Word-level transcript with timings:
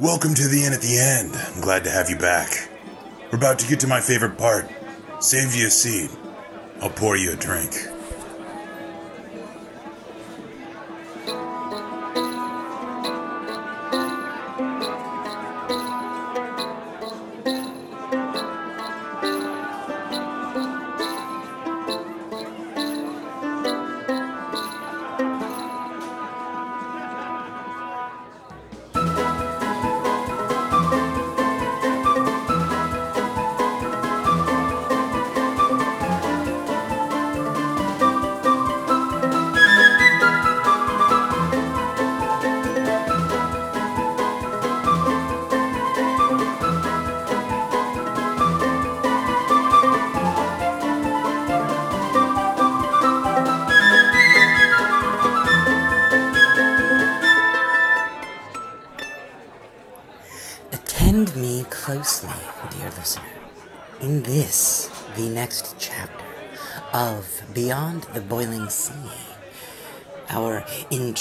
Welcome 0.00 0.34
to 0.34 0.46
the 0.46 0.64
inn 0.64 0.72
at 0.72 0.80
the 0.80 0.96
end. 0.96 1.34
I'm 1.34 1.60
glad 1.60 1.82
to 1.82 1.90
have 1.90 2.08
you 2.08 2.16
back. 2.16 2.68
We're 3.32 3.38
about 3.38 3.58
to 3.58 3.66
get 3.66 3.80
to 3.80 3.88
my 3.88 4.00
favorite 4.00 4.38
part. 4.38 4.70
Save 5.18 5.56
you 5.56 5.66
a 5.66 5.70
seat. 5.70 6.08
I'll 6.80 6.88
pour 6.88 7.16
you 7.16 7.32
a 7.32 7.34
drink. 7.34 7.74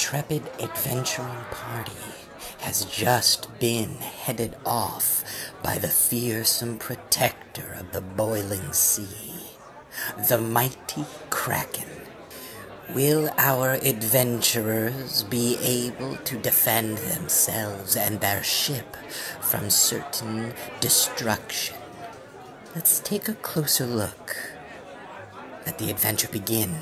Intrepid 0.07 0.49
adventuring 0.61 1.43
party 1.51 1.91
has 2.59 2.85
just 2.85 3.59
been 3.59 3.89
headed 3.95 4.55
off 4.65 5.21
by 5.61 5.77
the 5.77 5.89
fearsome 5.89 6.77
protector 6.77 7.75
of 7.77 7.91
the 7.91 7.99
boiling 7.99 8.71
sea, 8.71 9.33
the 10.29 10.37
mighty 10.37 11.03
Kraken. 11.29 11.89
Will 12.95 13.29
our 13.37 13.73
adventurers 13.73 15.23
be 15.23 15.57
able 15.57 16.15
to 16.15 16.37
defend 16.37 16.99
themselves 16.99 17.97
and 17.97 18.21
their 18.21 18.41
ship 18.41 18.95
from 19.41 19.69
certain 19.69 20.53
destruction? 20.79 21.75
Let's 22.73 23.01
take 23.01 23.27
a 23.27 23.33
closer 23.33 23.85
look. 23.85 24.37
Let 25.65 25.77
the 25.77 25.89
adventure 25.89 26.29
begin. 26.29 26.77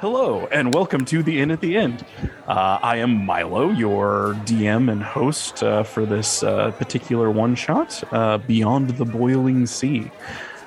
Hello, 0.00 0.46
and 0.50 0.72
welcome 0.72 1.04
to 1.06 1.22
the 1.22 1.40
Inn 1.40 1.50
at 1.50 1.60
the 1.60 1.76
End. 1.76 2.06
Uh, 2.48 2.78
I 2.82 2.96
am 2.96 3.26
Milo, 3.26 3.68
your 3.68 4.34
DM 4.46 4.90
and 4.90 5.02
host 5.02 5.62
uh, 5.62 5.82
for 5.82 6.06
this 6.06 6.42
uh, 6.42 6.70
particular 6.72 7.30
one 7.30 7.54
shot, 7.54 8.02
uh, 8.12 8.38
Beyond 8.38 8.90
the 8.96 9.04
Boiling 9.04 9.66
Sea. 9.66 10.10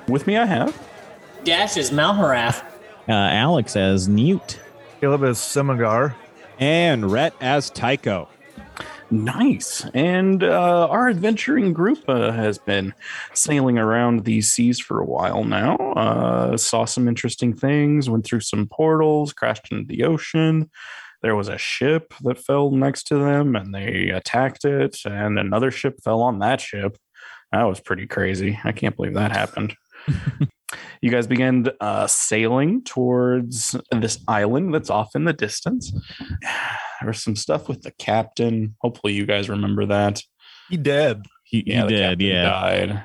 With 0.07 0.27
me, 0.27 0.37
I 0.37 0.45
have. 0.45 0.79
Dash 1.43 1.77
is 1.77 1.89
Malharath. 1.89 2.63
uh, 3.09 3.11
Alex 3.11 3.75
as 3.75 4.07
Newt, 4.07 4.59
Caleb 5.01 5.23
is 5.23 5.39
Semagar. 5.39 6.13
And 6.59 7.11
Rhett 7.11 7.33
as 7.41 7.71
Tycho. 7.71 8.29
Nice. 9.13 9.85
And 9.93 10.43
uh, 10.43 10.87
our 10.89 11.07
adventuring 11.07 11.71
group 11.71 12.03
uh, 12.07 12.31
has 12.31 12.57
been 12.57 12.95
sailing 13.35 13.77
around 13.77 14.25
these 14.25 14.51
seas 14.51 14.79
for 14.79 14.99
a 14.99 15.05
while 15.05 15.43
now. 15.43 15.75
Uh, 15.75 16.57
saw 16.57 16.85
some 16.85 17.07
interesting 17.07 17.53
things, 17.55 18.09
went 18.09 18.25
through 18.25 18.39
some 18.39 18.65
portals, 18.65 19.31
crashed 19.31 19.71
into 19.71 19.85
the 19.85 20.03
ocean. 20.03 20.71
There 21.21 21.35
was 21.35 21.47
a 21.47 21.59
ship 21.59 22.15
that 22.23 22.39
fell 22.39 22.71
next 22.71 23.03
to 23.07 23.19
them 23.19 23.55
and 23.55 23.71
they 23.71 24.09
attacked 24.09 24.65
it, 24.65 24.97
and 25.05 25.37
another 25.37 25.69
ship 25.69 25.99
fell 26.03 26.21
on 26.21 26.39
that 26.39 26.59
ship. 26.59 26.97
That 27.51 27.65
was 27.65 27.79
pretty 27.79 28.07
crazy. 28.07 28.59
I 28.63 28.71
can't 28.71 28.95
believe 28.95 29.13
that 29.13 29.31
happened. 29.31 29.75
you 31.03 31.11
guys 31.11 31.27
began 31.27 31.67
uh, 31.81 32.07
sailing 32.07 32.81
towards 32.83 33.75
this 33.91 34.19
island 34.27 34.73
that's 34.73 34.89
off 34.89 35.15
in 35.15 35.25
the 35.25 35.33
distance. 35.33 35.91
There's 37.01 37.21
some 37.21 37.35
stuff 37.35 37.67
with 37.67 37.81
the 37.81 37.91
captain. 37.91 38.75
Hopefully, 38.79 39.13
you 39.13 39.25
guys 39.25 39.49
remember 39.49 39.85
that. 39.87 40.21
He 40.69 40.77
dead. 40.77 41.23
he, 41.43 41.63
Yeah, 41.67 41.81
he 41.81 41.87
the 41.89 41.95
did, 42.15 42.21
yeah. 42.21 42.43
died. 42.43 43.03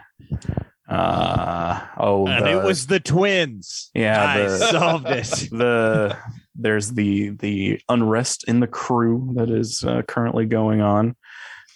Uh 0.88 1.84
oh, 1.98 2.26
And 2.26 2.47
the- 2.47 2.50
it 2.60 2.64
was 2.64 2.86
the 2.86 3.00
twins. 3.00 3.91
Yeah, 3.94 4.25
I 4.25 4.38
the- 4.44 4.59
solved 4.70 5.06
it. 5.09 5.26
the 5.50 6.16
there's 6.54 6.92
the 6.92 7.30
the 7.30 7.80
unrest 7.88 8.44
in 8.48 8.60
the 8.60 8.66
crew 8.66 9.32
that 9.36 9.50
is 9.50 9.84
uh, 9.84 10.03
currently 10.09 10.47
going 10.47 10.80
on. 10.80 11.15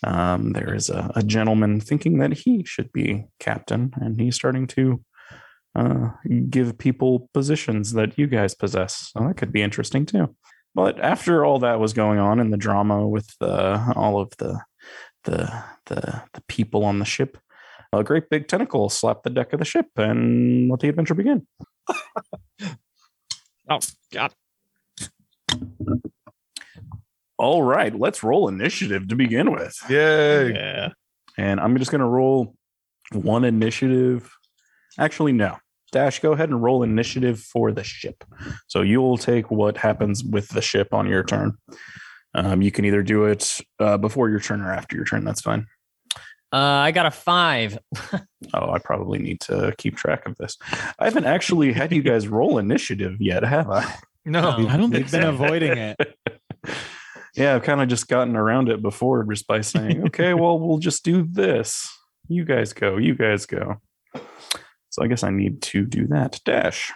Um, 0.05 0.53
there 0.53 0.75
is 0.75 0.89
a, 0.89 1.13
a 1.15 1.23
gentleman 1.23 1.81
thinking 1.81 2.19
that 2.19 2.33
he 2.33 2.65
should 2.65 2.91
be 2.93 3.25
captain, 3.39 3.93
and 3.97 4.19
he's 4.21 4.35
starting 4.35 4.67
to 4.69 5.05
uh, 5.75 6.11
give 6.51 6.79
people 6.79 7.31
positions 7.33 7.93
that 7.93 8.19
you 8.19 8.27
guys 8.27 8.55
possess. 8.55 9.11
So 9.13 9.27
that 9.27 9.37
could 9.37 9.53
be 9.53 9.63
interesting 9.63 10.07
too. 10.07 10.35
But 10.75 11.01
after 11.01 11.45
all 11.45 11.59
that 11.61 11.81
was 11.81 11.93
going 11.93 12.19
on 12.19 12.41
in 12.41 12.51
the 12.51 12.57
drama 12.57 13.07
with 13.07 13.31
uh, 13.41 13.93
all 13.97 14.21
of 14.21 14.31
the 14.39 14.61
the 15.25 15.65
the 15.87 16.23
the 16.33 16.41
people 16.49 16.85
on 16.85 16.99
the 16.99 17.05
ship, 17.05 17.39
a 17.93 18.03
great 18.03 18.31
big 18.31 18.49
tentacle 18.49 18.89
slapped 18.89 19.25
the 19.25 19.31
deck 19.31 19.53
of 19.53 19.59
the 19.59 19.65
ship 19.65 19.87
and 19.97 20.71
let 20.71 20.81
the 20.81 20.89
adventure 20.89 21.15
begin. 21.15 21.47
Oh, 23.71 23.79
God. 24.13 24.33
All 27.39 27.63
right, 27.63 27.97
let's 27.99 28.23
roll 28.23 28.49
initiative 28.49 29.09
to 29.09 29.17
begin 29.17 29.53
with. 29.53 29.75
Yay. 29.89 30.53
Yeah. 30.53 30.89
And 31.39 31.61
I'm 31.61 31.79
just 31.79 31.91
going 31.91 32.01
to 32.01 32.07
roll 32.07 32.55
one 33.13 33.45
initiative. 33.45 34.31
Actually, 34.99 35.33
no. 35.33 35.57
Dash, 35.93 36.21
go 36.21 36.33
ahead 36.33 36.49
and 36.49 36.63
roll 36.63 36.83
initiative 36.83 37.39
for 37.39 37.71
the 37.71 37.85
ship. 37.85 38.25
So 38.67 38.81
you'll 38.81 39.19
take 39.19 39.51
what 39.51 39.77
happens 39.77 40.25
with 40.25 40.49
the 40.49 40.63
ship 40.63 40.93
on 40.93 41.07
your 41.07 41.23
turn. 41.23 41.53
Um, 42.35 42.63
you 42.63 42.73
can 42.73 42.85
either 42.87 43.03
do 43.03 43.27
it 43.27 43.61
uh, 43.79 43.99
before 43.99 44.31
your 44.31 44.41
turn 44.41 44.63
or 44.63 44.73
after 44.73 44.97
your 44.97 45.05
turn. 45.05 45.25
That's 45.25 45.43
fine. 45.43 45.67
Uh, 46.53 46.57
I 46.57 46.91
got 46.91 47.07
a 47.07 47.11
five. 47.11 47.79
Oh, 48.55 48.71
I 48.71 48.81
probably 48.81 49.19
need 49.19 49.41
to 49.43 49.73
keep 49.79 49.97
track 49.97 50.27
of 50.27 50.37
this. 50.37 50.59
I 50.99 51.05
haven't 51.05 51.25
actually 51.25 51.73
had 51.73 51.91
you 51.91 52.03
guys 52.03 52.29
roll 52.29 52.59
initiative 52.59 53.19
yet, 53.19 53.45
have 53.45 53.71
I? 53.71 53.95
No. 54.27 54.59
No. 54.59 54.69
I 54.69 54.77
don't 54.77 54.91
think 54.91 55.05
We've 55.05 55.11
been 55.11 55.23
avoiding 55.23 55.79
it. 55.79 55.97
yeah, 57.35 57.55
I've 57.55 57.63
kind 57.63 57.81
of 57.81 57.89
just 57.89 58.09
gotten 58.09 58.37
around 58.37 58.69
it 58.69 58.83
before 58.83 59.25
just 59.25 59.47
by 59.47 59.63
saying, 59.63 60.07
okay, 60.09 60.35
well, 60.35 60.59
we'll 60.59 60.79
just 60.79 61.03
do 61.03 61.27
this. 61.31 61.89
You 62.29 62.45
guys 62.45 62.75
go. 62.75 62.99
You 62.99 63.15
guys 63.15 63.47
go. 63.47 63.81
So 64.93 65.03
I 65.03 65.09
guess 65.09 65.23
I 65.25 65.31
need 65.31 65.61
to 65.63 65.85
do 65.85 66.07
that. 66.09 66.39
Dash 66.45 66.93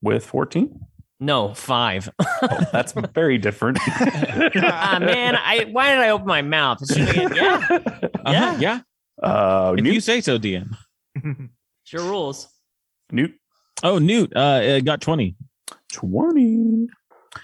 with 0.00 0.24
14. 0.24 0.80
No, 1.22 1.52
five. 1.52 2.08
Oh, 2.18 2.60
that's 2.72 2.92
very 3.14 3.36
different. 3.36 3.78
ah, 3.84 4.98
man, 5.00 5.36
I 5.36 5.66
why 5.70 5.90
did 5.92 5.98
I 6.00 6.08
open 6.10 6.26
my 6.26 6.40
mouth? 6.40 6.78
Shouldn't 6.90 7.32
I- 7.32 7.36
yeah, 7.36 7.66
Uh-huh, 7.70 8.32
Yeah. 8.32 8.58
yeah. 8.58 8.80
Uh, 9.22 9.74
If 9.76 9.84
Newt, 9.84 9.92
you 9.94 10.00
say 10.00 10.22
so, 10.22 10.38
DM. 10.38 10.74
sure 11.84 12.00
rules. 12.02 12.48
Newt, 13.12 13.34
Oh, 13.82 13.98
Newt, 13.98 14.34
uh, 14.34 14.60
it 14.62 14.84
got 14.86 15.02
20. 15.02 15.36
20. 15.92 16.86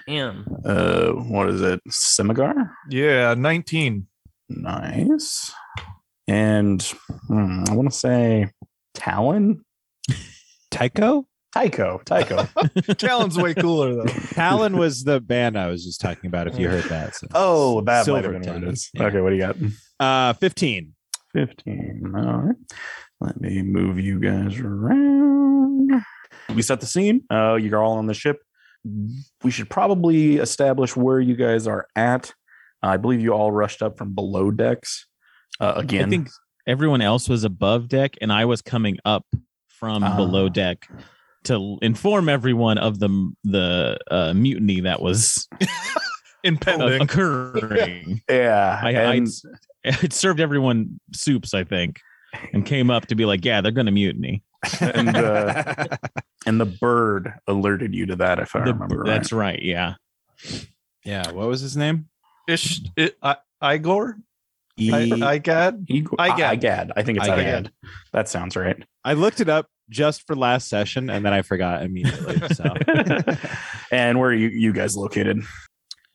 Damn. 0.06 0.46
Uh, 0.64 1.10
what 1.10 1.50
is 1.50 1.60
it? 1.60 1.80
Semagar? 1.90 2.70
yeah, 2.88 3.34
19. 3.34 4.06
Nice. 4.48 5.52
And 6.28 6.80
hmm, 7.28 7.64
I 7.68 7.74
want 7.74 7.90
to 7.90 7.96
say 7.98 8.52
Talon? 8.94 9.64
Tycho? 10.76 11.26
Tycho. 11.54 12.00
Tycho. 12.04 12.46
Talon's 12.98 13.38
way 13.38 13.54
cooler 13.54 13.94
though. 13.94 14.04
Talon 14.04 14.76
was 14.76 15.04
the 15.04 15.20
band 15.20 15.58
I 15.58 15.68
was 15.68 15.84
just 15.84 16.00
talking 16.00 16.28
about, 16.28 16.46
if 16.48 16.58
you 16.58 16.68
heard 16.68 16.84
that. 16.84 17.14
So. 17.14 17.26
oh, 17.34 17.80
that 17.82 17.86
might 17.86 17.94
have 17.96 18.04
Silver 18.04 18.22
been 18.28 18.34
what 18.34 18.42
it 18.42 18.60
Talon. 18.60 18.64
is. 18.68 18.90
Yeah. 18.92 19.04
Okay, 19.04 19.20
what 19.20 19.30
do 19.30 19.36
you 19.36 19.40
got? 19.40 19.56
Uh, 19.98 20.32
15. 20.34 20.92
15. 21.32 22.12
All 22.14 22.22
right. 22.22 22.56
Let 23.20 23.40
me 23.40 23.62
move 23.62 23.98
you 23.98 24.20
guys 24.20 24.58
around. 24.58 25.90
We 26.54 26.60
set 26.62 26.80
the 26.80 26.86
scene. 26.86 27.22
Uh, 27.30 27.54
you're 27.54 27.82
all 27.82 27.96
on 27.96 28.06
the 28.06 28.14
ship. 28.14 28.42
We 29.42 29.50
should 29.50 29.70
probably 29.70 30.36
establish 30.36 30.94
where 30.94 31.18
you 31.18 31.34
guys 31.34 31.66
are 31.66 31.86
at. 31.96 32.32
I 32.82 32.98
believe 32.98 33.20
you 33.20 33.32
all 33.32 33.50
rushed 33.50 33.82
up 33.82 33.96
from 33.96 34.14
below 34.14 34.50
decks. 34.50 35.06
Uh, 35.58 35.72
again, 35.76 36.06
I 36.06 36.10
think 36.10 36.28
everyone 36.66 37.00
else 37.00 37.28
was 37.28 37.42
above 37.42 37.88
deck, 37.88 38.16
and 38.20 38.30
I 38.32 38.44
was 38.44 38.60
coming 38.62 38.98
up 39.04 39.24
from 39.78 40.02
Ah. 40.04 40.16
below 40.16 40.48
deck 40.48 40.88
to 41.44 41.78
inform 41.82 42.28
everyone 42.28 42.78
of 42.78 42.98
the 42.98 43.32
the 43.44 43.98
uh, 44.10 44.32
mutiny 44.34 44.80
that 44.80 45.00
was 45.00 45.48
Impending. 46.44 47.00
occurring. 47.02 48.22
Yeah, 48.30 48.80
I, 48.82 48.90
and- 48.92 49.28
I 49.84 49.90
it 50.04 50.12
served 50.12 50.40
everyone 50.40 50.98
soups, 51.12 51.54
I 51.54 51.62
think, 51.64 52.00
and 52.52 52.64
came 52.66 52.90
up 52.90 53.06
to 53.06 53.14
be 53.14 53.24
like, 53.24 53.44
"Yeah, 53.44 53.60
they're 53.60 53.70
going 53.72 53.86
to 53.86 53.92
mutiny." 53.92 54.42
and 54.80 55.16
uh, 55.16 55.86
and 56.46 56.60
the 56.60 56.66
bird 56.66 57.32
alerted 57.46 57.94
you 57.94 58.06
to 58.06 58.16
that, 58.16 58.38
if 58.40 58.56
I 58.56 58.60
The- 58.64 58.72
remember 58.72 58.98
right. 58.98 59.06
that's 59.06 59.32
right. 59.32 59.60
Yeah. 59.62 59.94
yeah. 61.04 61.30
What 61.30 61.46
was 61.48 61.60
his 61.60 61.76
name? 61.76 62.08
Ish, 62.48 62.80
it, 62.96 63.16
I, 63.22 63.36
Igor? 63.74 64.16
E- 64.78 64.92
I, 64.92 65.38
Igad? 65.38 65.84
Igor, 65.88 66.16
Igad. 66.18 66.60
Igad. 66.60 66.90
I 66.96 67.02
think 67.02 67.18
it's 67.18 67.26
Igad. 67.28 67.38
Igad. 67.38 67.70
That 68.12 68.28
sounds 68.28 68.56
right. 68.56 68.82
I 69.04 69.14
looked 69.14 69.40
it 69.40 69.48
up 69.48 69.68
just 69.88 70.26
for 70.26 70.34
last 70.36 70.68
session 70.68 71.08
and 71.10 71.24
then 71.24 71.32
I 71.32 71.42
forgot 71.42 71.82
immediately. 71.82 72.36
So 72.54 72.64
and 73.90 74.18
where 74.18 74.30
are 74.30 74.34
you 74.34 74.48
you 74.48 74.72
guys 74.72 74.96
located? 74.96 75.42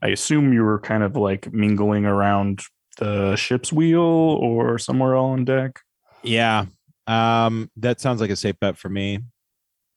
I 0.02 0.08
assume 0.10 0.52
you 0.54 0.64
were 0.64 0.80
kind 0.80 1.04
of 1.04 1.16
like 1.16 1.52
mingling 1.54 2.06
around 2.06 2.62
the 2.98 3.36
ship's 3.36 3.72
wheel 3.72 4.00
or 4.02 4.78
somewhere 4.78 5.16
on 5.16 5.46
deck. 5.46 5.80
yeah. 6.24 6.66
Um, 7.08 7.70
that 7.78 8.00
sounds 8.00 8.22
like 8.22 8.30
a 8.30 8.36
safe 8.36 8.56
bet 8.62 8.78
for 8.78 8.88
me. 8.88 9.20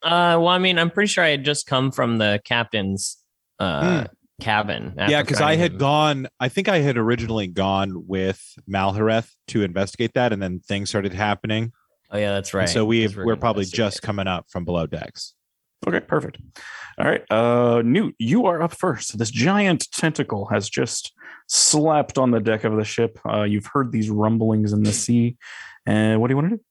Uh, 0.03 0.37
well, 0.41 0.49
I 0.49 0.59
mean, 0.59 0.79
I'm 0.79 0.91
pretty 0.91 1.07
sure 1.09 1.23
I 1.23 1.29
had 1.29 1.45
just 1.45 1.67
come 1.67 1.93
from 1.93 2.19
the 2.19 2.41
captain's 2.45 3.19
uh 3.59 4.07
cabin. 4.41 4.95
yeah, 4.97 5.23
because 5.23 5.41
I 5.41 5.57
had 5.57 5.73
him. 5.73 5.79
gone. 5.79 6.29
I 6.41 6.49
think 6.49 6.69
I 6.69 6.79
had 6.79 6.97
originally 6.97 7.47
gone 7.47 8.07
with 8.07 8.43
Malhareth 8.69 9.31
to 9.49 9.63
investigate 9.63 10.13
that, 10.15 10.33
and 10.33 10.43
then 10.43 10.61
things 10.61 10.89
started 10.89 11.13
happening. 11.13 11.73
Oh 12.11 12.19
yeah, 12.19 12.33
that's 12.33 12.51
And 12.53 12.59
right. 12.61 12.69
so 12.69 12.85
we 12.85 13.07
we're, 13.09 13.25
gonna 13.25 13.37
probably 13.37 13.65
just 13.65 14.03
coming 14.03 14.27
up 14.27 14.47
from 14.49 14.65
below 14.65 14.87
decks. 14.87 15.35
Okay, 15.87 16.01
perfect. 16.01 16.39
All 16.99 17.07
right. 17.07 17.23
Uh 17.31 17.83
Newt, 17.85 18.15
you 18.19 18.47
are 18.47 18.63
up 18.63 18.73
first. 18.75 19.19
This 19.19 19.31
giant 19.31 19.91
tentacle 19.93 20.47
has 20.47 20.69
just 20.71 21.13
slapped 21.47 22.17
on 22.17 22.31
the 22.31 22.41
deck 22.41 22.65
of 22.65 22.77
the 22.77 22.85
ship. 22.85 23.19
Uh 23.29 23.43
you've 23.43 23.67
heard 23.67 23.93
these 23.93 24.09
rumblings 24.11 24.73
in 24.73 24.83
the 24.83 24.93
sea. 24.93 25.37
And 25.87 26.21
what 26.21 26.29
do 26.29 26.33
you 26.33 26.37
want 26.37 26.51
to 26.51 26.57
do? 26.57 26.63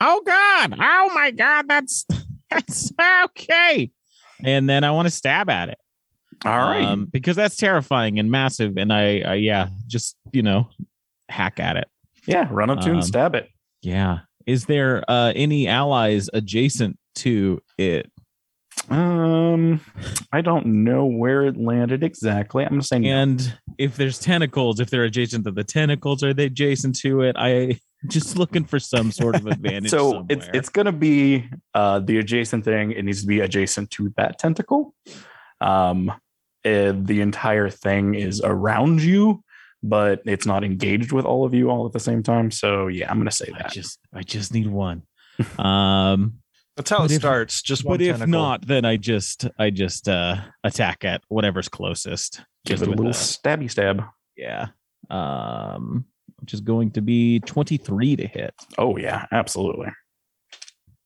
Oh 0.00 0.22
God! 0.24 0.76
Oh 0.78 1.10
my 1.14 1.30
God! 1.32 1.66
That's 1.68 2.06
that's 2.50 2.92
okay. 3.24 3.90
And 4.44 4.68
then 4.68 4.84
I 4.84 4.90
want 4.92 5.06
to 5.06 5.10
stab 5.10 5.50
at 5.50 5.68
it. 5.70 5.78
All 6.44 6.58
right. 6.58 6.82
um, 6.82 7.06
because 7.06 7.36
that's 7.36 7.56
terrifying 7.56 8.18
and 8.18 8.30
massive. 8.30 8.76
And 8.76 8.92
I, 8.92 9.20
I, 9.20 9.34
yeah, 9.34 9.68
just 9.86 10.16
you 10.32 10.42
know, 10.42 10.68
hack 11.28 11.60
at 11.60 11.76
it. 11.76 11.88
yeah, 12.26 12.48
run 12.50 12.70
up 12.70 12.80
to 12.80 12.90
um, 12.90 12.96
and 12.96 13.04
stab 13.04 13.34
it. 13.34 13.48
Yeah. 13.82 14.20
Is 14.46 14.66
there 14.66 15.04
uh, 15.08 15.32
any 15.36 15.68
allies 15.68 16.28
adjacent 16.32 16.98
to 17.16 17.60
it? 17.78 18.10
Um 18.88 19.80
I 20.32 20.40
don't 20.40 20.84
know 20.84 21.04
where 21.04 21.44
it 21.44 21.56
landed 21.56 22.02
exactly. 22.02 22.64
I'm 22.64 22.70
gonna 22.70 22.82
say 22.82 22.98
no. 22.98 23.08
And 23.08 23.58
if 23.78 23.96
there's 23.96 24.18
tentacles, 24.18 24.80
if 24.80 24.90
they're 24.90 25.04
adjacent 25.04 25.44
to 25.44 25.50
the 25.50 25.64
tentacles, 25.64 26.22
are 26.22 26.32
they 26.32 26.46
adjacent 26.46 26.96
to 27.00 27.22
it? 27.22 27.36
I 27.38 27.78
just 28.08 28.36
looking 28.36 28.64
for 28.64 28.78
some 28.78 29.12
sort 29.12 29.36
of 29.36 29.46
advantage. 29.46 29.90
so 29.92 30.24
it's 30.28 30.48
it's 30.54 30.68
gonna 30.68 30.92
be 30.92 31.48
uh 31.74 32.00
the 32.00 32.18
adjacent 32.18 32.64
thing 32.64 32.92
it 32.92 33.04
needs 33.04 33.20
to 33.20 33.26
be 33.26 33.40
adjacent 33.40 33.90
to 33.92 34.12
that 34.16 34.38
tentacle 34.38 34.94
um 35.60 36.12
eh, 36.64 36.92
the 36.94 37.20
entire 37.20 37.68
thing 37.70 38.14
is 38.14 38.40
around 38.44 39.02
you 39.02 39.42
but 39.82 40.20
it's 40.26 40.44
not 40.44 40.62
engaged 40.62 41.10
with 41.10 41.24
all 41.24 41.44
of 41.46 41.54
you 41.54 41.70
all 41.70 41.86
at 41.86 41.92
the 41.92 42.00
same 42.00 42.22
time 42.22 42.50
so 42.50 42.86
yeah 42.88 43.10
i'm 43.10 43.16
gonna 43.18 43.30
say 43.30 43.48
I 43.54 43.58
that 43.62 43.72
just 43.72 43.98
I 44.12 44.22
just 44.22 44.52
need 44.52 44.66
one. 44.68 45.02
Um, 45.58 46.34
That's 46.76 46.90
how 46.90 47.04
it 47.04 47.10
if- 47.12 47.20
starts. 47.20 47.62
Just 47.62 47.84
one 47.84 47.94
but 47.96 48.02
if 48.02 48.18
tentacle. 48.18 48.30
not, 48.40 48.66
then 48.66 48.84
I 48.84 48.96
just 48.98 49.48
I 49.58 49.70
just 49.70 50.06
uh 50.08 50.36
attack 50.64 51.04
at 51.04 51.22
whatever's 51.28 51.68
closest. 51.68 52.42
give 52.66 52.78
Just 52.78 52.82
it 52.82 52.88
a 52.88 52.90
little 52.90 53.06
a- 53.08 53.14
stabby 53.14 53.70
stab 53.70 54.02
yeah. 54.36 54.66
Um, 55.08 56.04
which 56.40 56.52
is 56.54 56.60
going 56.60 56.90
to 56.92 57.00
be 57.00 57.40
twenty 57.40 57.78
three 57.78 58.16
to 58.16 58.26
hit. 58.26 58.54
oh 58.78 58.96
yeah 58.98 59.24
absolutely 59.32 59.88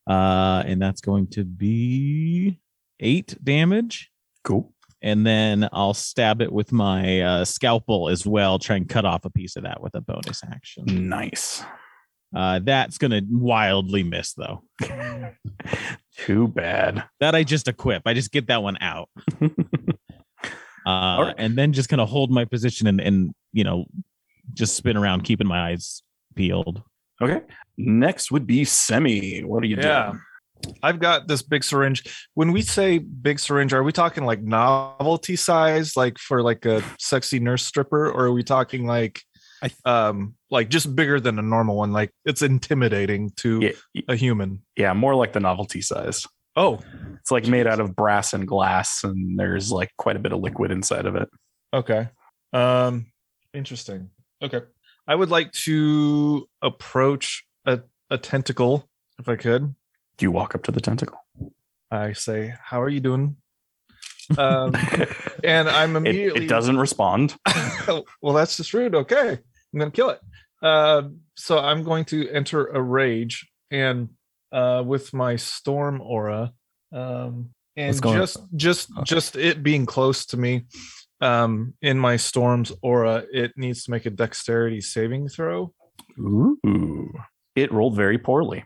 Uh, 0.07 0.63
and 0.65 0.81
that's 0.81 1.01
going 1.01 1.27
to 1.27 1.43
be 1.43 2.59
eight 2.99 3.35
damage. 3.43 4.11
cool 4.43 4.73
And 5.05 5.25
then 5.25 5.69
I'll 5.71 5.93
stab 5.93 6.41
it 6.41 6.51
with 6.51 6.71
my 6.73 7.21
uh, 7.21 7.45
scalpel 7.45 8.09
as 8.09 8.25
well, 8.25 8.57
try 8.59 8.75
and 8.75 8.89
cut 8.89 9.05
off 9.05 9.23
a 9.23 9.29
piece 9.29 9.55
of 9.55 9.63
that 9.63 9.79
with 9.81 9.93
a 9.95 10.01
bonus 10.01 10.41
action. 10.43 11.07
nice 11.07 11.63
Uh, 12.35 12.59
that's 12.63 12.97
going 12.97 13.11
to 13.11 13.23
wildly 13.29 14.03
miss, 14.03 14.33
though. 14.33 14.63
too 16.17 16.47
bad 16.49 17.03
That 17.19 17.35
I 17.35 17.43
just 17.43 17.67
equip. 17.67 18.01
I 18.05 18.13
just 18.13 18.31
get 18.31 18.47
that 18.47 18.61
one 18.63 18.77
out. 18.81 19.09
Uh, 20.87 21.17
right. 21.25 21.35
And 21.39 21.57
then 21.57 21.73
just 21.73 21.89
kind 21.89 21.99
of 21.99 22.07
hold 22.09 22.29
my 22.29 22.45
position 22.45 22.85
and, 22.85 23.01
and, 23.01 23.33
you 23.53 23.63
know, 23.63 23.85
just 24.53 24.75
spin 24.75 24.95
around, 24.95 25.23
keeping 25.23 25.47
my 25.47 25.69
eyes 25.71 26.03
peeled. 26.35 26.83
okay 27.19 27.41
next 27.75 28.31
would 28.31 28.45
be 28.45 28.63
semi 28.65 29.41
what 29.41 29.63
are 29.63 29.65
you 29.65 29.77
Yeah. 29.77 30.11
doing 30.11 30.21
I've 30.81 30.99
got 30.99 31.27
this 31.27 31.41
big 31.41 31.63
syringe. 31.63 32.03
When 32.33 32.51
we 32.51 32.61
say 32.61 32.97
big 32.97 33.39
syringe, 33.39 33.73
are 33.73 33.83
we 33.83 33.91
talking 33.91 34.25
like 34.25 34.41
novelty 34.41 35.35
size, 35.35 35.95
like 35.95 36.17
for 36.17 36.41
like 36.41 36.65
a 36.65 36.83
sexy 36.99 37.39
nurse 37.39 37.63
stripper, 37.65 38.09
or 38.09 38.25
are 38.25 38.31
we 38.31 38.43
talking 38.43 38.85
like 38.87 39.21
um 39.85 40.35
like 40.51 40.69
just 40.69 40.95
bigger 40.95 41.19
than 41.19 41.39
a 41.39 41.41
normal 41.41 41.75
one? 41.75 41.91
Like 41.91 42.11
it's 42.25 42.41
intimidating 42.41 43.31
to 43.37 43.73
yeah, 43.93 44.01
a 44.07 44.15
human. 44.15 44.61
yeah 44.75 44.93
more 44.93 45.15
like 45.15 45.33
the 45.33 45.39
novelty 45.39 45.81
size 45.81 46.25
Oh, 46.57 46.79
It's 47.19 47.31
like 47.31 47.47
made 47.47 47.67
out 47.67 47.81
of 47.81 47.97
brass 47.97 48.31
and 48.31 48.47
glass, 48.47 49.03
and 49.03 49.37
there's 49.37 49.71
like 49.73 49.91
quite 49.97 50.15
a 50.15 50.19
bit 50.19 50.31
of 50.31 50.39
liquid 50.39 50.71
inside 50.71 51.05
of 51.05 51.15
it. 51.15 51.29
okay. 51.73 52.09
Um 52.53 53.07
interesting. 53.53 54.09
Okay. 54.41 54.61
I 55.07 55.15
would 55.15 55.29
like 55.29 55.51
to 55.63 56.47
approach 56.61 57.45
a, 57.65 57.81
a 58.09 58.17
tentacle 58.17 58.89
if 59.19 59.27
I 59.29 59.35
could. 59.35 59.75
Do 60.17 60.25
you 60.25 60.31
walk 60.31 60.55
up 60.55 60.63
to 60.63 60.71
the 60.71 60.81
tentacle? 60.81 61.19
I 61.91 62.13
say, 62.13 62.53
How 62.63 62.81
are 62.81 62.89
you 62.89 62.99
doing? 62.99 63.37
Um 64.37 64.73
and 65.43 65.69
I'm 65.69 65.95
It, 65.95 65.99
immediately 65.99 66.45
it 66.45 66.49
doesn't 66.49 66.77
respond. 66.77 67.35
well, 68.21 68.33
that's 68.33 68.57
just 68.57 68.73
rude. 68.73 68.95
Okay, 68.95 69.29
I'm 69.73 69.79
gonna 69.79 69.91
kill 69.91 70.09
it. 70.09 70.19
Uh, 70.61 71.09
so 71.35 71.59
I'm 71.59 71.83
going 71.83 72.05
to 72.05 72.27
enter 72.29 72.65
a 72.67 72.81
rage, 72.81 73.47
and 73.69 74.09
uh, 74.51 74.81
with 74.83 75.13
my 75.13 75.35
storm 75.35 76.01
aura, 76.01 76.53
um, 76.91 77.49
and 77.75 77.89
What's 77.89 77.99
going 77.99 78.15
on? 78.15 78.21
just 78.23 78.37
just 78.55 78.91
Okay. 78.93 79.03
just 79.03 79.35
it 79.35 79.61
being 79.61 79.85
close 79.85 80.25
to 80.27 80.37
me, 80.37 80.65
um, 81.21 81.73
in 81.83 81.99
my 81.99 82.15
storm's 82.15 82.71
aura, 82.81 83.25
it 83.31 83.51
needs 83.57 83.83
to 83.83 83.91
make 83.91 84.07
a 84.07 84.09
dexterity 84.09 84.81
saving 84.81 85.27
throw. 85.29 85.71
Ooh. 86.17 87.11
It 87.55 87.71
rolled 87.71 87.95
very 87.95 88.17
poorly. 88.17 88.63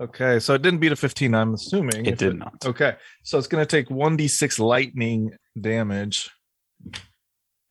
Okay, 0.00 0.38
so 0.38 0.54
it 0.54 0.62
didn't 0.62 0.80
beat 0.80 0.92
a 0.92 0.96
15. 0.96 1.34
I'm 1.34 1.54
assuming 1.54 2.06
It 2.06 2.16
did 2.18 2.38
not. 2.38 2.54
Okay, 2.64 2.94
so 3.22 3.38
it's 3.38 3.46
going 3.46 3.64
to 3.64 3.68
take 3.70 3.88
1d6 3.88 4.58
lightning 4.58 5.32
damage. 5.60 6.30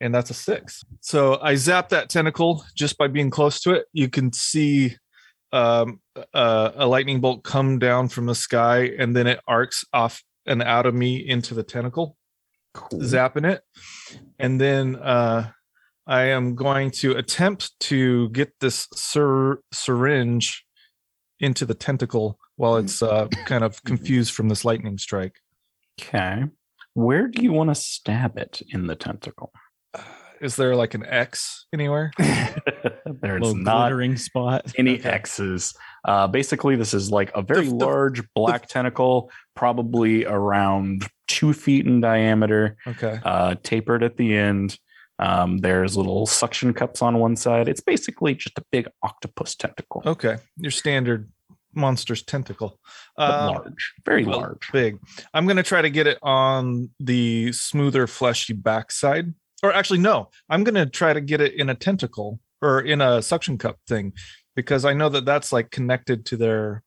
And 0.02 0.14
that's 0.14 0.30
a 0.30 0.34
six. 0.34 0.84
So 1.02 1.40
I 1.42 1.56
zap 1.56 1.90
that 1.90 2.10
tentacle 2.10 2.64
just 2.76 2.98
by 2.98 3.08
being 3.08 3.30
close 3.30 3.60
to 3.62 3.72
it. 3.72 3.86
You 3.92 4.10
can 4.10 4.32
see 4.32 4.96
um, 5.52 6.00
uh, 6.34 6.72
a 6.76 6.86
lightning 6.88 7.20
bolt 7.20 7.44
come 7.44 7.80
down 7.80 8.08
from 8.08 8.26
the 8.28 8.36
sky 8.36 8.92
and 8.98 9.16
then 9.16 9.28
it 9.28 9.42
arcs 9.48 9.84
off 9.92 10.24
and 10.46 10.62
out 10.64 10.86
of 10.86 10.94
me 10.94 11.18
into 11.18 11.54
the 11.54 11.64
tentacle, 11.64 12.16
Cool. 12.74 13.00
zapping 13.02 13.52
it. 13.52 13.62
And 14.38 14.62
then 14.62 14.96
uh, 14.96 15.50
I 16.08 16.24
am 16.26 16.56
going 16.56 16.92
to 16.92 17.18
attempt 17.18 17.78
to 17.82 18.30
get 18.30 18.54
this 18.62 18.88
syr- 18.94 19.60
syringe 19.74 20.64
into 21.40 21.66
the 21.66 21.74
tentacle 21.74 22.38
while 22.56 22.76
it's 22.78 23.02
uh, 23.02 23.28
kind 23.46 23.64
of 23.64 23.84
confused 23.84 24.34
from 24.34 24.50
this 24.50 24.66
lightning 24.66 24.98
strike. 24.98 25.36
Okay. 26.02 26.44
Where 26.94 27.28
do 27.28 27.42
you 27.42 27.52
want 27.54 27.70
to 27.70 27.76
stab 27.76 28.38
it 28.38 28.62
in 28.70 28.88
the 28.88 28.96
tentacle? 28.96 29.52
Is 30.42 30.56
there 30.56 30.74
like 30.76 30.94
an 30.94 31.06
X 31.06 31.66
anywhere? 31.74 32.12
There's 32.18 33.42
Little 33.42 33.56
not 33.56 33.90
glittering 33.90 34.16
spot. 34.18 34.72
any 34.78 34.98
Okay. 35.00 35.10
X's. 35.10 35.74
Uh, 36.06 36.28
basically, 36.28 36.78
this 36.78 36.94
is 36.94 37.12
like 37.12 37.30
a 37.36 37.42
very 37.42 37.66
The- 37.66 37.72
the- 37.72 37.76
large 37.86 38.22
black 38.34 38.68
tentacle, 38.70 39.32
probably 39.56 40.26
around 40.26 41.08
two 41.28 41.52
feet 41.54 41.86
in 41.86 42.00
diameter, 42.00 42.78
Okay. 42.88 43.20
uh, 43.24 43.56
tapered 43.64 44.02
at 44.02 44.16
the 44.16 44.34
end. 44.36 44.78
Um, 45.20 45.58
there's 45.58 45.98
little 45.98 46.26
suction 46.26 46.74
cups 46.74 47.02
on 47.02 47.20
one 47.20 47.36
side. 47.36 47.68
It's 47.68 47.82
basically 47.82 48.36
just 48.36 48.58
a 48.58 48.64
big 48.72 48.88
octopus 49.04 49.54
tentacle, 49.54 50.02
Okay. 50.06 50.38
Your 50.58 50.72
standard 50.72 51.30
monster's 51.74 52.24
tentacle. 52.24 52.80
Uh, 53.18 53.52
large, 53.54 53.94
very 54.06 54.24
well, 54.26 54.40
large. 54.40 54.72
Big. 54.72 54.98
I'm 55.34 55.46
going 55.46 55.58
to 55.58 55.64
try 55.64 55.82
to 55.82 55.90
get 55.90 56.08
it 56.08 56.18
on 56.24 56.90
the 57.00 57.52
smoother, 57.52 58.08
fleshy 58.08 58.54
backside. 58.54 59.34
Or 59.62 59.74
actually, 59.74 60.00
no, 60.00 60.30
I'm 60.50 60.64
going 60.64 60.76
to 60.76 60.86
try 60.86 61.12
to 61.12 61.22
get 61.22 61.42
it 61.42 61.54
in 61.54 61.70
a 61.70 61.76
tentacle 61.76 62.40
or 62.62 62.80
in 62.80 63.02
a 63.02 63.22
suction 63.22 63.58
cup 63.58 63.78
thing 63.88 64.14
because 64.56 64.86
I 64.86 64.94
know 64.94 65.10
that 65.10 65.26
that's 65.26 65.52
like 65.52 65.70
connected 65.70 66.26
to 66.28 66.38
their 66.38 66.84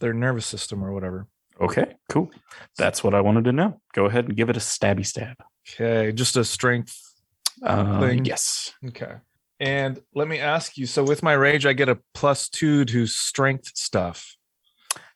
their 0.00 0.12
nervous 0.12 0.46
system 0.46 0.84
or 0.84 0.92
whatever. 0.92 1.26
Okay, 1.60 1.96
cool. 2.08 2.30
That's 2.76 3.02
what 3.02 3.14
I 3.14 3.20
wanted 3.20 3.44
to 3.44 3.52
know. 3.52 3.80
Go 3.92 4.06
ahead 4.06 4.26
and 4.26 4.36
give 4.36 4.50
it 4.50 4.56
a 4.56 4.60
stabby 4.60 5.06
stab. 5.06 5.36
Okay, 5.68 6.12
just 6.12 6.36
a 6.36 6.44
strength 6.44 7.07
Uh, 7.64 8.00
Thing. 8.00 8.24
yes. 8.24 8.72
Okay. 8.86 9.14
And 9.60 10.00
let 10.14 10.28
me 10.28 10.38
ask 10.38 10.76
you. 10.76 10.86
So 10.86 11.02
with 11.02 11.22
my 11.22 11.32
rage, 11.32 11.66
I 11.66 11.72
get 11.72 11.88
a 11.88 11.98
plus 12.14 12.48
two 12.48 12.84
to 12.86 13.06
strength 13.06 13.72
stuff. 13.74 14.36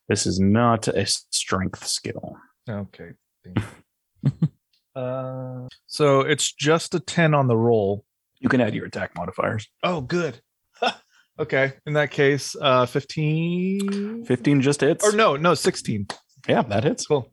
This 0.09 0.27
is 0.27 0.41
not 0.41 0.89
a 0.89 1.07
strength 1.07 1.87
skill. 1.87 2.37
Okay. 2.69 3.11
uh, 4.97 5.69
so 5.87 6.21
it's 6.21 6.53
just 6.53 6.95
a 6.95 7.01
ten 7.01 7.35
on 7.35 7.47
the 7.47 7.57
roll. 7.57 8.05
You 8.41 8.49
can 8.49 8.61
add 8.61 8.75
your 8.75 8.87
attack 8.87 9.15
modifiers. 9.15 9.69
Oh, 9.85 10.01
good. 10.01 10.41
okay. 11.39 11.75
In 11.87 11.93
that 11.93 12.11
case, 12.11 12.57
uh, 12.61 12.87
fifteen. 12.87 14.25
15 14.25 14.61
just 14.61 14.81
hits. 14.81 15.05
Or 15.07 15.13
no, 15.13 15.37
no, 15.37 15.55
sixteen. 15.55 16.09
Yeah, 16.49 16.63
that 16.63 16.83
hits. 16.83 17.07
Cool. 17.07 17.31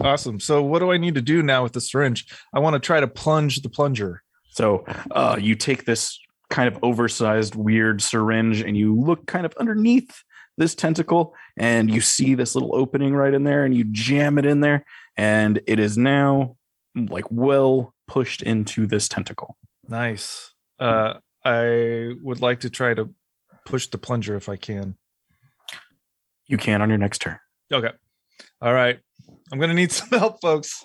Awesome. 0.00 0.38
So 0.38 0.62
what 0.62 0.78
do 0.78 0.92
I 0.92 0.96
need 0.96 1.16
to 1.16 1.22
do 1.22 1.42
now 1.42 1.64
with 1.64 1.72
the 1.72 1.80
syringe? 1.80 2.26
I 2.54 2.60
want 2.60 2.74
to 2.74 2.80
try 2.80 3.00
to 3.00 3.08
plunge 3.08 3.62
the 3.62 3.68
plunger. 3.68 4.22
So 4.52 4.84
uh, 5.10 5.36
you 5.40 5.54
take 5.54 5.84
this 5.86 6.18
kind 6.50 6.68
of 6.68 6.78
oversized, 6.82 7.54
weird 7.54 8.02
syringe 8.02 8.60
and 8.60 8.76
you 8.76 8.94
look 8.94 9.26
kind 9.26 9.46
of 9.46 9.54
underneath 9.58 10.22
this 10.58 10.74
tentacle 10.74 11.34
and 11.56 11.90
you 11.90 12.02
see 12.02 12.34
this 12.34 12.54
little 12.54 12.76
opening 12.76 13.14
right 13.14 13.32
in 13.32 13.44
there 13.44 13.64
and 13.64 13.74
you 13.74 13.84
jam 13.90 14.38
it 14.38 14.44
in 14.44 14.60
there 14.60 14.84
and 15.16 15.60
it 15.66 15.80
is 15.80 15.96
now 15.96 16.56
like 16.94 17.24
well 17.30 17.94
pushed 18.06 18.42
into 18.42 18.86
this 18.86 19.08
tentacle. 19.08 19.56
Nice. 19.88 20.52
Uh, 20.78 21.14
I 21.44 22.12
would 22.22 22.42
like 22.42 22.60
to 22.60 22.70
try 22.70 22.92
to 22.92 23.14
push 23.64 23.86
the 23.86 23.98
plunger 23.98 24.36
if 24.36 24.50
I 24.50 24.56
can. 24.56 24.96
You 26.46 26.58
can 26.58 26.82
on 26.82 26.90
your 26.90 26.98
next 26.98 27.22
turn. 27.22 27.38
Okay. 27.72 27.90
All 28.60 28.74
right. 28.74 28.98
I'm 29.50 29.58
gonna 29.58 29.74
need 29.74 29.92
some 29.92 30.10
help, 30.10 30.42
folks. 30.42 30.84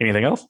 Anything 0.00 0.24
else? 0.24 0.44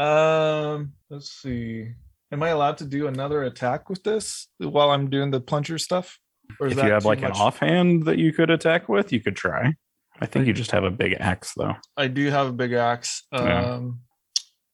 Um, 0.00 0.92
let's 1.10 1.30
see. 1.30 1.88
Am 2.32 2.42
I 2.42 2.50
allowed 2.50 2.78
to 2.78 2.84
do 2.84 3.06
another 3.06 3.42
attack 3.42 3.90
with 3.90 4.02
this 4.02 4.48
while 4.58 4.90
I'm 4.90 5.10
doing 5.10 5.30
the 5.30 5.40
plunger 5.40 5.78
stuff? 5.78 6.18
Or 6.58 6.66
is 6.66 6.72
If 6.72 6.78
that 6.78 6.86
you 6.86 6.92
have 6.92 7.04
like 7.04 7.20
much? 7.20 7.30
an 7.30 7.36
offhand 7.36 8.04
that 8.06 8.18
you 8.18 8.32
could 8.32 8.50
attack 8.50 8.88
with, 8.88 9.12
you 9.12 9.20
could 9.20 9.36
try. 9.36 9.74
I 10.20 10.26
think 10.26 10.46
you 10.46 10.52
just 10.52 10.70
have 10.72 10.84
a 10.84 10.90
big 10.90 11.16
axe 11.18 11.54
though. 11.56 11.74
I 11.96 12.06
do 12.08 12.30
have 12.30 12.46
a 12.46 12.52
big 12.52 12.72
axe. 12.72 13.24
Yeah. 13.32 13.72
Um, 13.74 14.00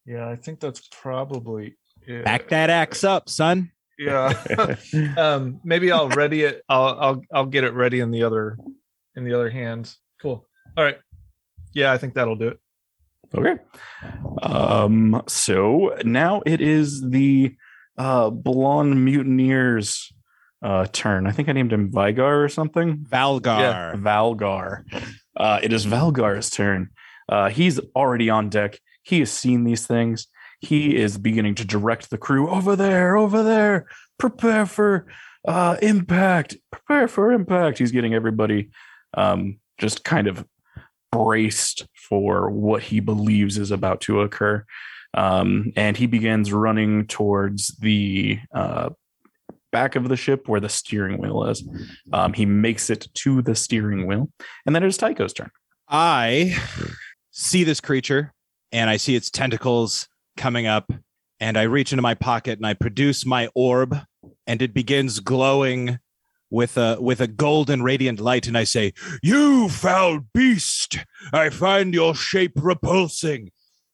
yeah, 0.05 0.29
I 0.29 0.35
think 0.35 0.59
that's 0.59 0.87
probably 0.91 1.77
it. 2.05 2.25
Back 2.25 2.49
that 2.49 2.69
axe 2.69 3.03
up, 3.03 3.29
son. 3.29 3.71
Yeah. 3.99 4.33
um, 5.17 5.59
maybe 5.63 5.91
I'll 5.91 6.09
ready 6.09 6.43
it. 6.43 6.63
I'll 6.69 6.99
I'll 6.99 7.21
I'll 7.33 7.45
get 7.45 7.63
it 7.63 7.73
ready 7.73 7.99
in 7.99 8.11
the 8.11 8.23
other 8.23 8.57
in 9.15 9.23
the 9.23 9.33
other 9.33 9.49
hand. 9.49 9.93
Cool. 10.21 10.45
All 10.77 10.83
right. 10.83 10.97
Yeah, 11.73 11.91
I 11.91 11.97
think 11.97 12.13
that'll 12.13 12.35
do 12.35 12.49
it. 12.49 12.59
Okay. 13.35 13.55
Um, 14.41 15.21
so 15.27 15.97
now 16.03 16.41
it 16.45 16.61
is 16.61 17.01
the 17.01 17.55
uh 17.97 18.29
blonde 18.29 19.03
mutineers 19.03 20.11
uh 20.61 20.85
turn. 20.91 21.27
I 21.27 21.31
think 21.31 21.49
I 21.49 21.53
named 21.53 21.73
him 21.73 21.91
Vigar 21.91 22.43
or 22.43 22.49
something. 22.49 22.97
Valgar. 22.97 23.95
Valgar. 23.95 24.83
Uh 25.35 25.59
it 25.61 25.73
is 25.73 25.85
Valgar's 25.85 26.49
turn. 26.49 26.89
Uh 27.27 27.49
he's 27.49 27.79
already 27.95 28.29
on 28.29 28.49
deck. 28.49 28.79
He 29.03 29.19
has 29.19 29.31
seen 29.31 29.63
these 29.63 29.87
things. 29.87 30.27
He 30.59 30.95
is 30.95 31.17
beginning 31.17 31.55
to 31.55 31.65
direct 31.65 32.09
the 32.09 32.17
crew 32.17 32.49
over 32.49 32.75
there, 32.75 33.17
over 33.17 33.43
there. 33.43 33.87
Prepare 34.17 34.65
for 34.65 35.07
uh 35.47 35.77
impact. 35.81 36.55
Prepare 36.71 37.07
for 37.07 37.31
impact. 37.31 37.79
He's 37.79 37.91
getting 37.91 38.13
everybody 38.13 38.69
um 39.15 39.59
just 39.79 40.03
kind 40.03 40.27
of 40.27 40.45
braced 41.11 41.87
for 41.93 42.49
what 42.49 42.83
he 42.83 42.99
believes 42.99 43.57
is 43.57 43.71
about 43.71 44.01
to 44.01 44.21
occur. 44.21 44.65
Um, 45.13 45.71
and 45.75 45.97
he 45.97 46.05
begins 46.05 46.53
running 46.53 47.07
towards 47.07 47.75
the 47.77 48.39
uh, 48.53 48.89
back 49.71 49.95
of 49.95 50.09
the 50.09 50.17
ship 50.17 50.47
where 50.47 50.59
the 50.59 50.69
steering 50.69 51.17
wheel 51.17 51.45
is. 51.45 51.67
Um, 52.13 52.33
he 52.33 52.45
makes 52.45 52.89
it 52.89 53.07
to 53.15 53.41
the 53.41 53.55
steering 53.55 54.05
wheel, 54.05 54.29
and 54.65 54.75
then 54.75 54.83
it 54.83 54.87
is 54.87 54.97
Tycho's 54.97 55.33
turn. 55.33 55.51
I 55.87 56.57
see 57.31 57.63
this 57.63 57.79
creature 57.79 58.33
and 58.71 58.89
I 58.89 58.97
see 58.97 59.15
its 59.15 59.29
tentacles 59.29 60.07
coming 60.35 60.67
up, 60.67 60.91
and 61.39 61.57
I 61.57 61.63
reach 61.63 61.93
into 61.93 62.01
my 62.01 62.15
pocket 62.15 62.59
and 62.59 62.65
I 62.65 62.73
produce 62.73 63.25
my 63.25 63.49
orb, 63.55 63.97
and 64.45 64.61
it 64.61 64.73
begins 64.73 65.19
glowing 65.19 65.99
with 66.49 66.77
a 66.77 66.97
with 67.01 67.19
a 67.21 67.27
golden 67.27 67.83
radiant 67.83 68.19
light, 68.19 68.47
and 68.47 68.57
I 68.57 68.63
say, 68.63 68.93
"You 69.21 69.69
foul 69.69 70.21
beast! 70.33 70.97
I 71.33 71.49
find 71.49 71.93
your 71.93 72.15
shape 72.15 72.53
repulsing." 72.55 73.51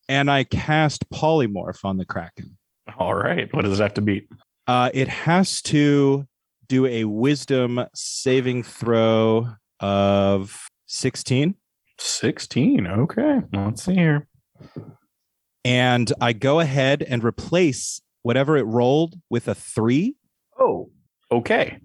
And 0.10 0.30
I 0.30 0.44
cast 0.44 1.10
polymorph 1.10 1.86
on 1.86 1.98
the 1.98 2.06
kraken. 2.06 2.58
All 3.00 3.16
right, 3.16 3.48
what 3.54 3.64
does 3.64 3.80
it 3.80 3.84
have 3.84 3.94
to 3.96 4.02
beat? 4.02 4.28
Uh, 4.68 4.90
it 4.94 5.08
has 5.08 5.62
to 5.64 6.28
do 6.68 6.86
a 6.86 7.06
wisdom 7.06 7.86
saving 7.94 8.64
throw 8.64 9.48
of 9.80 10.68
16. 10.88 11.56
16. 12.00 12.88
Okay, 12.88 13.42
let's 13.54 13.84
see 13.84 13.94
here. 13.96 14.28
and 15.66 16.12
I 16.20 16.34
go 16.34 16.60
ahead 16.60 17.02
and 17.04 17.24
replace 17.24 18.02
whatever 18.22 18.58
it 18.58 18.64
rolled 18.64 19.16
with 19.30 19.48
a 19.48 19.56
three, 19.56 20.16
Oh, 20.60 20.90
okay. 21.32 21.78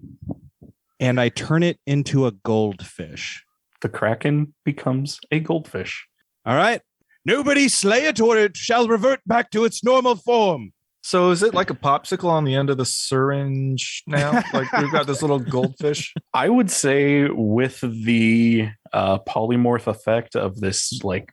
And 0.99 1.19
I 1.19 1.29
turn 1.29 1.63
it 1.63 1.79
into 1.85 2.25
a 2.25 2.31
goldfish. 2.31 3.43
The 3.81 3.89
Kraken 3.89 4.53
becomes 4.65 5.19
a 5.31 5.39
goldfish. 5.39 6.07
All 6.45 6.55
right. 6.55 6.81
Nobody 7.25 7.67
slay 7.67 8.05
it, 8.05 8.19
or 8.19 8.37
it 8.37 8.57
shall 8.57 8.87
revert 8.87 9.19
back 9.25 9.51
to 9.51 9.65
its 9.65 9.83
normal 9.83 10.15
form. 10.15 10.73
So 11.01 11.31
is 11.31 11.43
it 11.43 11.53
like 11.53 11.69
a 11.69 11.75
popsicle 11.75 12.29
on 12.29 12.43
the 12.43 12.55
end 12.55 12.69
of 12.69 12.77
the 12.77 12.85
syringe 12.85 14.03
now? 14.05 14.31
like 14.53 14.71
we've 14.73 14.91
got 14.91 15.07
this 15.07 15.21
little 15.21 15.39
goldfish. 15.39 16.13
I 16.33 16.49
would 16.49 16.69
say 16.69 17.29
with 17.29 17.79
the 17.81 18.69
uh, 18.91 19.19
polymorph 19.19 19.87
effect 19.87 20.35
of 20.35 20.59
this 20.59 21.01
like 21.03 21.31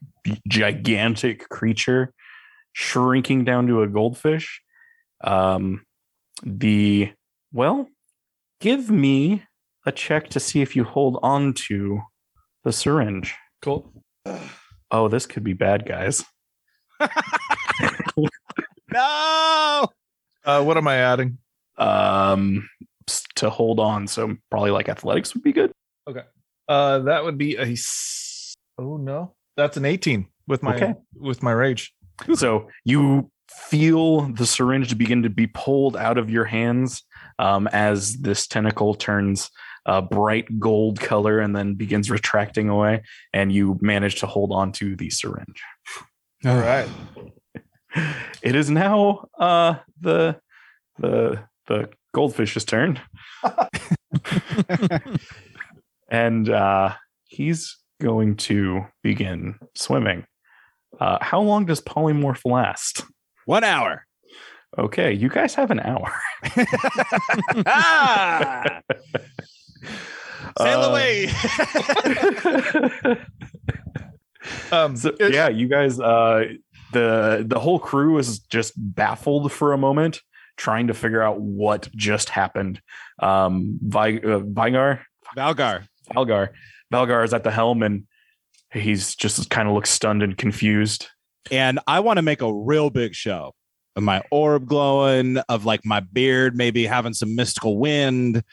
gigantic 0.48 1.48
creature 1.48 2.12
shrinking 2.72 3.44
down 3.44 3.66
to 3.66 3.82
a 3.82 3.88
goldfish, 3.88 4.60
um, 5.24 5.84
the 6.44 7.12
well, 7.52 7.88
give 8.60 8.90
me 8.90 9.44
a 9.86 9.92
check 9.92 10.28
to 10.30 10.40
see 10.40 10.60
if 10.60 10.74
you 10.76 10.84
hold 10.84 11.18
on 11.22 11.54
to 11.54 12.00
the 12.64 12.72
syringe. 12.72 13.34
Cool. 13.62 13.92
Oh, 14.90 15.08
this 15.08 15.24
could 15.26 15.44
be 15.44 15.52
bad, 15.54 15.86
guys. 15.86 16.24
No. 18.92 19.88
Uh, 20.44 20.62
what 20.62 20.76
am 20.76 20.88
I 20.88 20.96
adding? 20.96 21.38
Um, 21.76 22.68
to 23.36 23.50
hold 23.50 23.80
on, 23.80 24.06
so 24.06 24.36
probably 24.50 24.70
like 24.70 24.88
athletics 24.88 25.34
would 25.34 25.42
be 25.42 25.52
good. 25.52 25.72
Okay. 26.08 26.22
Uh, 26.68 27.00
that 27.00 27.24
would 27.24 27.36
be 27.38 27.56
a. 27.56 27.72
s- 27.72 28.54
Oh 28.78 28.96
no, 28.98 29.34
that's 29.56 29.76
an 29.78 29.84
18 29.86 30.26
with 30.46 30.62
my 30.62 30.76
Okay. 30.76 30.94
with 31.14 31.42
my 31.42 31.52
rage. 31.52 31.94
So 32.34 32.68
you 32.84 33.30
feel 33.50 34.22
the 34.32 34.46
syringe 34.46 34.96
begin 34.98 35.22
to 35.22 35.30
be 35.30 35.46
pulled 35.46 35.96
out 35.96 36.18
of 36.18 36.28
your 36.30 36.44
hands 36.44 37.02
um, 37.38 37.66
as 37.68 38.18
this 38.18 38.46
tentacle 38.46 38.94
turns 38.94 39.50
a 39.86 40.02
bright 40.02 40.58
gold 40.58 41.00
color 41.00 41.38
and 41.38 41.56
then 41.56 41.74
begins 41.74 42.10
retracting 42.10 42.68
away, 42.68 43.02
and 43.32 43.52
you 43.52 43.78
manage 43.80 44.16
to 44.16 44.26
hold 44.26 44.52
on 44.52 44.72
to 44.72 44.96
the 44.96 45.10
syringe. 45.10 45.62
All 46.44 46.56
right. 46.56 46.88
It 48.42 48.54
is 48.54 48.68
now 48.68 49.26
uh, 49.38 49.76
the 50.02 50.38
the 50.98 51.42
the 51.66 51.88
goldfish's 52.14 52.66
turn, 52.66 53.00
and 56.10 56.50
uh, 56.50 56.92
he's 57.24 57.78
going 58.00 58.36
to 58.36 58.82
begin 59.02 59.58
swimming. 59.74 60.26
Uh, 61.00 61.16
how 61.22 61.40
long 61.40 61.64
does 61.64 61.80
polymorph 61.80 62.44
last? 62.44 63.02
One 63.46 63.64
hour. 63.64 64.06
Okay, 64.78 65.12
you 65.12 65.30
guys 65.30 65.54
have 65.54 65.70
an 65.70 65.80
hour. 65.80 66.12
Sail 70.58 70.80
Uh, 70.82 70.88
away. 70.90 71.28
Um, 74.70 74.96
So, 74.96 75.12
yeah, 75.18 75.48
you 75.48 75.66
guys. 75.68 75.98
Uh, 75.98 76.44
the 76.92 77.44
the 77.46 77.58
whole 77.58 77.80
crew 77.80 78.16
is 78.18 78.38
just 78.38 78.72
baffled 78.76 79.50
for 79.52 79.72
a 79.72 79.78
moment, 79.78 80.20
trying 80.56 80.86
to 80.86 80.94
figure 80.94 81.20
out 81.20 81.40
what 81.40 81.88
just 81.96 82.28
happened. 82.28 82.80
Um, 83.18 83.78
Vi, 83.82 84.18
uh, 84.20 84.38
Vigar, 84.38 85.04
Valgar. 85.36 85.86
Valgar, 86.14 86.50
Valgar 86.92 87.24
is 87.24 87.34
at 87.34 87.42
the 87.42 87.50
helm, 87.50 87.82
and 87.82 88.04
he's 88.72 89.16
just 89.16 89.50
kind 89.50 89.66
of 89.68 89.74
looks 89.74 89.90
stunned 89.90 90.22
and 90.22 90.38
confused. 90.38 91.08
and 91.50 91.80
I 91.88 91.98
want 92.00 92.18
to 92.18 92.22
make 92.22 92.40
a 92.42 92.52
real 92.52 92.90
big 92.90 93.14
show 93.14 93.52
of 93.96 94.02
my 94.02 94.22
orb 94.30 94.66
glowing, 94.66 95.38
of 95.48 95.64
like 95.64 95.84
my 95.84 96.00
beard 96.00 96.56
maybe 96.56 96.84
having 96.86 97.14
some 97.14 97.34
mystical 97.34 97.78
wind, 97.78 98.44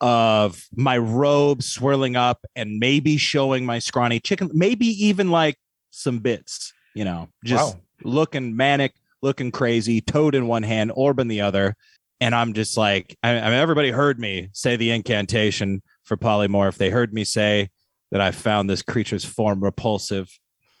of 0.00 0.64
my 0.74 0.96
robe 0.96 1.62
swirling 1.62 2.16
up, 2.16 2.44
and 2.54 2.78
maybe 2.78 3.16
showing 3.16 3.66
my 3.66 3.78
scrawny 3.80 4.20
chicken, 4.20 4.48
maybe 4.54 4.86
even 4.86 5.30
like 5.30 5.56
some 5.90 6.20
bits, 6.20 6.72
you 6.94 7.04
know, 7.04 7.28
just 7.44 7.74
Wow. 7.74 7.80
looking 8.04 8.56
manic, 8.56 8.94
looking 9.22 9.50
crazy, 9.50 10.00
toad 10.00 10.34
in 10.34 10.46
one 10.46 10.62
hand, 10.62 10.92
orb 10.94 11.18
in 11.18 11.28
the 11.28 11.40
other. 11.40 11.74
And 12.20 12.34
I'm 12.34 12.52
just 12.52 12.76
like, 12.76 13.16
I, 13.24 13.30
I 13.30 13.44
mean, 13.44 13.58
everybody 13.58 13.90
heard 13.90 14.20
me 14.20 14.48
say 14.52 14.76
the 14.76 14.92
incantation 14.92 15.82
for 16.04 16.16
polymorph. 16.16 16.76
They 16.76 16.90
heard 16.90 17.12
me 17.12 17.24
say 17.24 17.70
that 18.12 18.20
I 18.20 18.30
found 18.30 18.70
this 18.70 18.82
creature's 18.82 19.24
form 19.24 19.62
repulsive. 19.62 20.28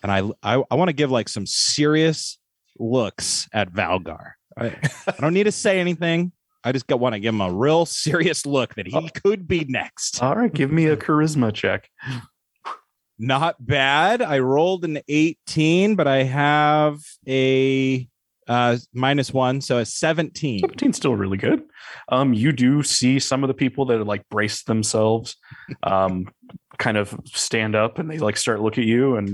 And 0.02 0.12
I, 0.12 0.22
I, 0.42 0.62
I 0.70 0.74
want 0.76 0.88
to 0.88 0.92
give 0.92 1.10
like 1.10 1.28
some 1.28 1.46
serious 1.46 2.38
looks 2.82 3.48
at 3.52 3.72
Valgar. 3.72 4.32
I, 4.58 4.76
I 5.06 5.14
don't 5.20 5.34
need 5.34 5.44
to 5.44 5.52
say 5.52 5.80
anything. 5.80 6.32
I 6.64 6.72
just 6.72 6.86
got 6.86 7.00
want 7.00 7.14
to 7.14 7.20
give 7.20 7.34
him 7.34 7.40
a 7.40 7.52
real 7.52 7.86
serious 7.86 8.46
look 8.46 8.74
that 8.74 8.86
he 8.86 9.10
could 9.10 9.48
be 9.48 9.64
next. 9.68 10.22
All 10.22 10.36
right, 10.36 10.52
give 10.52 10.70
me 10.70 10.86
a 10.86 10.96
charisma 10.98 11.52
check. 11.52 11.88
Not 13.18 13.64
bad. 13.64 14.22
I 14.22 14.38
rolled 14.40 14.84
an 14.84 15.00
18, 15.08 15.96
but 15.96 16.06
I 16.06 16.24
have 16.24 16.98
a 17.28 18.08
uh 18.48 18.76
minus 18.92 19.32
one, 19.32 19.60
so 19.60 19.78
a 19.78 19.84
17. 19.84 20.60
17 20.60 20.92
still 20.92 21.14
really 21.14 21.36
good. 21.36 21.62
Um, 22.08 22.32
you 22.32 22.52
do 22.52 22.82
see 22.82 23.18
some 23.18 23.44
of 23.44 23.48
the 23.48 23.54
people 23.54 23.84
that 23.86 24.00
are 24.00 24.04
like 24.04 24.28
brace 24.28 24.64
themselves, 24.64 25.36
um, 25.84 26.26
kind 26.78 26.96
of 26.96 27.16
stand 27.26 27.76
up 27.76 27.98
and 27.98 28.10
they 28.10 28.18
like 28.18 28.36
start 28.36 28.60
look 28.60 28.78
at 28.78 28.84
you, 28.84 29.16
and 29.16 29.28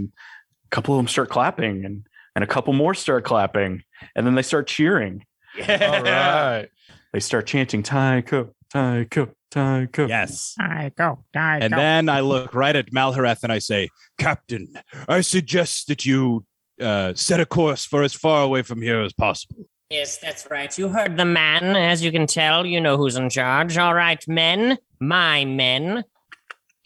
a 0.67 0.69
couple 0.71 0.95
of 0.95 0.99
them 0.99 1.09
start 1.09 1.31
clapping, 1.31 1.85
and 1.87 2.07
and 2.39 2.45
a 2.45 2.47
couple 2.47 2.73
more 2.73 2.95
start 2.95 3.25
clapping, 3.25 3.83
and 4.15 4.25
then 4.25 4.37
they 4.37 4.43
start 4.43 4.69
cheering. 4.69 5.25
All 5.59 5.67
right. 5.67 6.69
They 7.13 7.19
start 7.19 7.49
chanting 7.49 7.83
Tycho, 7.83 8.55
Tycho, 8.73 9.31
Tycho. 9.51 10.07
Yes. 10.07 10.55
I 10.61 10.93
go, 10.97 11.25
And 11.35 11.73
then 11.73 12.09
I 12.09 12.21
look 12.21 12.55
right 12.55 12.77
at 12.77 12.93
Malhareth 12.93 13.43
and 13.43 13.51
I 13.51 13.59
say, 13.59 13.89
Captain, 14.19 14.69
I 15.09 15.23
suggest 15.23 15.89
that 15.89 16.07
you 16.07 16.45
uh, 16.81 17.13
set 17.15 17.41
a 17.41 17.47
course 17.47 17.85
for 17.85 18.05
as 18.05 18.15
far 18.15 18.45
away 18.45 18.63
from 18.63 18.83
here 18.83 19.01
as 19.03 19.13
possible. 19.13 19.65
Yes, 19.91 20.19
that's 20.19 20.49
right. 20.49 20.79
You 20.79 20.91
heard 20.91 21.17
the 21.17 21.25
man. 21.25 21.75
As 21.75 22.05
you 22.05 22.13
can 22.13 22.29
tell, 22.29 22.65
you 22.65 22.81
know 22.81 22.97
who's 22.97 23.17
in 23.17 23.31
charge. 23.31 23.77
All 23.79 23.95
right, 23.95 24.23
men, 24.29 24.79
my 25.01 25.45
men. 25.45 26.05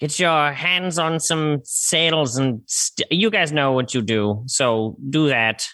Get 0.03 0.19
your 0.19 0.51
hands 0.53 0.99
on 0.99 1.21
some 1.21 1.61
sails 1.63 2.37
and 2.37 2.61
st- 2.67 3.07
you 3.13 3.31
guys 3.31 3.53
know 3.53 3.71
what 3.71 3.95
you 3.95 4.03
do. 4.03 4.43
So 4.47 4.97
do 5.11 5.29
that. 5.29 5.65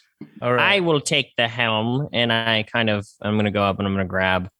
All 0.42 0.52
right. 0.52 0.75
I 0.76 0.80
will 0.80 1.00
take 1.00 1.32
the 1.38 1.49
helm 1.49 2.11
and 2.12 2.30
I 2.30 2.64
kind 2.70 2.90
of 2.90 3.08
I'm 3.23 3.38
gonna 3.38 3.50
go 3.50 3.62
up 3.62 3.78
and 3.78 3.88
I'm 3.88 3.94
gonna 3.94 4.04
grab 4.04 4.50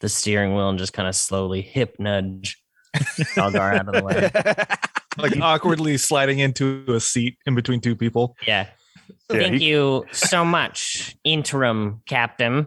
the 0.00 0.10
steering 0.10 0.54
wheel 0.54 0.68
and 0.68 0.78
just 0.78 0.92
kind 0.92 1.08
of 1.08 1.16
slowly 1.16 1.62
hip 1.62 1.96
nudge 1.98 2.62
Dalgar 3.34 3.78
out 3.78 3.88
of 3.88 3.94
the 3.94 4.04
way. 4.04 4.30
like 5.16 5.40
awkwardly 5.40 5.96
sliding 5.96 6.40
into 6.40 6.84
a 6.88 7.00
seat 7.00 7.38
in 7.46 7.54
between 7.54 7.80
two 7.80 7.96
people. 7.96 8.36
Yeah. 8.46 8.66
Yeah, 9.30 9.38
Thank 9.38 9.60
he- 9.62 9.68
you 9.70 10.04
so 10.12 10.44
much, 10.44 11.16
interim 11.24 12.02
captain. 12.04 12.66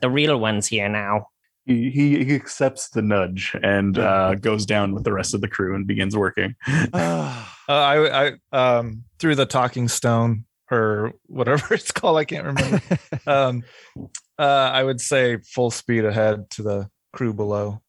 The 0.00 0.10
real 0.10 0.40
one's 0.40 0.66
here 0.66 0.88
now. 0.88 1.28
He, 1.68 1.90
he 1.90 2.24
he 2.24 2.34
accepts 2.34 2.88
the 2.88 3.02
nudge 3.02 3.54
and 3.62 3.98
uh, 3.98 4.36
goes 4.36 4.64
down 4.64 4.94
with 4.94 5.04
the 5.04 5.12
rest 5.12 5.34
of 5.34 5.42
the 5.42 5.48
crew 5.48 5.74
and 5.74 5.86
begins 5.86 6.16
working. 6.16 6.56
Uh, 7.70 7.72
I, 7.72 8.28
I 8.28 8.78
um 8.78 9.04
through 9.18 9.34
the 9.34 9.44
talking 9.44 9.88
stone 9.88 10.46
or 10.70 11.12
whatever 11.26 11.74
it's 11.74 11.92
called. 11.92 12.16
I 12.16 12.24
can't 12.24 12.46
remember. 12.46 12.80
um, 13.26 13.62
uh, 14.38 14.70
I 14.72 14.82
would 14.82 15.02
say 15.02 15.36
full 15.38 15.70
speed 15.70 16.06
ahead 16.06 16.48
to 16.52 16.62
the 16.62 16.90
crew 17.12 17.34
below. 17.34 17.82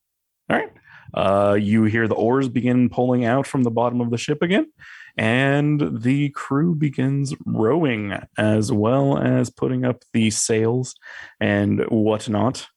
All 0.49 0.57
right. 0.57 0.71
Uh, 1.13 1.57
you 1.59 1.85
hear 1.85 2.07
the 2.07 2.15
oars 2.15 2.49
begin 2.49 2.89
pulling 2.89 3.25
out 3.25 3.47
from 3.47 3.63
the 3.63 3.71
bottom 3.71 4.01
of 4.01 4.11
the 4.11 4.17
ship 4.17 4.41
again, 4.41 4.71
and 5.17 6.01
the 6.01 6.29
crew 6.29 6.75
begins 6.75 7.33
rowing 7.45 8.13
as 8.37 8.71
well 8.71 9.17
as 9.17 9.49
putting 9.49 9.85
up 9.85 10.03
the 10.13 10.29
sails 10.29 10.95
and 11.39 11.81
whatnot. 11.89 12.67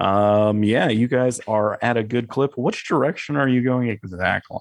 Um, 0.00 0.64
yeah, 0.64 0.88
you 0.88 1.08
guys 1.08 1.40
are 1.46 1.78
at 1.82 1.96
a 1.96 2.02
good 2.02 2.28
clip. 2.28 2.56
Which 2.56 2.88
direction 2.88 3.36
are 3.36 3.48
you 3.48 3.62
going 3.62 3.88
exactly? 3.88 4.58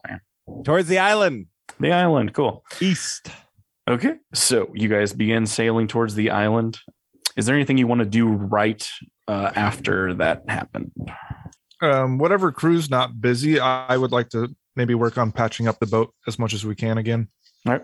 Towards 0.63 0.87
the 0.87 0.99
island. 0.99 1.47
The 1.79 1.93
island. 1.93 2.33
Cool. 2.33 2.63
East. 2.81 3.29
Okay. 3.89 4.15
So 4.33 4.69
you 4.73 4.89
guys 4.89 5.13
begin 5.13 5.47
sailing 5.47 5.87
towards 5.87 6.15
the 6.15 6.29
island. 6.29 6.79
Is 7.37 7.45
there 7.45 7.55
anything 7.55 7.77
you 7.77 7.87
want 7.87 7.99
to 7.99 8.05
do 8.05 8.27
right 8.27 8.87
uh, 9.27 9.51
after 9.55 10.13
that 10.15 10.43
happened? 10.49 10.91
Um, 11.81 12.17
whatever 12.17 12.51
crew's 12.51 12.89
not 12.89 13.21
busy, 13.21 13.59
I, 13.59 13.85
I 13.87 13.97
would 13.97 14.11
like 14.11 14.29
to 14.29 14.53
maybe 14.75 14.93
work 14.93 15.17
on 15.17 15.31
patching 15.31 15.67
up 15.67 15.79
the 15.79 15.85
boat 15.85 16.13
as 16.27 16.37
much 16.37 16.53
as 16.53 16.65
we 16.65 16.75
can 16.75 16.97
again. 16.97 17.29
All 17.65 17.73
right. 17.73 17.83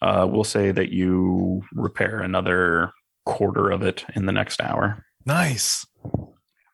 Uh, 0.00 0.26
we'll 0.30 0.44
say 0.44 0.70
that 0.70 0.90
you 0.90 1.62
repair 1.74 2.20
another 2.20 2.92
quarter 3.26 3.70
of 3.70 3.82
it 3.82 4.04
in 4.14 4.26
the 4.26 4.32
next 4.32 4.60
hour. 4.60 5.04
Nice. 5.26 5.86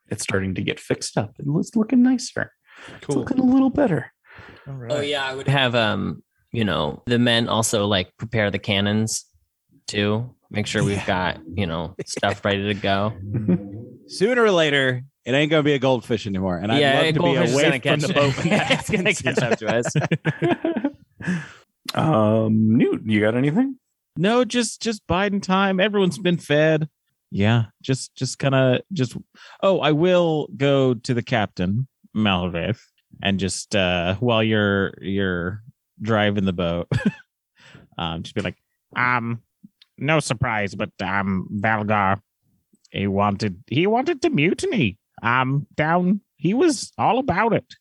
It's 0.09 0.23
starting 0.23 0.55
to 0.55 0.62
get 0.62 0.81
fixed 0.81 1.16
up. 1.18 1.35
It's 1.38 1.77
looking 1.77 2.03
nicer. 2.03 2.53
It's 2.97 3.09
looking 3.09 3.38
a 3.38 3.44
little 3.44 3.71
better. 3.71 4.12
All 4.66 4.75
right. 4.75 4.92
Oh 4.92 5.01
yeah, 5.01 5.25
I 5.25 5.35
would 5.35 5.49
have 5.49 5.75
um, 5.75 6.23
you 6.53 6.64
know, 6.64 7.03
the 7.07 7.18
men 7.18 7.49
also 7.49 7.87
like 7.87 8.16
prepare 8.18 8.51
the 8.51 8.59
cannons 8.59 9.27
too. 9.87 10.35
Make 10.51 10.66
sure 10.66 10.83
we've 10.83 11.05
got, 11.05 11.40
you 11.55 11.66
know, 11.66 11.94
stuff 12.07 12.42
ready 12.44 12.73
to 12.73 12.75
go. 12.75 13.12
Sooner 14.07 14.42
or 14.42 14.51
later, 14.51 15.03
it 15.27 15.33
ain't 15.33 15.51
gonna 15.51 15.62
be 15.62 15.75
a 15.75 15.79
goldfish 15.79 16.27
anymore. 16.27 16.57
And 16.57 16.73
I'd 16.73 16.81
love 16.94 17.07
to 17.07 17.12
be 17.12 17.18
goldfish 17.18 17.49
is 17.49 17.55
away 17.55 17.62
gonna 17.64 17.73
from 17.73 17.81
catch 17.81 18.01
the 18.01 18.14
boat. 18.14 18.37
when 18.38 18.49
that 18.49 18.71
it's 18.71 18.90
gonna 18.90 19.11
happens. 19.11 19.23
catch 19.23 19.42
up 19.42 19.59
to 19.59 19.77
us. 19.77 21.47
um, 21.94 22.79
Newt, 22.79 23.03
you 23.05 23.21
got 23.21 23.35
anything? 23.37 23.77
No, 24.16 24.44
just 24.44 24.81
just 24.81 25.07
biding 25.07 25.42
time. 25.42 25.81
Everyone's 25.81 26.18
been 26.18 26.38
fed. 26.38 26.88
Yeah, 27.31 27.67
just 27.83 28.14
just 28.14 28.38
kind 28.38 28.55
of 28.55 28.81
just. 28.93 29.17
Oh, 29.62 29.81
I 29.81 29.93
will 29.93 30.49
go 30.57 30.95
to 30.95 31.14
the 31.14 31.23
captain 31.23 31.87
Malvith 32.17 32.81
and 33.23 33.38
just 33.38 33.77
uh 33.77 34.14
while 34.17 34.43
you're 34.43 34.95
you're 35.01 35.62
driving 36.01 36.45
the 36.45 36.53
boat, 36.53 36.88
um, 37.99 38.23
just 38.23 38.35
be 38.35 38.41
like, 38.41 38.57
um, 38.97 39.43
no 39.99 40.21
surprise, 40.21 40.75
but 40.75 40.91
um, 41.03 41.49
Valgar, 41.53 42.21
he 42.91 43.07
wanted 43.07 43.62
he 43.67 43.87
wanted 43.87 44.23
to 44.23 44.31
mutiny. 44.31 44.99
Um, 45.23 45.67
down 45.75 46.21
he 46.37 46.55
was 46.55 46.93
all 46.97 47.19
about 47.19 47.53
it. 47.53 47.75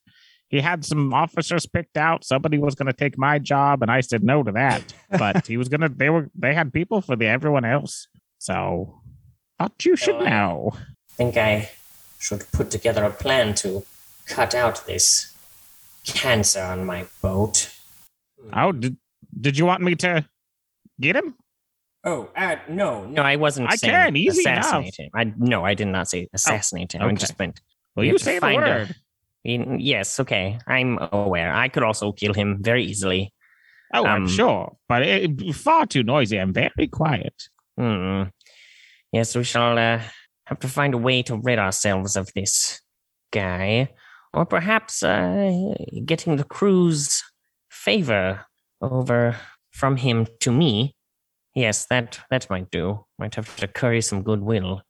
He 0.50 0.62
had 0.62 0.86
some 0.86 1.14
officers 1.14 1.66
picked 1.66 1.98
out. 1.98 2.24
Somebody 2.24 2.58
was 2.58 2.74
going 2.74 2.88
to 2.88 2.94
take 2.94 3.18
my 3.18 3.38
job, 3.38 3.82
and 3.82 3.92
I 3.92 4.02
said 4.02 4.24
no 4.24 4.44
to 4.44 4.52
that. 4.54 4.94
But 5.10 5.46
he 5.46 5.58
was 5.58 5.70
gonna. 5.70 5.90
They 5.90 6.10
were. 6.10 6.30
They 6.36 6.54
had 6.54 6.74
people 6.74 7.02
for 7.02 7.16
the 7.16 7.28
everyone 7.28 7.66
else. 7.66 8.08
So, 8.40 9.02
thought 9.60 9.86
you 9.86 9.96
should 9.96 10.16
Oh, 10.16 10.26
I- 10.26 10.30
know. 10.30 10.74
think 11.16 11.38
I 11.38 11.70
should 12.20 12.44
put 12.52 12.72
together 12.72 13.04
a 13.04 13.10
plan 13.12 13.54
to 13.56 13.84
cut 14.28 14.54
out 14.56 14.86
this 14.86 15.34
cancer 16.06 16.62
on 16.62 16.86
my 16.86 17.06
boat. 17.22 17.74
Oh, 18.54 18.72
did 18.72 18.98
did 19.40 19.58
you 19.58 19.66
want 19.66 19.82
me 19.84 19.96
to 19.96 20.26
get 21.00 21.16
him? 21.16 21.36
Oh, 22.04 22.30
uh, 22.36 22.56
no, 22.70 23.06
no, 23.06 23.22
I 23.22 23.36
wasn't 23.36 23.70
I 23.70 23.76
saying 23.76 23.94
can, 23.94 24.16
easy 24.16 24.42
assassinate 24.42 24.96
him. 24.98 25.10
I 25.14 25.34
no, 25.38 25.66
I 25.66 25.74
did 25.74 25.88
not 25.88 26.08
say 26.08 26.28
assassinate 26.34 26.94
him. 26.94 27.02
I 27.02 27.12
just 27.14 27.38
meant 27.38 27.60
Well, 27.96 28.02
We 28.04 28.08
you 28.08 28.14
have 28.14 28.20
to 28.20 28.24
say 28.26 28.36
the 28.36 28.42
find 28.42 28.64
a- 28.64 28.68
word. 28.68 28.96
In- 29.44 29.80
yes, 29.80 30.20
okay. 30.20 30.60
I'm 30.68 31.00
aware. 31.12 31.54
I 31.54 31.70
could 31.70 31.84
also 31.84 32.12
kill 32.12 32.34
him 32.34 32.58
very 32.62 32.84
easily. 32.84 33.34
Oh, 33.94 34.06
I'm 34.06 34.24
um, 34.24 34.28
sure, 34.28 34.76
but 34.90 35.04
it, 35.04 35.56
far 35.56 35.86
too 35.86 36.04
noisy. 36.04 36.38
I'm 36.40 36.52
very 36.54 36.88
quiet. 36.92 37.34
Hmm. 37.78 38.24
Yes, 39.12 39.36
we 39.36 39.44
shall 39.44 39.78
uh, 39.78 40.02
have 40.46 40.60
to 40.60 40.68
find 40.68 40.94
a 40.94 40.98
way 40.98 41.24
to 41.24 41.38
rid 41.38 41.60
ourselves 41.60 42.16
of 42.16 42.30
this 42.34 42.82
guy, 43.32 43.90
or 44.34 44.46
perhaps 44.46 45.04
uh, 45.04 45.74
getting 46.06 46.36
the 46.36 46.44
crew's 46.44 47.24
favor 47.70 48.46
over 48.82 49.36
from 49.72 49.98
him 49.98 50.28
to 50.42 50.52
me. 50.52 50.96
Yes, 51.56 51.86
that 51.90 52.20
that 52.30 52.50
might 52.50 52.70
do. 52.70 53.06
Might 53.18 53.36
have 53.36 53.56
to 53.58 53.68
curry 53.68 54.02
some 54.02 54.22
goodwill. 54.24 54.82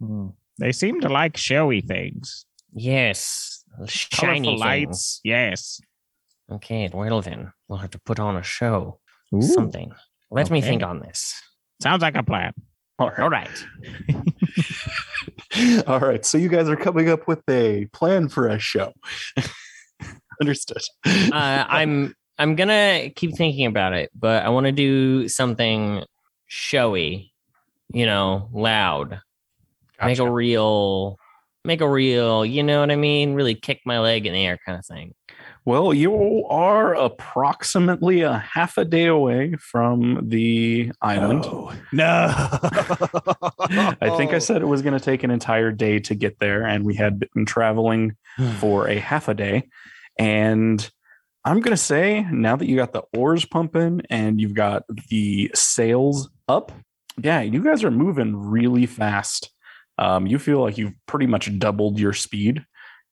Hmm. 0.00 0.28
They 0.58 0.72
seem 0.72 1.00
to 1.00 1.08
like 1.08 1.36
showy 1.36 1.80
things, 1.80 2.44
Yes, 2.74 3.64
shiny 3.86 4.48
colorful 4.48 4.58
lights. 4.58 5.20
Yes. 5.24 5.80
Okay, 6.50 6.90
well 6.92 7.22
then, 7.22 7.52
we'll 7.68 7.78
have 7.78 7.90
to 7.90 7.98
put 8.00 8.18
on 8.20 8.36
a 8.36 8.42
show. 8.42 8.98
Ooh, 9.34 9.42
Something. 9.42 9.92
Let 10.30 10.50
me 10.50 10.60
think 10.60 10.82
on 10.82 11.00
this. 11.00 11.40
Sounds 11.80 12.02
like 12.02 12.16
a 12.16 12.22
plan. 12.22 12.52
All 12.98 13.08
right. 13.10 13.20
All 13.20 13.30
right. 13.30 13.64
All 15.86 16.00
right. 16.00 16.24
So 16.24 16.38
you 16.38 16.48
guys 16.48 16.68
are 16.68 16.76
coming 16.76 17.08
up 17.08 17.26
with 17.26 17.42
a 17.48 17.86
plan 17.92 18.28
for 18.28 18.48
a 18.48 18.58
show. 18.58 18.92
Understood. 20.40 20.82
uh, 21.06 21.30
I'm 21.32 22.14
I'm 22.38 22.56
gonna 22.56 23.10
keep 23.14 23.36
thinking 23.36 23.66
about 23.66 23.92
it, 23.92 24.10
but 24.14 24.44
I 24.44 24.48
want 24.48 24.66
to 24.66 24.72
do 24.72 25.28
something 25.28 26.04
showy, 26.46 27.32
you 27.92 28.06
know, 28.06 28.48
loud. 28.52 29.20
Make 30.04 30.18
a 30.18 30.28
real, 30.28 31.16
make 31.64 31.80
a 31.80 31.88
real, 31.88 32.44
you 32.44 32.64
know 32.64 32.80
what 32.80 32.90
I 32.90 32.96
mean? 32.96 33.34
Really 33.34 33.54
kick 33.54 33.82
my 33.86 34.00
leg 34.00 34.26
in 34.26 34.32
the 34.32 34.44
air 34.44 34.58
kind 34.66 34.76
of 34.76 34.84
thing. 34.84 35.14
Well, 35.64 35.94
you 35.94 36.44
are 36.46 36.94
approximately 36.94 38.22
a 38.22 38.38
half 38.38 38.76
a 38.78 38.84
day 38.84 39.06
away 39.06 39.54
from 39.60 40.28
the 40.28 40.90
island. 41.00 41.44
No. 41.92 42.04
I 44.00 44.14
think 44.16 44.32
I 44.32 44.38
said 44.38 44.60
it 44.60 44.66
was 44.66 44.82
going 44.82 44.98
to 44.98 45.04
take 45.04 45.22
an 45.22 45.30
entire 45.30 45.70
day 45.70 46.00
to 46.00 46.16
get 46.16 46.40
there, 46.40 46.66
and 46.66 46.84
we 46.84 46.96
had 46.96 47.20
been 47.20 47.46
traveling 47.46 48.16
for 48.58 48.88
a 48.88 48.98
half 48.98 49.28
a 49.28 49.34
day. 49.34 49.68
And 50.18 50.90
I'm 51.44 51.60
going 51.60 51.76
to 51.76 51.82
say 51.82 52.26
now 52.30 52.56
that 52.56 52.66
you 52.66 52.76
got 52.76 52.92
the 52.92 53.02
oars 53.16 53.44
pumping 53.44 54.02
and 54.10 54.40
you've 54.40 54.54
got 54.54 54.84
the 55.08 55.50
sails 55.54 56.28
up, 56.48 56.72
yeah, 57.22 57.40
you 57.40 57.62
guys 57.62 57.84
are 57.84 57.90
moving 57.90 58.36
really 58.36 58.86
fast. 58.86 59.50
Um, 59.98 60.26
you 60.26 60.38
feel 60.38 60.60
like 60.60 60.78
you've 60.78 60.94
pretty 61.06 61.26
much 61.26 61.56
doubled 61.58 61.98
your 61.98 62.12
speed. 62.12 62.64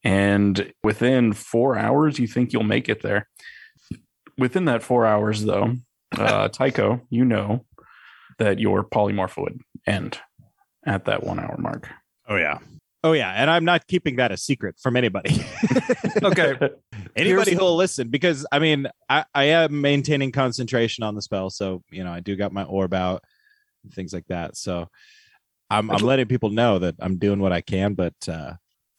And 0.03 0.73
within 0.83 1.33
four 1.33 1.77
hours, 1.77 2.19
you 2.19 2.27
think 2.27 2.53
you'll 2.53 2.63
make 2.63 2.89
it 2.89 3.03
there. 3.03 3.29
Within 4.39 4.65
that 4.65 4.83
four 4.83 5.05
hours, 5.05 5.45
though, 5.45 5.75
uh, 6.17 6.49
Tycho, 6.49 7.03
you 7.11 7.25
know 7.25 7.65
that 8.39 8.59
your 8.59 8.83
polymorph 8.83 9.41
would 9.41 9.61
end 9.87 10.19
at 10.87 11.05
that 11.05 11.23
one 11.23 11.39
hour 11.39 11.57
mark. 11.59 11.89
Oh 12.29 12.37
yeah. 12.37 12.59
Oh 13.03 13.13
yeah, 13.13 13.31
and 13.31 13.51
I'm 13.51 13.65
not 13.65 13.87
keeping 13.87 14.17
that 14.17 14.31
a 14.33 14.37
secret 14.37 14.77
from 14.81 14.97
anybody. 14.97 15.45
Okay. 16.23 16.55
anybody 17.17 17.55
who'll 17.55 17.77
listen, 17.77 18.09
because 18.09 18.45
I 18.51 18.59
mean, 18.59 18.89
I, 19.09 19.25
I 19.35 19.45
am 19.45 19.81
maintaining 19.81 20.33
concentration 20.33 21.05
on 21.05 21.15
the 21.15 21.23
spell, 21.23 21.49
so 21.51 21.83
you 21.91 22.05
know, 22.05 22.13
I 22.13 22.21
do 22.21 22.37
got 22.37 22.53
my 22.53 22.65
orb 22.65 22.93
out, 22.93 23.23
and 23.85 23.93
things 23.93 24.13
like 24.13 24.27
that. 24.27 24.57
So 24.57 24.89
I'm 25.71 25.91
I'm 25.91 26.03
letting 26.03 26.27
people 26.27 26.51
know 26.51 26.79
that 26.81 26.97
I'm 26.99 27.17
doing 27.17 27.39
what 27.39 27.53
I 27.53 27.61
can, 27.61 27.95
but 27.95 28.15
uh 28.29 28.55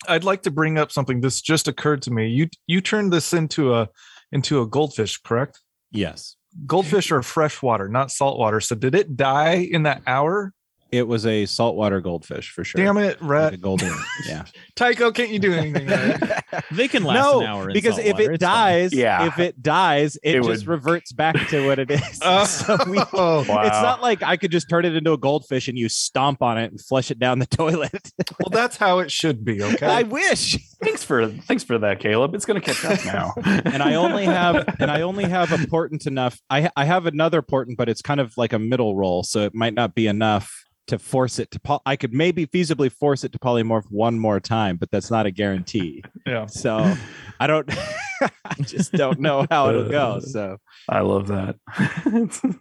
I'd 0.08 0.24
like 0.24 0.42
to 0.44 0.52
bring 0.52 0.78
up 0.78 0.92
something. 0.92 1.22
This 1.22 1.42
just 1.42 1.68
occurred 1.68 2.02
to 2.04 2.12
me. 2.12 2.28
You 2.28 2.48
you 2.68 2.82
turned 2.82 3.12
this 3.14 3.34
into 3.34 3.74
a 3.74 3.90
into 4.32 4.62
a 4.62 4.68
goldfish, 4.68 5.18
correct? 5.18 5.60
yes, 5.92 6.36
Goldfish 6.66 7.12
are 7.12 7.22
freshwater, 7.22 7.88
not 7.88 8.12
saltwater. 8.12 8.60
So 8.60 8.76
did 8.76 8.94
it 8.96 9.16
die 9.16 9.68
in 9.72 9.84
that 9.84 10.02
hour? 10.08 10.54
it 10.92 11.08
was 11.08 11.26
a 11.26 11.46
saltwater 11.46 12.02
goldfish 12.02 12.52
for 12.52 12.66
sure. 12.66 12.84
Damn 12.84 12.98
it, 12.98 13.22
Like 13.22 13.30
Rhett. 13.30 13.54
a 13.54 13.58
golden, 13.58 13.94
yeah. 14.28 14.44
Tycho, 14.76 15.10
can't 15.14 15.30
you 15.30 15.40
do 15.40 15.54
anything? 15.54 15.88
Right? 15.88 16.20
They 16.72 16.88
can 16.88 17.04
last 17.04 17.16
no, 17.24 17.40
an 17.42 17.46
hour 17.48 17.68
in 17.70 17.74
because 17.74 17.98
if 17.98 18.14
water. 18.14 18.32
it 18.32 18.36
It's 18.36 18.44
fine. 18.44 18.54
dies, 18.54 18.94
Yeah. 18.94 19.28
if 19.28 19.40
it 19.40 19.62
dies, 19.62 20.16
it, 20.24 20.36
It 20.36 20.44
just 20.44 20.66
would- 20.66 20.68
reverts 20.68 21.12
back 21.14 21.36
to 21.50 21.66
what 21.66 21.80
it 21.80 21.92
is. 21.92 22.02
Oh, 22.24 22.44
so 22.46 22.78
we, 22.88 22.98
Wow. 22.98 23.40
it's 23.42 23.82
not 23.82 24.02
like 24.02 24.22
I 24.24 24.38
could 24.38 24.52
just 24.52 24.70
turn 24.70 24.86
it 24.86 24.96
into 24.96 25.12
a 25.14 25.18
goldfish 25.18 25.68
and 25.68 25.78
you 25.78 25.90
stomp 25.90 26.42
on 26.42 26.58
it 26.58 26.72
and 26.72 26.80
flush 26.80 27.10
it 27.12 27.20
down 27.20 27.40
the 27.40 27.46
toilet. 27.48 28.12
well, 28.40 28.50
that's 28.52 28.78
how 28.78 29.00
it 29.00 29.12
should 29.12 29.44
be. 29.44 29.62
Okay. 29.64 29.86
I 29.88 30.04
wish. 30.04 30.58
thanks 30.82 31.04
for 31.04 31.28
thanks 31.28 31.64
for 31.64 31.78
that, 31.80 32.00
Caleb. 32.00 32.36
It's 32.36 32.46
going 32.46 32.62
to 32.62 32.74
catch 32.74 32.84
up 32.86 33.06
now. 33.06 33.34
and 33.46 33.82
I 33.82 33.96
only 33.96 34.26
have 34.26 34.76
and 34.80 34.92
I 34.92 35.02
only 35.02 35.26
have 35.26 35.52
a 35.52 35.66
portent 35.68 36.06
enough. 36.08 36.40
I 36.50 36.70
I 36.76 36.86
have 36.86 37.06
another 37.06 37.42
portent, 37.42 37.78
but 37.78 37.90
it's 37.90 38.02
kind 38.02 38.20
of 38.20 38.34
like 38.38 38.54
a 38.54 38.60
middle 38.60 38.96
roll, 38.96 39.24
so 39.24 39.42
it 39.42 39.54
might 39.56 39.74
not 39.74 39.96
be 39.96 40.08
enough 40.08 40.52
to 40.88 40.98
force 41.00 41.40
it 41.40 41.52
to. 41.52 41.60
Poly- 41.60 41.82
I 41.86 41.96
could 41.96 42.14
maybe 42.14 42.46
feasibly 42.48 42.92
force 42.92 43.24
it 43.24 43.32
to 43.34 43.40
polymorph 43.40 43.86
one 43.90 44.20
more 44.20 44.40
time, 44.40 44.78
but 44.78 44.90
that's 44.92 45.10
not 45.12 45.26
a 45.26 45.32
guarantee. 45.32 46.04
yeah. 46.26 46.41
So 46.48 46.94
I 47.40 47.48
don't. 47.48 47.70
I 48.22 48.54
just 48.62 48.92
don't 48.92 49.20
know 49.20 49.48
how 49.50 49.70
it'll 49.70 49.90
go. 49.90 50.20
So 50.20 50.58
I 50.88 51.00
love 51.02 51.28
that. 51.28 51.56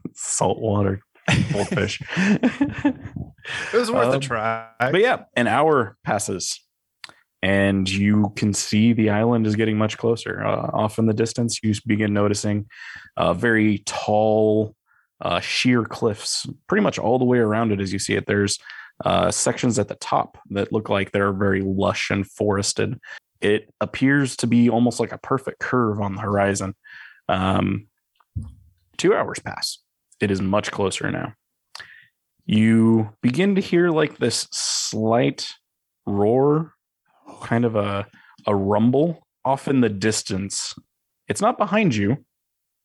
Saltwater 0.14 1.02
goldfish. 1.52 2.00
It 2.16 2.94
was 3.74 3.90
worth 3.90 4.08
a 4.08 4.14
Um, 4.14 4.20
try. 4.20 4.68
but 4.80 5.00
yeah, 5.00 5.24
an 5.36 5.46
hour 5.46 5.96
passes, 6.04 6.60
and 7.42 7.88
you 7.88 8.32
can 8.36 8.52
see 8.54 8.92
the 8.92 9.10
island 9.10 9.46
is 9.46 9.56
getting 9.56 9.76
much 9.78 9.98
closer. 9.98 10.42
Uh, 10.44 10.70
off 10.72 10.98
in 10.98 11.06
the 11.06 11.14
distance, 11.14 11.60
you 11.62 11.74
begin 11.86 12.12
noticing 12.14 12.66
uh, 13.16 13.34
very 13.34 13.82
tall, 13.86 14.74
uh, 15.20 15.40
sheer 15.40 15.84
cliffs, 15.84 16.46
pretty 16.68 16.82
much 16.82 16.98
all 16.98 17.18
the 17.18 17.24
way 17.24 17.38
around 17.38 17.72
it 17.72 17.80
as 17.80 17.92
you 17.92 17.98
see 17.98 18.14
it. 18.14 18.26
There's 18.26 18.58
uh, 19.04 19.30
sections 19.30 19.78
at 19.78 19.88
the 19.88 19.94
top 19.96 20.38
that 20.50 20.72
look 20.72 20.88
like 20.88 21.12
they're 21.12 21.32
very 21.32 21.62
lush 21.62 22.10
and 22.10 22.26
forested. 22.26 22.98
It 23.40 23.72
appears 23.80 24.36
to 24.38 24.46
be 24.46 24.68
almost 24.68 25.00
like 25.00 25.12
a 25.12 25.18
perfect 25.18 25.60
curve 25.60 26.00
on 26.00 26.14
the 26.14 26.20
horizon. 26.20 26.74
Um, 27.28 27.86
two 28.96 29.14
hours 29.14 29.38
pass. 29.38 29.78
It 30.20 30.30
is 30.30 30.42
much 30.42 30.70
closer 30.70 31.10
now 31.10 31.34
you 32.50 33.10
begin 33.22 33.54
to 33.54 33.60
hear 33.60 33.90
like 33.90 34.18
this 34.18 34.48
slight 34.50 35.46
roar, 36.04 36.74
kind 37.42 37.64
of 37.64 37.76
a 37.76 38.08
a 38.44 38.56
rumble 38.56 39.24
off 39.44 39.68
in 39.68 39.82
the 39.82 39.88
distance. 39.88 40.74
It's 41.28 41.40
not 41.40 41.58
behind 41.58 41.94
you, 41.94 42.24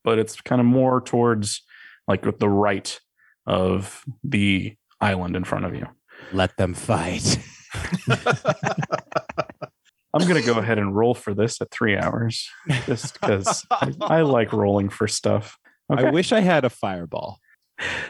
but 0.03 0.19
it's 0.19 0.39
kind 0.41 0.61
of 0.61 0.67
more 0.67 1.01
towards 1.01 1.63
like 2.07 2.25
with 2.25 2.37
the 2.37 2.49
right 2.49 2.99
of 3.47 4.03
the 4.23 4.75
island 5.01 5.35
in 5.35 5.43
front 5.43 5.65
of 5.65 5.73
you. 5.73 5.87
let 6.31 6.55
them 6.57 6.75
fight. 6.75 7.39
I'm 10.15 10.27
gonna 10.27 10.41
go 10.41 10.57
ahead 10.57 10.79
and 10.79 10.95
roll 10.95 11.13
for 11.13 11.33
this 11.33 11.59
at 11.61 11.69
three 11.71 11.97
hours, 11.97 12.49
just 12.85 13.19
because 13.19 13.65
I, 13.69 13.91
I 14.01 14.21
like 14.21 14.53
rolling 14.63 14.89
for 14.89 15.07
stuff. 15.07 15.57
I 15.89 16.09
wish 16.09 16.31
I 16.31 16.39
had 16.39 16.63
a 16.63 16.69
fireball. 16.69 17.37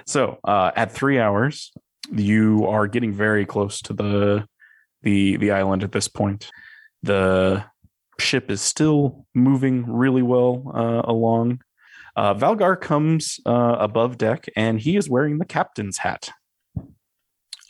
So 0.05 0.37
uh, 0.43 0.71
at 0.75 0.91
three 0.91 1.19
hours, 1.19 1.73
you 2.11 2.67
are 2.67 2.87
getting 2.87 3.11
very 3.11 3.45
close 3.45 3.81
to 3.81 3.93
the 3.93 4.45
the 5.01 5.37
the 5.37 5.51
island 5.51 5.83
at 5.83 5.91
this 5.91 6.07
point. 6.07 6.51
The 7.01 7.65
ship 8.19 8.51
is 8.51 8.61
still 8.61 9.25
moving 9.33 9.91
really 9.91 10.21
well 10.21 10.71
uh, 10.75 11.01
along. 11.09 11.61
Uh, 12.15 12.33
Valgar 12.33 12.79
comes 12.79 13.39
uh, 13.45 13.77
above 13.79 14.17
deck, 14.17 14.45
and 14.55 14.79
he 14.79 14.95
is 14.95 15.09
wearing 15.09 15.39
the 15.39 15.45
captain's 15.45 15.97
hat. 15.97 16.29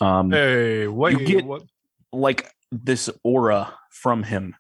Um, 0.02 0.30
Hey, 0.32 0.88
wait. 0.88 1.20
You 1.20 1.26
get- 1.26 1.46
what? 1.46 1.64
like 2.12 2.52
this 2.72 3.10
aura 3.24 3.74
from 3.96 4.24
him 4.24 4.56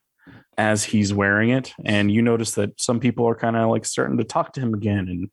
as 0.58 0.84
he's 0.84 1.14
wearing 1.14 1.50
it 1.50 1.74
and 1.84 2.12
you 2.12 2.22
notice 2.22 2.54
that 2.54 2.80
some 2.80 3.00
people 3.00 3.28
are 3.28 3.36
kind 3.36 3.56
of 3.56 3.70
like 3.70 3.86
starting 3.86 4.18
to 4.18 4.24
talk 4.24 4.54
to 4.54 4.62
him 4.62 4.74
again 4.74 5.08
and 5.10 5.30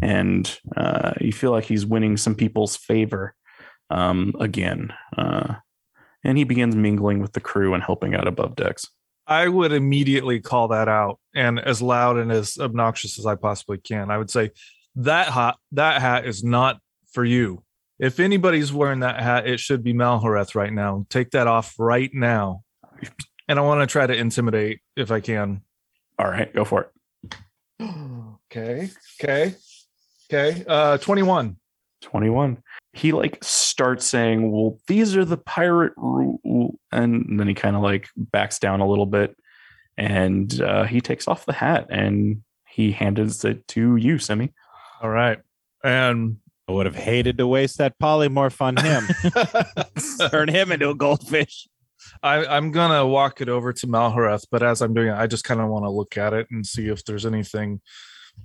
and 0.00 0.58
uh, 0.76 1.12
you 1.20 1.32
feel 1.32 1.50
like 1.50 1.64
he's 1.64 1.84
winning 1.84 2.16
some 2.16 2.34
people's 2.34 2.76
favor 2.76 3.34
um, 3.90 4.32
again 4.38 4.92
uh, 5.18 5.54
and 6.24 6.38
he 6.38 6.44
begins 6.44 6.76
mingling 6.76 7.18
with 7.18 7.32
the 7.32 7.40
crew 7.40 7.74
and 7.74 7.82
helping 7.82 8.14
out 8.14 8.28
above 8.28 8.54
decks 8.54 8.86
I 9.26 9.46
would 9.46 9.72
immediately 9.72 10.40
call 10.40 10.68
that 10.68 10.88
out 10.88 11.20
and 11.34 11.60
as 11.60 11.80
loud 11.80 12.16
and 12.16 12.32
as 12.32 12.58
obnoxious 12.58 13.16
as 13.16 13.26
I 13.26 13.36
possibly 13.36 13.78
can. 13.78 14.10
I 14.10 14.18
would 14.18 14.28
say 14.28 14.50
that 14.96 15.28
hat 15.28 15.56
that 15.72 16.00
hat 16.00 16.26
is 16.26 16.42
not 16.42 16.80
for 17.12 17.24
you. 17.24 17.62
If 18.00 18.18
anybody's 18.18 18.72
wearing 18.72 19.00
that 19.00 19.22
hat, 19.22 19.46
it 19.46 19.60
should 19.60 19.84
be 19.84 19.92
Malhoreth 19.92 20.56
right 20.56 20.72
now. 20.72 21.06
Take 21.10 21.30
that 21.30 21.46
off 21.46 21.74
right 21.78 22.10
now. 22.12 22.64
And 23.50 23.58
I 23.58 23.62
want 23.62 23.80
to 23.80 23.92
try 23.92 24.06
to 24.06 24.14
intimidate 24.14 24.78
if 24.96 25.10
I 25.10 25.18
can. 25.18 25.62
all 26.18 26.28
right 26.30 26.54
go 26.54 26.64
for 26.64 26.90
it 27.24 27.34
Okay. 28.52 28.90
Okay. 29.20 29.54
Okay. 30.32 30.64
Uh 30.66 30.98
21. 30.98 31.56
21 32.02 32.62
he 32.92 33.12
like 33.12 33.38
starts 33.42 34.06
saying 34.06 34.50
well 34.50 34.78
these 34.86 35.16
are 35.16 35.24
the 35.24 35.36
pirate 35.36 35.92
rule 35.96 36.78
and 36.92 37.38
then 37.38 37.46
he 37.46 37.54
kind 37.54 37.76
of 37.76 37.82
like 37.82 38.08
backs 38.16 38.58
down 38.58 38.80
a 38.80 38.88
little 38.88 39.06
bit 39.06 39.36
and 39.98 40.62
uh, 40.62 40.84
he 40.84 41.00
takes 41.00 41.28
off 41.28 41.44
the 41.44 41.52
hat 41.52 41.86
and 41.90 42.42
he 42.66 42.92
hands 42.92 43.44
it 43.44 43.66
to 43.68 43.96
you 43.96 44.18
semi 44.18 44.52
All 45.02 45.10
right. 45.10 45.38
And 45.84 46.38
I 46.68 46.72
would 46.72 46.86
have 46.86 46.94
hated 46.94 47.38
to 47.38 47.46
waste 47.46 47.78
that 47.78 47.98
polymorph 47.98 48.60
on 48.60 48.76
him. 48.76 50.28
Turn 50.30 50.48
him 50.48 50.70
into 50.70 50.90
a 50.90 50.94
goldfish. 50.94 51.66
I, 52.22 52.44
I'm 52.46 52.70
gonna 52.70 53.06
walk 53.06 53.40
it 53.40 53.48
over 53.48 53.72
to 53.72 53.86
Malhoreth, 53.86 54.44
but 54.50 54.62
as 54.62 54.80
I'm 54.82 54.94
doing 54.94 55.08
it, 55.08 55.14
I 55.14 55.26
just 55.26 55.44
kind 55.44 55.60
of 55.60 55.68
want 55.68 55.84
to 55.84 55.90
look 55.90 56.16
at 56.16 56.32
it 56.32 56.46
and 56.50 56.66
see 56.66 56.88
if 56.88 57.04
there's 57.04 57.26
anything 57.26 57.80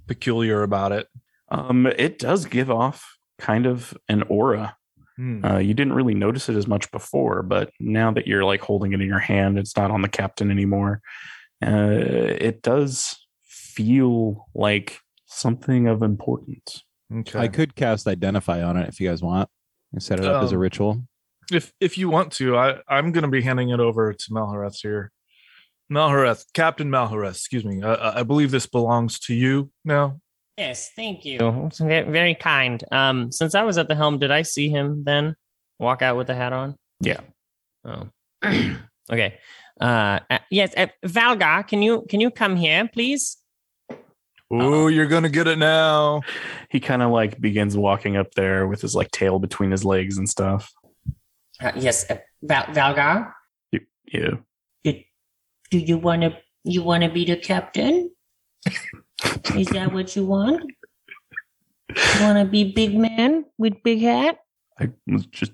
peculiar 0.07 0.63
about 0.63 0.91
it. 0.91 1.07
um 1.51 1.85
it 1.85 2.17
does 2.19 2.45
give 2.45 2.69
off 2.71 3.17
kind 3.37 3.65
of 3.65 3.95
an 4.09 4.23
aura 4.23 4.75
Hmm. 5.17 5.45
uh, 5.45 5.59
you 5.59 5.73
didn't 5.73 5.93
really 5.93 6.13
notice 6.13 6.49
it 6.49 6.57
as 6.57 6.67
much 6.67 6.91
before 6.91 7.41
but 7.41 7.69
now 7.79 8.11
that 8.11 8.27
you're 8.27 8.43
like 8.43 8.59
holding 8.59 8.91
it 8.91 8.99
in 8.99 9.07
your 9.07 9.19
hand 9.19 9.57
it's 9.57 9.77
not 9.77 9.89
on 9.89 10.01
the 10.01 10.09
captain 10.09 10.51
anymore 10.51 11.01
uh, 11.65 11.87
it 12.49 12.61
does 12.61 13.15
feel 13.45 14.47
like 14.53 14.99
something 15.25 15.87
of 15.87 16.01
importance 16.01 16.83
Okay. 17.13 17.39
I 17.39 17.47
could 17.47 17.75
cast 17.75 18.07
identify 18.07 18.61
on 18.63 18.75
it 18.77 18.89
if 18.89 18.99
you 18.99 19.07
guys 19.07 19.21
want. 19.21 19.47
I 19.95 19.99
set 19.99 20.19
it 20.19 20.25
up 20.25 20.43
as 20.43 20.51
a 20.51 20.55
Um, 20.55 20.61
ritual. 20.61 21.03
If 21.51 21.73
if 21.79 21.97
you 21.97 22.10
want 22.10 22.31
to, 22.34 22.58
I 22.58 22.79
I'm 22.88 23.12
gonna 23.12 23.29
be 23.29 23.41
handing 23.41 23.69
it 23.69 23.79
over 23.79 24.13
to 24.13 24.31
Malhoreth 24.31 24.77
here. 24.81 25.12
Malhoreth, 25.91 26.45
Captain 26.53 26.89
Malhoreth, 26.89 27.31
excuse 27.31 27.63
me. 27.63 27.84
I, 27.84 28.19
I 28.19 28.23
believe 28.23 28.51
this 28.51 28.65
belongs 28.65 29.19
to 29.19 29.34
you 29.34 29.69
now. 29.84 30.19
Yes, 30.58 30.91
thank 30.95 31.25
you. 31.25 31.69
Very 31.79 32.34
kind. 32.34 32.84
Um, 32.91 33.31
since 33.31 33.55
I 33.55 33.63
was 33.63 33.77
at 33.77 33.88
the 33.88 33.95
helm, 33.95 34.19
did 34.19 34.31
I 34.31 34.41
see 34.41 34.69
him 34.69 35.03
then 35.03 35.36
walk 35.79 36.01
out 36.01 36.15
with 36.15 36.27
the 36.27 36.36
hat 36.36 36.53
on? 36.53 36.75
Yeah. 37.01 37.19
Oh, 37.84 38.10
okay. 39.12 39.38
Uh, 39.79 40.19
uh, 40.29 40.39
yes, 40.49 40.73
uh, 40.77 40.88
Valgar, 41.05 41.67
can 41.67 41.81
you 41.81 42.05
can 42.10 42.21
you 42.21 42.31
come 42.31 42.55
here, 42.55 42.89
please? 42.91 43.38
Oh, 44.49 44.88
you're 44.88 45.08
gonna 45.08 45.29
get 45.29 45.47
it 45.47 45.58
now. 45.58 46.21
He 46.69 46.79
kind 46.79 47.01
of 47.01 47.12
like 47.12 47.39
begins 47.41 47.75
walking 47.75 48.15
up 48.15 48.34
there 48.36 48.67
with 48.67 48.81
his 48.81 48.95
like 48.95 49.12
tail 49.12 49.39
between 49.39 49.71
his 49.71 49.84
legs 49.84 50.17
and 50.17 50.29
stuff. 50.29 50.71
Uh, 51.61 51.71
yes, 51.75 52.05
uh, 52.09 52.17
Val- 52.43 52.65
Valgar. 52.65 53.31
Yeah. 54.11 54.31
Do 55.71 55.79
you 55.79 55.97
want 55.97 56.21
to 56.21 56.37
you 56.63 56.83
want 56.83 57.03
to 57.03 57.09
be 57.09 57.25
the 57.25 57.35
captain? 57.37 58.11
Is 59.55 59.67
that 59.69 59.91
what 59.91 60.15
you 60.15 60.23
want? 60.25 60.63
You 61.89 62.21
want 62.21 62.37
to 62.39 62.45
be 62.45 62.71
big 62.71 62.95
man 62.95 63.45
with 63.57 63.81
big 63.83 64.01
hat? 64.01 64.37
I 64.79 64.91
was 65.07 65.25
just 65.27 65.53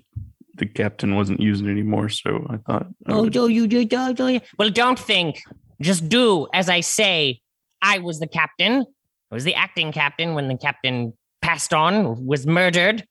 the 0.58 0.66
captain 0.66 1.14
wasn't 1.16 1.40
using 1.40 1.68
anymore, 1.68 2.08
so 2.10 2.46
I 2.50 2.56
thought. 2.58 2.86
I 3.06 3.12
Oh, 3.12 3.22
would- 3.22 3.32
do 3.32 3.48
you 3.48 3.66
do 3.66 3.84
do 3.84 4.12
do? 4.12 4.40
Well, 4.58 4.70
don't 4.70 4.98
think. 4.98 5.40
Just 5.80 6.08
do 6.08 6.46
as 6.52 6.68
I 6.68 6.80
say. 6.80 7.40
I 7.80 7.98
was 7.98 8.20
the 8.20 8.28
captain. 8.28 8.84
I 9.30 9.34
was 9.34 9.44
the 9.44 9.54
acting 9.54 9.92
captain 9.92 10.34
when 10.34 10.46
the 10.48 10.56
captain 10.58 11.14
passed 11.40 11.72
on, 11.72 12.26
was 12.26 12.46
murdered. 12.46 13.04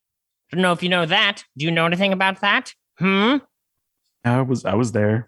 Don't 0.51 0.61
know 0.61 0.71
if 0.71 0.83
you 0.83 0.87
know 0.89 1.05
that. 1.07 1.43
Do 1.57 1.65
you 1.65 1.71
know 1.71 1.85
anything 1.85 2.13
about 2.13 2.41
that? 2.41 2.73
Hmm. 3.01 3.37
I 4.23 4.41
was 4.41 4.63
I 4.63 4.75
was 4.75 4.91
there. 4.91 5.27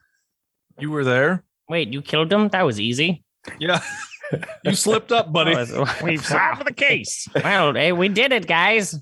You 0.78 0.92
were 0.92 1.04
there. 1.04 1.44
Wait, 1.68 1.92
you 1.92 2.04
killed 2.04 2.32
him? 2.32 2.50
That 2.50 2.64
was 2.64 2.80
easy. 2.80 3.24
Yeah. 3.60 3.82
you 4.64 4.76
slipped 4.76 5.12
up, 5.12 5.34
buddy. 5.34 5.56
We've 6.04 6.24
solved 6.24 6.68
the 6.68 6.74
case. 6.74 7.28
Well, 7.36 7.74
hey, 7.74 7.92
we 7.92 8.10
did 8.10 8.32
it, 8.32 8.48
guys. 8.48 9.00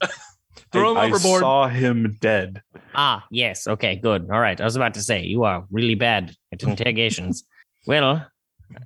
Throw 0.72 0.92
him 0.92 0.98
I, 0.98 1.16
I 1.16 1.18
saw 1.18 1.68
him 1.68 2.18
dead. 2.22 2.62
Ah, 2.96 3.26
yes. 3.30 3.68
Okay, 3.68 3.98
good. 3.98 4.30
All 4.32 4.40
right. 4.40 4.60
I 4.60 4.64
was 4.64 4.78
about 4.78 4.94
to 4.94 5.02
say 5.02 5.22
you 5.24 5.44
are 5.44 5.66
really 5.70 5.96
bad 5.96 6.34
at 6.54 6.64
interrogations. 6.64 7.44
well, 7.86 8.26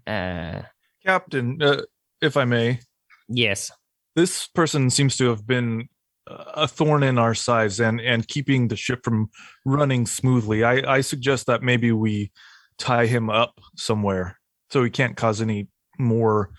uh, 0.08 0.62
Captain, 1.06 1.62
uh, 1.62 1.82
if 2.22 2.38
I 2.38 2.46
may, 2.46 2.80
yes. 3.28 3.72
this 4.16 4.48
person 4.48 4.90
seems 4.90 5.16
to 5.18 5.30
have 5.30 5.46
been 5.46 5.90
a 6.28 6.68
thorn 6.68 7.04
in 7.04 7.18
our 7.18 7.36
sides 7.36 7.80
and 7.80 8.02
and 8.02 8.28
keeping 8.28 8.68
the 8.68 8.76
ship 8.76 9.04
from 9.04 9.30
running 9.66 10.06
smoothly. 10.06 10.64
I 10.64 10.96
I 10.96 11.02
suggest 11.02 11.46
that 11.48 11.62
maybe 11.62 11.92
we 11.92 12.32
tie 12.78 13.06
him 13.06 13.30
up 13.30 13.60
somewhere 13.76 14.40
so 14.72 14.84
he 14.84 14.90
can't 14.90 15.16
cause 15.16 15.42
any 15.42 15.68
more 16.00 16.52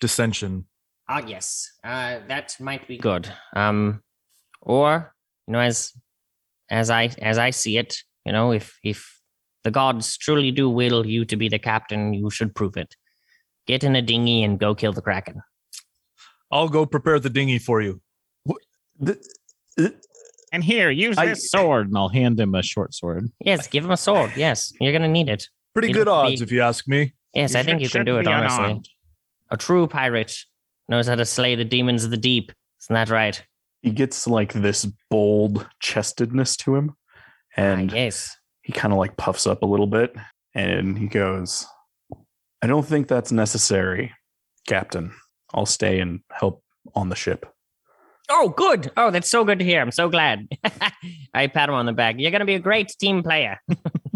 dissension. 0.00 0.66
Ah, 1.08 1.22
yes. 1.26 1.70
Uh, 1.84 2.20
that 2.28 2.56
might 2.60 2.86
be 2.86 2.98
good. 2.98 3.30
Um, 3.54 4.02
or 4.60 5.14
you 5.46 5.52
know, 5.52 5.60
as 5.60 5.92
as 6.70 6.90
I 6.90 7.10
as 7.20 7.38
I 7.38 7.50
see 7.50 7.78
it, 7.78 7.96
you 8.24 8.32
know, 8.32 8.52
if 8.52 8.78
if 8.82 9.20
the 9.64 9.70
gods 9.70 10.16
truly 10.16 10.50
do 10.50 10.68
will 10.68 11.06
you 11.06 11.24
to 11.26 11.36
be 11.36 11.48
the 11.48 11.58
captain, 11.58 12.14
you 12.14 12.30
should 12.30 12.54
prove 12.54 12.76
it. 12.76 12.96
Get 13.66 13.84
in 13.84 13.94
a 13.94 14.02
dinghy 14.02 14.42
and 14.42 14.58
go 14.58 14.74
kill 14.74 14.92
the 14.92 15.02
kraken. 15.02 15.40
I'll 16.50 16.68
go 16.68 16.84
prepare 16.84 17.20
the 17.20 17.30
dinghy 17.30 17.58
for 17.58 17.80
you. 17.80 18.00
And 20.52 20.62
here, 20.62 20.90
use 20.90 21.16
I- 21.16 21.26
this 21.26 21.50
sword, 21.50 21.88
and 21.88 21.96
I'll 21.96 22.10
hand 22.10 22.38
him 22.38 22.54
a 22.54 22.62
short 22.62 22.94
sword. 22.94 23.30
Yes, 23.40 23.66
give 23.68 23.84
him 23.84 23.90
a 23.90 23.96
sword. 23.96 24.32
Yes, 24.36 24.72
you're 24.80 24.92
gonna 24.92 25.08
need 25.08 25.28
it. 25.28 25.48
Pretty 25.72 25.88
You 25.88 25.94
good 25.94 26.06
look 26.06 26.16
odds, 26.16 26.32
big. 26.32 26.42
if 26.42 26.52
you 26.52 26.60
ask 26.60 26.86
me. 26.86 27.14
Yes, 27.34 27.54
I 27.54 27.62
think 27.62 27.80
you 27.80 27.88
can 27.88 28.04
do 28.04 28.18
it. 28.18 28.26
Honestly, 28.26 28.82
a 29.50 29.56
true 29.56 29.86
pirate 29.86 30.36
knows 30.88 31.08
how 31.08 31.14
to 31.14 31.24
slay 31.24 31.54
the 31.54 31.64
demons 31.64 32.04
of 32.04 32.10
the 32.10 32.18
deep. 32.18 32.52
Isn't 32.82 32.94
that 32.94 33.08
right? 33.08 33.42
He 33.80 33.90
gets 33.90 34.26
like 34.26 34.52
this 34.52 34.86
bold 35.10 35.66
chestedness 35.80 36.56
to 36.58 36.76
him, 36.76 36.96
and 37.56 37.90
ah, 37.90 37.96
yes. 37.96 38.36
he 38.60 38.72
kind 38.72 38.92
of 38.92 38.98
like 38.98 39.16
puffs 39.16 39.46
up 39.46 39.62
a 39.62 39.66
little 39.66 39.86
bit, 39.86 40.14
and 40.54 40.98
he 40.98 41.06
goes, 41.06 41.66
"I 42.60 42.66
don't 42.66 42.86
think 42.86 43.08
that's 43.08 43.32
necessary, 43.32 44.12
Captain. 44.66 45.14
I'll 45.54 45.66
stay 45.66 45.98
and 46.00 46.20
help 46.30 46.62
on 46.94 47.08
the 47.08 47.16
ship." 47.16 47.51
Oh, 48.30 48.48
good. 48.50 48.90
Oh, 48.96 49.10
that's 49.10 49.30
so 49.30 49.44
good 49.44 49.58
to 49.58 49.64
hear. 49.64 49.80
I'm 49.80 49.90
so 49.90 50.08
glad. 50.08 50.48
I 51.34 51.48
pat 51.48 51.68
him 51.68 51.74
on 51.74 51.86
the 51.86 51.92
back. 51.92 52.16
You're 52.18 52.30
going 52.30 52.40
to 52.40 52.46
be 52.46 52.54
a 52.54 52.60
great 52.60 52.88
team 52.98 53.22
player. 53.22 53.58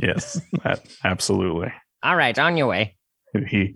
Yes, 0.03 0.39
that, 0.63 0.85
absolutely. 1.05 1.73
All 2.03 2.17
right, 2.17 2.39
on 2.39 2.59
your 2.59 2.67
way. 2.67 2.97
He 3.49 3.75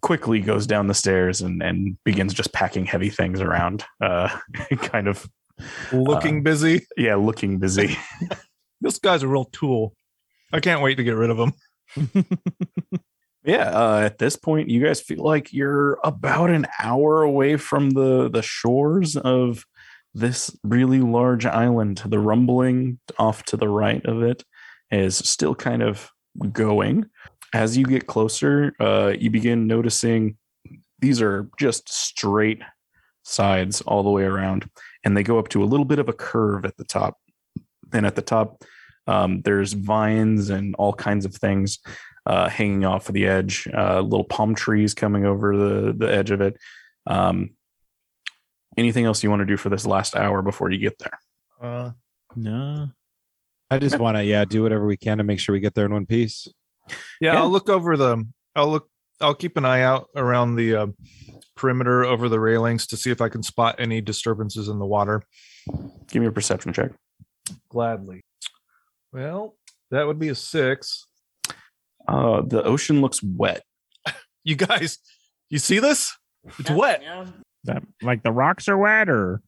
quickly 0.00 0.40
goes 0.40 0.66
down 0.66 0.86
the 0.86 0.94
stairs 0.94 1.42
and, 1.42 1.62
and 1.62 1.98
begins 2.04 2.32
just 2.32 2.54
packing 2.54 2.86
heavy 2.86 3.10
things 3.10 3.42
around. 3.42 3.84
Uh, 4.00 4.30
kind 4.78 5.08
of, 5.08 5.28
Looking 5.92 6.42
busy. 6.42 6.86
yeah, 6.96 7.16
looking 7.16 7.58
busy. 7.58 7.98
This 8.80 8.98
guy's 8.98 9.22
a 9.22 9.28
real 9.28 9.44
tool. 9.52 9.94
I 10.54 10.60
can't 10.60 10.80
wait 10.80 10.94
to 10.96 11.04
get 11.04 11.16
rid 11.16 11.28
of 11.28 11.38
him. 11.38 11.52
Yeah, 13.46 13.70
uh, 13.70 14.00
at 14.00 14.18
this 14.18 14.34
point, 14.34 14.68
you 14.68 14.84
guys 14.84 15.00
feel 15.00 15.22
like 15.22 15.52
you're 15.52 15.98
about 16.02 16.50
an 16.50 16.66
hour 16.82 17.22
away 17.22 17.56
from 17.56 17.90
the 17.90 18.28
the 18.28 18.42
shores 18.42 19.16
of 19.16 19.64
this 20.12 20.56
really 20.64 21.00
large 21.00 21.46
island. 21.46 22.02
The 22.04 22.18
rumbling 22.18 22.98
off 23.18 23.44
to 23.44 23.56
the 23.56 23.68
right 23.68 24.04
of 24.04 24.22
it 24.22 24.44
is 24.90 25.16
still 25.16 25.54
kind 25.54 25.82
of 25.82 26.10
going. 26.52 27.06
As 27.54 27.76
you 27.76 27.86
get 27.86 28.08
closer, 28.08 28.74
uh, 28.80 29.14
you 29.16 29.30
begin 29.30 29.68
noticing 29.68 30.36
these 30.98 31.22
are 31.22 31.48
just 31.56 31.88
straight 31.88 32.60
sides 33.22 33.80
all 33.82 34.02
the 34.02 34.10
way 34.10 34.24
around, 34.24 34.68
and 35.04 35.16
they 35.16 35.22
go 35.22 35.38
up 35.38 35.48
to 35.50 35.62
a 35.62 35.66
little 35.66 35.86
bit 35.86 36.00
of 36.00 36.08
a 36.08 36.12
curve 36.12 36.64
at 36.64 36.76
the 36.76 36.84
top. 36.84 37.16
And 37.92 38.04
at 38.04 38.16
the 38.16 38.22
top, 38.22 38.64
um, 39.06 39.42
there's 39.42 39.72
vines 39.72 40.50
and 40.50 40.74
all 40.74 40.92
kinds 40.92 41.24
of 41.24 41.34
things 41.34 41.78
uh, 42.26 42.48
hanging 42.48 42.84
off 42.84 43.08
of 43.08 43.14
the 43.14 43.26
edge, 43.26 43.68
uh, 43.72 44.00
little 44.00 44.24
palm 44.24 44.54
trees 44.54 44.94
coming 44.94 45.24
over 45.24 45.56
the 45.56 45.92
the 45.92 46.12
edge 46.12 46.30
of 46.30 46.40
it. 46.40 46.56
Um, 47.06 47.50
anything 48.76 49.04
else 49.04 49.22
you 49.22 49.30
want 49.30 49.40
to 49.40 49.46
do 49.46 49.56
for 49.56 49.68
this 49.68 49.86
last 49.86 50.16
hour 50.16 50.42
before 50.42 50.70
you 50.70 50.78
get 50.78 50.98
there? 50.98 51.18
Uh, 51.62 51.90
No. 52.34 52.88
I 53.70 53.78
just 53.80 53.98
want 53.98 54.16
to, 54.16 54.24
yeah, 54.24 54.44
do 54.44 54.62
whatever 54.62 54.86
we 54.86 54.96
can 54.96 55.18
to 55.18 55.24
make 55.24 55.40
sure 55.40 55.52
we 55.52 55.58
get 55.60 55.74
there 55.74 55.86
in 55.86 55.92
one 55.92 56.06
piece. 56.06 56.46
yeah, 57.20 57.32
Yeah. 57.32 57.40
I'll 57.42 57.50
look 57.50 57.68
over 57.68 57.96
the. 57.96 58.24
I'll 58.54 58.68
look. 58.68 58.88
I'll 59.20 59.34
keep 59.34 59.56
an 59.56 59.64
eye 59.64 59.80
out 59.82 60.08
around 60.14 60.56
the 60.56 60.76
uh, 60.76 60.86
perimeter 61.56 62.04
over 62.04 62.28
the 62.28 62.38
railings 62.38 62.86
to 62.88 62.96
see 62.96 63.10
if 63.10 63.20
I 63.20 63.28
can 63.28 63.42
spot 63.42 63.76
any 63.78 64.00
disturbances 64.00 64.68
in 64.68 64.78
the 64.78 64.86
water. 64.86 65.22
Give 66.08 66.20
me 66.22 66.28
a 66.28 66.32
perception 66.32 66.72
check. 66.72 66.92
Gladly. 67.70 68.22
Well, 69.12 69.56
that 69.90 70.06
would 70.06 70.18
be 70.18 70.28
a 70.28 70.34
six. 70.34 71.05
Uh, 72.08 72.42
the 72.42 72.62
ocean 72.62 73.00
looks 73.00 73.22
wet. 73.22 73.62
You 74.44 74.54
guys, 74.54 74.98
you 75.50 75.58
see 75.58 75.80
this? 75.80 76.16
It's 76.58 76.70
wet. 76.70 77.02
That 77.64 77.82
like 78.00 78.22
the 78.22 78.30
rocks 78.30 78.68
are 78.68 78.78
wet, 78.78 79.08
or 79.08 79.40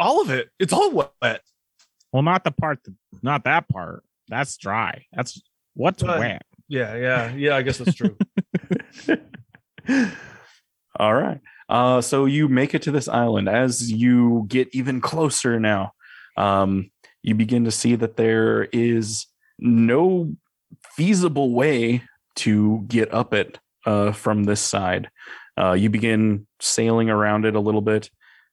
All 0.00 0.20
of 0.20 0.30
it. 0.30 0.48
It's 0.58 0.72
all 0.72 0.90
wet. 0.90 1.42
well, 2.12 2.22
not 2.24 2.42
the 2.42 2.50
part, 2.50 2.80
that, 2.84 2.94
not 3.22 3.44
that 3.44 3.68
part. 3.68 4.02
That's 4.28 4.56
dry. 4.56 5.04
That's 5.12 5.40
what's 5.74 6.02
Uh, 6.02 6.16
wet. 6.18 6.42
Yeah, 6.68 6.96
yeah, 6.96 7.32
yeah. 7.34 7.54
I 7.56 7.62
guess 7.62 7.78
that's 7.78 7.94
true. 7.94 8.16
All 10.98 11.14
right. 11.14 11.40
Uh, 11.68 12.00
so 12.00 12.26
you 12.26 12.48
make 12.48 12.74
it 12.74 12.82
to 12.82 12.90
this 12.90 13.08
island. 13.08 13.48
As 13.48 13.90
you 13.90 14.44
get 14.48 14.68
even 14.72 15.00
closer 15.00 15.58
now, 15.58 15.92
um, 16.36 16.90
you 17.22 17.34
begin 17.34 17.64
to 17.64 17.70
see 17.70 17.94
that 17.96 18.16
there 18.16 18.64
is 18.72 19.26
no 19.58 20.34
feasible 20.96 21.52
way 21.52 22.02
to 22.36 22.84
get 22.88 23.12
up 23.12 23.34
it 23.34 23.58
uh, 23.86 24.12
from 24.12 24.44
this 24.44 24.60
side. 24.60 25.10
Uh, 25.58 25.72
you 25.72 25.90
begin 25.90 26.46
sailing 26.60 27.10
around 27.10 27.44
it 27.44 27.54
a 27.54 27.60
little 27.60 27.80
bit. 27.80 28.10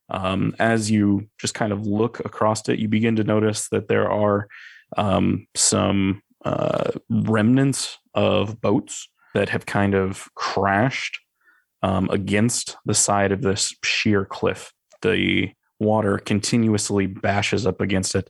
Um, 0.10 0.56
as 0.60 0.90
you 0.90 1.30
just 1.40 1.54
kind 1.54 1.72
of 1.72 1.86
look 1.86 2.20
across 2.22 2.68
it, 2.68 2.80
you 2.80 2.88
begin 2.88 3.16
to 3.18 3.24
notice 3.24 3.70
that 3.70 3.88
there 3.88 4.10
are 4.10 4.48
um, 4.98 5.48
some 5.56 6.22
uh, 6.44 6.92
remnants 7.10 7.98
of 8.14 8.60
boats 8.60 9.08
that 9.34 9.50
have 9.50 9.66
kind 9.66 9.94
of 9.94 10.28
crashed 10.36 11.20
um, 11.84 12.10
against 12.10 12.76
the 12.86 12.94
side 12.94 13.32
of 13.32 13.42
this 13.42 13.74
sheer 13.84 14.26
cliff. 14.26 14.74
The 15.02 15.52
water 15.80 16.18
continuously 16.18 17.06
bashes 17.06 17.66
up 17.66 17.80
against 17.80 18.16
it. 18.16 18.30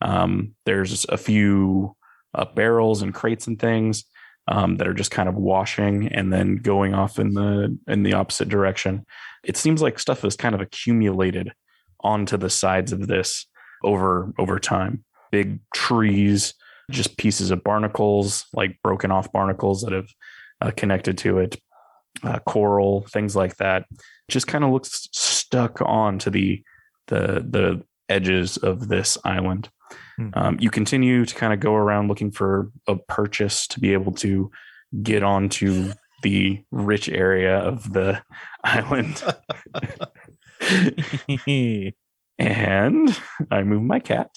Um, 0.00 0.54
there's 0.64 1.04
a 1.08 1.18
few 1.18 1.94
uh, 2.34 2.44
barrels 2.54 3.02
and 3.02 3.14
crates 3.14 3.46
and 3.46 3.58
things 3.58 4.04
um, 4.48 4.76
that 4.76 4.88
are 4.88 4.94
just 4.94 5.10
kind 5.10 5.28
of 5.28 5.34
washing 5.34 6.08
and 6.08 6.32
then 6.32 6.56
going 6.56 6.94
off 6.94 7.18
in 7.18 7.34
the 7.34 7.76
in 7.86 8.02
the 8.02 8.14
opposite 8.14 8.48
direction. 8.48 9.04
It 9.44 9.56
seems 9.56 9.82
like 9.82 9.98
stuff 9.98 10.22
has 10.22 10.36
kind 10.36 10.54
of 10.54 10.60
accumulated 10.60 11.52
onto 12.00 12.36
the 12.36 12.50
sides 12.50 12.92
of 12.92 13.06
this 13.06 13.46
over 13.84 14.32
over 14.38 14.58
time. 14.58 15.04
Big 15.30 15.60
trees, 15.74 16.54
just 16.90 17.18
pieces 17.18 17.50
of 17.50 17.62
barnacles, 17.62 18.46
like 18.54 18.78
broken 18.82 19.10
off 19.10 19.30
barnacles 19.32 19.82
that 19.82 19.92
have 19.92 20.08
uh, 20.60 20.70
connected 20.76 21.18
to 21.18 21.38
it 21.38 21.60
uh, 22.22 22.38
coral, 22.40 23.06
things 23.06 23.36
like 23.36 23.56
that. 23.56 23.86
Just 24.28 24.46
kind 24.46 24.64
of 24.64 24.70
looks 24.70 25.08
stuck 25.12 25.80
on 25.82 26.18
to 26.20 26.30
the 26.30 26.62
the 27.08 27.44
the 27.48 27.82
edges 28.08 28.56
of 28.56 28.88
this 28.88 29.18
island. 29.24 29.68
Hmm. 30.16 30.28
Um, 30.34 30.56
you 30.60 30.70
continue 30.70 31.24
to 31.24 31.34
kind 31.34 31.52
of 31.52 31.60
go 31.60 31.74
around 31.74 32.08
looking 32.08 32.30
for 32.30 32.70
a 32.86 32.96
purchase 32.96 33.66
to 33.68 33.80
be 33.80 33.92
able 33.92 34.12
to 34.12 34.50
get 35.02 35.22
onto 35.22 35.92
the 36.22 36.62
rich 36.70 37.08
area 37.08 37.58
of 37.58 37.92
the 37.92 38.22
island. 38.64 39.22
and 42.38 43.20
I 43.50 43.62
move 43.62 43.82
my 43.82 44.00
cat. 44.00 44.30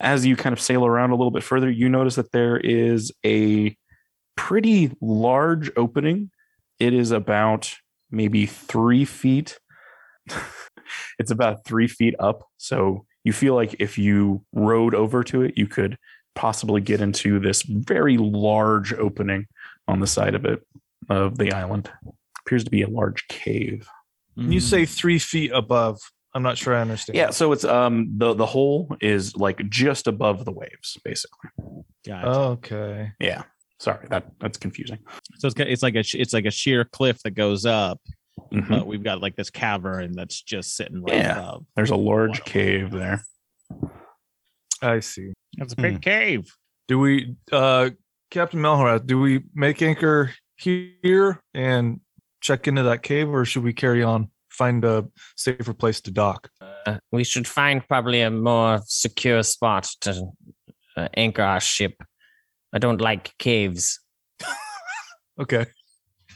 As 0.00 0.26
you 0.26 0.36
kind 0.36 0.52
of 0.52 0.60
sail 0.60 0.84
around 0.84 1.10
a 1.10 1.16
little 1.16 1.30
bit 1.30 1.42
further, 1.42 1.70
you 1.70 1.88
notice 1.88 2.16
that 2.16 2.32
there 2.32 2.58
is 2.58 3.12
a 3.24 3.76
pretty 4.36 4.92
large 5.00 5.70
opening. 5.76 6.30
It 6.78 6.92
is 6.92 7.10
about 7.10 7.74
maybe 8.10 8.46
three 8.46 9.04
feet. 9.04 9.58
it's 11.18 11.30
about 11.30 11.64
three 11.64 11.88
feet 11.88 12.14
up. 12.18 12.48
So 12.56 13.06
you 13.24 13.32
feel 13.32 13.54
like 13.54 13.76
if 13.78 13.98
you 13.98 14.44
rode 14.52 14.94
over 14.94 15.24
to 15.24 15.42
it, 15.42 15.54
you 15.56 15.66
could 15.66 15.98
possibly 16.34 16.80
get 16.80 17.00
into 17.00 17.38
this 17.38 17.62
very 17.62 18.16
large 18.18 18.92
opening 18.92 19.46
on 19.88 20.00
the 20.00 20.06
side 20.06 20.34
of 20.34 20.44
it 20.44 20.66
of 21.08 21.38
the 21.38 21.52
island. 21.52 21.90
Appears 22.40 22.64
to 22.64 22.70
be 22.70 22.82
a 22.82 22.88
large 22.88 23.26
cave. 23.28 23.88
When 24.34 24.52
you 24.52 24.60
say 24.60 24.84
three 24.84 25.18
feet 25.18 25.52
above, 25.54 26.00
I'm 26.34 26.42
not 26.42 26.58
sure 26.58 26.74
I 26.74 26.80
understand. 26.80 27.16
Yeah, 27.16 27.30
so 27.30 27.52
it's 27.52 27.64
um 27.64 28.12
the 28.18 28.34
the 28.34 28.46
hole 28.46 28.96
is 29.00 29.36
like 29.36 29.68
just 29.70 30.08
above 30.08 30.44
the 30.44 30.52
waves, 30.52 30.98
basically. 31.04 31.50
Gotcha. 32.04 32.28
Okay. 32.28 33.12
Yeah. 33.20 33.42
Sorry, 33.78 34.06
that 34.10 34.32
that's 34.40 34.58
confusing. 34.58 34.98
so 35.38 35.48
it's, 35.48 35.54
it's 35.58 35.82
like 35.82 35.94
a 35.94 36.04
it's 36.14 36.32
like 36.32 36.44
a 36.44 36.50
sheer 36.50 36.84
cliff 36.84 37.20
that 37.22 37.32
goes 37.32 37.64
up, 37.64 38.00
Mhm. 38.52 38.68
but 38.68 38.86
we've 38.86 39.02
got 39.02 39.20
like 39.20 39.36
this 39.36 39.50
cavern 39.50 40.12
that's 40.12 40.40
just 40.42 40.76
sitting 40.76 41.02
right 41.02 41.14
Yeah. 41.16 41.38
above. 41.38 41.66
There's 41.76 41.90
a 41.90 41.96
large 41.96 42.40
Wow. 42.40 42.44
cave 42.46 42.90
there. 42.90 43.22
I 44.82 45.00
see. 45.00 45.32
It's 45.58 45.72
a 45.72 45.76
big 45.76 45.94
big 45.94 46.02
cave. 46.02 46.54
Do 46.88 46.98
we, 46.98 47.36
uh, 47.52 47.90
Captain 48.30 48.60
Malhareth, 48.60 49.06
do 49.06 49.18
we 49.20 49.44
make 49.54 49.80
anchor 49.82 50.34
here 50.56 51.40
and 51.54 52.00
check 52.40 52.66
into 52.68 52.82
that 52.82 53.02
cave, 53.02 53.28
or 53.28 53.44
should 53.44 53.62
we 53.62 53.72
carry 53.72 54.02
on, 54.02 54.30
find 54.50 54.84
a 54.84 55.08
safer 55.36 55.72
place 55.72 56.00
to 56.02 56.10
dock? 56.10 56.50
Uh, 56.60 56.98
we 57.12 57.24
should 57.24 57.46
find 57.48 57.86
probably 57.88 58.20
a 58.20 58.30
more 58.30 58.80
secure 58.84 59.42
spot 59.42 59.84
to 60.02 60.30
uh, 60.96 61.08
anchor 61.14 61.42
our 61.42 61.60
ship. 61.60 61.94
I 62.72 62.78
don't 62.78 63.00
like 63.00 63.36
caves. 63.38 64.00
Okay. 65.36 65.66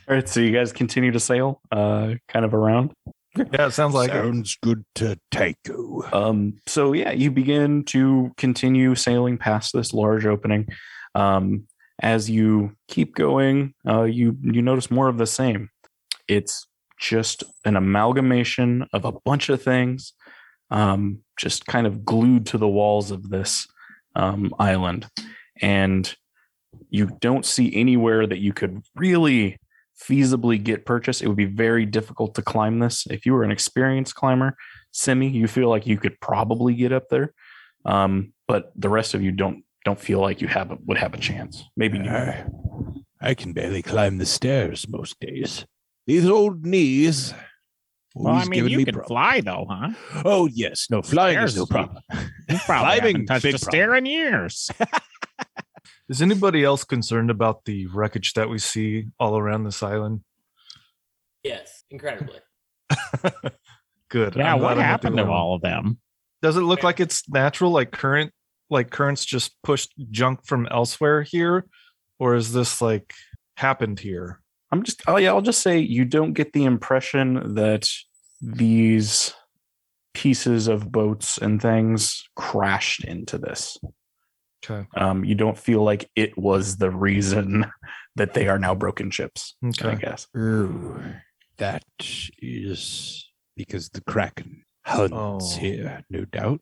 All 0.08 0.14
right, 0.14 0.26
so 0.26 0.40
you 0.40 0.52
guys 0.52 0.72
continue 0.72 1.10
to 1.10 1.20
sail, 1.20 1.60
uh, 1.70 2.14
kind 2.28 2.46
of 2.46 2.54
around. 2.54 2.92
Yeah, 3.36 3.66
it 3.66 3.72
sounds 3.72 3.92
like 3.92 4.08
it. 4.08 4.14
Sounds 4.14 4.56
good 4.62 4.82
to 4.94 5.18
Tycho. 5.30 6.02
Um, 6.10 6.54
so 6.66 6.94
yeah, 6.94 7.12
you 7.12 7.30
begin 7.30 7.84
to 7.86 8.32
continue 8.38 8.94
sailing 8.94 9.36
past 9.36 9.74
this 9.74 9.92
large 9.92 10.24
opening. 10.24 10.66
Um, 11.14 11.68
as 12.00 12.30
you 12.30 12.72
keep 12.88 13.14
going, 13.16 13.74
uh, 13.86 14.04
you 14.04 14.38
you 14.40 14.62
notice 14.62 14.90
more 14.90 15.08
of 15.08 15.18
the 15.18 15.26
same. 15.26 15.68
It's 16.26 16.66
just 16.98 17.44
an 17.66 17.76
amalgamation 17.76 18.86
of 18.94 19.04
a 19.04 19.12
bunch 19.12 19.50
of 19.50 19.62
things, 19.62 20.14
um, 20.70 21.18
just 21.38 21.66
kind 21.66 21.86
of 21.86 22.06
glued 22.06 22.46
to 22.46 22.56
the 22.56 22.66
walls 22.66 23.10
of 23.10 23.28
this 23.28 23.68
um, 24.16 24.54
island, 24.58 25.06
and 25.60 26.16
you 26.88 27.10
don't 27.20 27.44
see 27.44 27.74
anywhere 27.74 28.26
that 28.26 28.38
you 28.38 28.54
could 28.54 28.82
really 28.96 29.58
feasibly 30.00 30.62
get 30.62 30.86
purchase. 30.86 31.20
It 31.20 31.28
would 31.28 31.36
be 31.36 31.44
very 31.44 31.84
difficult 31.84 32.34
to 32.36 32.42
climb 32.42 32.78
this. 32.78 33.06
If 33.10 33.26
you 33.26 33.32
were 33.32 33.44
an 33.44 33.50
experienced 33.50 34.14
climber, 34.14 34.56
semi, 34.92 35.28
you 35.28 35.48
feel 35.48 35.68
like 35.68 35.86
you 35.86 35.98
could 35.98 36.20
probably 36.20 36.74
get 36.74 36.92
up 36.92 37.08
there, 37.08 37.34
um, 37.84 38.32
but 38.46 38.72
the 38.76 38.88
rest 38.88 39.14
of 39.14 39.22
you 39.22 39.32
don't 39.32 39.64
don't 39.84 39.98
feel 39.98 40.20
like 40.20 40.40
you 40.40 40.48
have 40.48 40.70
a, 40.70 40.78
would 40.86 40.98
have 40.98 41.14
a 41.14 41.18
chance. 41.18 41.64
Maybe 41.76 41.98
you. 41.98 42.10
I, 42.10 42.44
I 43.20 43.34
can 43.34 43.52
barely 43.52 43.82
climb 43.82 44.18
the 44.18 44.26
stairs 44.26 44.86
most 44.88 45.18
days. 45.20 45.64
These 46.06 46.28
old 46.28 46.64
knees. 46.64 47.34
Well, 48.14 48.34
I 48.34 48.44
mean, 48.46 48.66
you 48.68 48.78
me 48.78 48.84
can 48.84 48.94
problems. 48.94 49.08
fly 49.08 49.40
though, 49.40 49.66
huh? 49.68 49.90
Oh 50.24 50.46
yes, 50.46 50.88
no 50.90 51.02
flying 51.02 51.38
is 51.38 51.56
no 51.56 51.66
problem. 51.66 52.02
You 52.48 52.58
probably 52.64 52.98
Climbing, 52.98 53.02
haven't 53.02 53.26
touched 53.26 53.42
big 53.42 53.54
a 53.54 53.58
stair 53.58 53.94
in 53.94 54.06
years. 54.06 54.70
Is 56.08 56.22
anybody 56.22 56.64
else 56.64 56.84
concerned 56.84 57.30
about 57.30 57.64
the 57.64 57.86
wreckage 57.86 58.32
that 58.34 58.48
we 58.48 58.58
see 58.58 59.08
all 59.20 59.36
around 59.36 59.64
this 59.64 59.82
island? 59.82 60.22
Yes, 61.42 61.84
incredibly. 61.90 62.38
Good. 64.08 64.34
Yeah, 64.36 64.54
I'm 64.54 64.58
glad 64.58 64.62
what 64.62 64.72
I'm 64.72 64.76
not 64.76 64.76
the 64.76 64.82
happened 64.82 65.16
to 65.16 65.22
only 65.22 65.30
one. 65.30 65.38
all 65.38 65.54
of 65.54 65.62
them? 65.62 65.98
Does 66.40 66.56
it 66.56 66.62
look 66.62 66.82
like 66.82 67.00
it's 67.00 67.28
natural, 67.28 67.70
like 67.70 67.90
current, 67.90 68.32
like 68.70 68.90
currents 68.90 69.24
just 69.24 69.60
pushed 69.62 69.92
junk 70.10 70.46
from 70.46 70.66
elsewhere 70.70 71.22
here, 71.22 71.66
or 72.18 72.34
is 72.36 72.52
this 72.52 72.80
like 72.80 73.12
happened 73.56 74.00
here? 74.00 74.40
I'm 74.72 74.82
just. 74.84 75.02
Oh 75.06 75.16
yeah, 75.16 75.30
I'll 75.30 75.42
just 75.42 75.62
say 75.62 75.78
you 75.78 76.06
don't 76.06 76.32
get 76.32 76.54
the 76.54 76.64
impression 76.64 77.54
that 77.56 77.88
these 78.40 79.34
pieces 80.14 80.68
of 80.68 80.90
boats 80.90 81.38
and 81.38 81.60
things 81.60 82.24
crashed 82.34 83.04
into 83.04 83.36
this. 83.36 83.78
Okay. 84.64 84.86
Um, 84.96 85.24
you 85.24 85.34
don't 85.34 85.56
feel 85.58 85.82
like 85.82 86.10
it 86.16 86.36
was 86.36 86.76
the 86.78 86.90
reason 86.90 87.66
that 88.16 88.34
they 88.34 88.48
are 88.48 88.58
now 88.58 88.74
broken 88.74 89.10
ships. 89.10 89.54
I 89.82 89.94
guess. 89.94 90.26
Oh, 90.36 91.00
that 91.58 91.84
is 92.40 93.30
because 93.56 93.88
the 93.90 94.00
Kraken 94.02 94.64
hunts 94.84 95.14
Oh. 95.14 95.58
here, 95.58 96.04
no 96.10 96.24
doubt. 96.24 96.60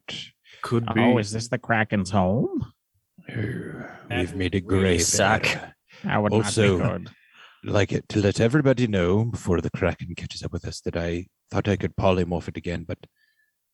Could 0.62 0.86
be. 0.94 1.00
Oh, 1.00 1.18
is 1.18 1.32
this 1.32 1.48
the 1.48 1.58
Kraken's 1.58 2.10
home? 2.10 2.72
Oh, 3.34 3.86
we've 4.10 4.34
made 4.36 4.54
a 4.54 4.58
really 4.58 4.80
grave 4.80 5.02
suck. 5.02 5.46
error. 5.46 5.74
That 6.04 6.22
would 6.22 6.32
Also- 6.32 6.78
not 6.78 6.98
be 6.98 7.04
good. 7.64 7.72
like 7.72 7.92
it 7.92 8.08
to 8.10 8.20
let 8.20 8.40
everybody 8.40 8.86
know 8.86 9.24
before 9.24 9.60
the 9.60 9.70
Kraken 9.70 10.14
catches 10.14 10.42
up 10.42 10.52
with 10.52 10.64
us 10.66 10.80
that 10.82 10.96
I 10.96 11.26
thought 11.50 11.68
I 11.68 11.76
could 11.76 11.96
polymorph 11.96 12.48
it 12.48 12.56
again, 12.56 12.84
but 12.86 12.98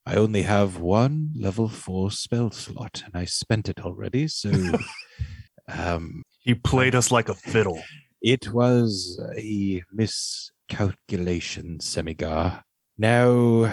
I 0.05 0.17
only 0.17 0.43
have 0.43 0.79
one 0.79 1.33
level 1.37 1.69
four 1.69 2.11
spell 2.11 2.51
slot 2.51 3.03
and 3.05 3.15
I 3.15 3.25
spent 3.25 3.69
it 3.69 3.81
already. 3.81 4.29
So 4.29 4.51
um 5.69 6.23
he 6.41 6.55
played 6.55 6.95
us 6.95 7.11
like 7.11 7.29
a 7.29 7.35
fiddle. 7.35 7.81
it 8.21 8.53
was 8.53 9.21
a 9.37 9.83
miscalculation, 9.93 11.79
Semigar. 11.79 12.63
Now 12.99 13.73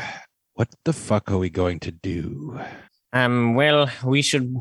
what 0.60 0.70
the 0.84 0.92
fuck 0.92 1.32
are 1.32 1.38
we 1.38 1.50
going 1.50 1.80
to 1.80 1.92
do? 1.92 2.60
Um, 3.14 3.56
well, 3.56 3.90
we 4.04 4.22
should. 4.22 4.54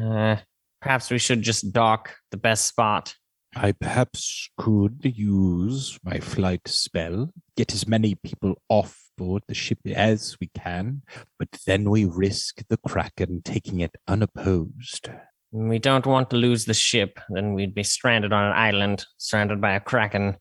Uh, 0.00 0.36
perhaps 0.80 1.10
we 1.10 1.18
should 1.18 1.42
just 1.42 1.72
dock 1.72 2.14
the 2.30 2.36
best 2.36 2.68
spot. 2.68 3.16
I 3.56 3.72
perhaps 3.72 4.48
could 4.56 5.00
use 5.02 5.98
my 6.04 6.20
flight 6.20 6.68
spell, 6.68 7.32
get 7.56 7.74
as 7.74 7.88
many 7.88 8.14
people 8.14 8.54
off 8.68 8.96
board 9.22 9.42
the 9.48 9.54
ship 9.54 9.78
as 9.86 10.36
we 10.40 10.48
can, 10.54 11.02
but 11.38 11.48
then 11.66 11.88
we 11.90 12.04
risk 12.04 12.62
the 12.68 12.78
Kraken 12.88 13.42
taking 13.44 13.80
it 13.80 13.94
unopposed. 14.08 15.08
We 15.52 15.78
don't 15.78 16.06
want 16.06 16.30
to 16.30 16.36
lose 16.36 16.64
the 16.64 16.74
ship. 16.74 17.20
Then 17.28 17.52
we'd 17.54 17.74
be 17.74 17.82
stranded 17.84 18.32
on 18.32 18.44
an 18.46 18.52
island, 18.52 19.04
surrounded 19.18 19.60
by 19.60 19.72
a 19.74 19.80
kraken. 19.80 20.36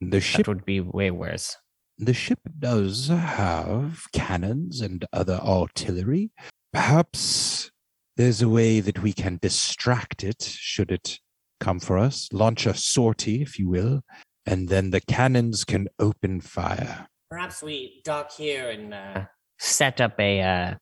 The 0.00 0.20
ship 0.20 0.46
That 0.46 0.48
would 0.48 0.64
be 0.64 0.80
way 0.80 1.10
worse. 1.10 1.56
the 1.98 2.12
ship 2.12 2.40
does 2.58 3.08
have 3.08 4.02
cannons 4.12 4.80
and 4.82 5.04
other 5.12 5.38
artillery. 5.42 6.30
Perhaps 6.72 7.70
there's 8.18 8.42
a 8.42 8.48
way 8.48 8.80
that 8.80 9.02
we 9.02 9.12
can 9.12 9.38
distract 9.40 10.22
it 10.24 10.42
should 10.42 10.90
it 10.90 11.20
come 11.60 11.80
for 11.80 11.96
us, 11.96 12.28
launch 12.32 12.66
a 12.66 12.74
sortie, 12.74 13.40
if 13.40 13.58
you 13.58 13.68
will, 13.68 14.02
and 14.44 14.68
then 14.68 14.90
the 14.90 15.00
cannons 15.00 15.64
can 15.64 15.88
open 15.98 16.40
fire. 16.40 17.08
Perhaps 17.30 17.62
we 17.62 18.00
dock 18.04 18.32
here 18.32 18.70
and 18.70 18.94
uh, 18.94 19.24
Set 19.58 20.00
up 20.00 20.18
a, 20.20 20.42
uh, 20.42 20.74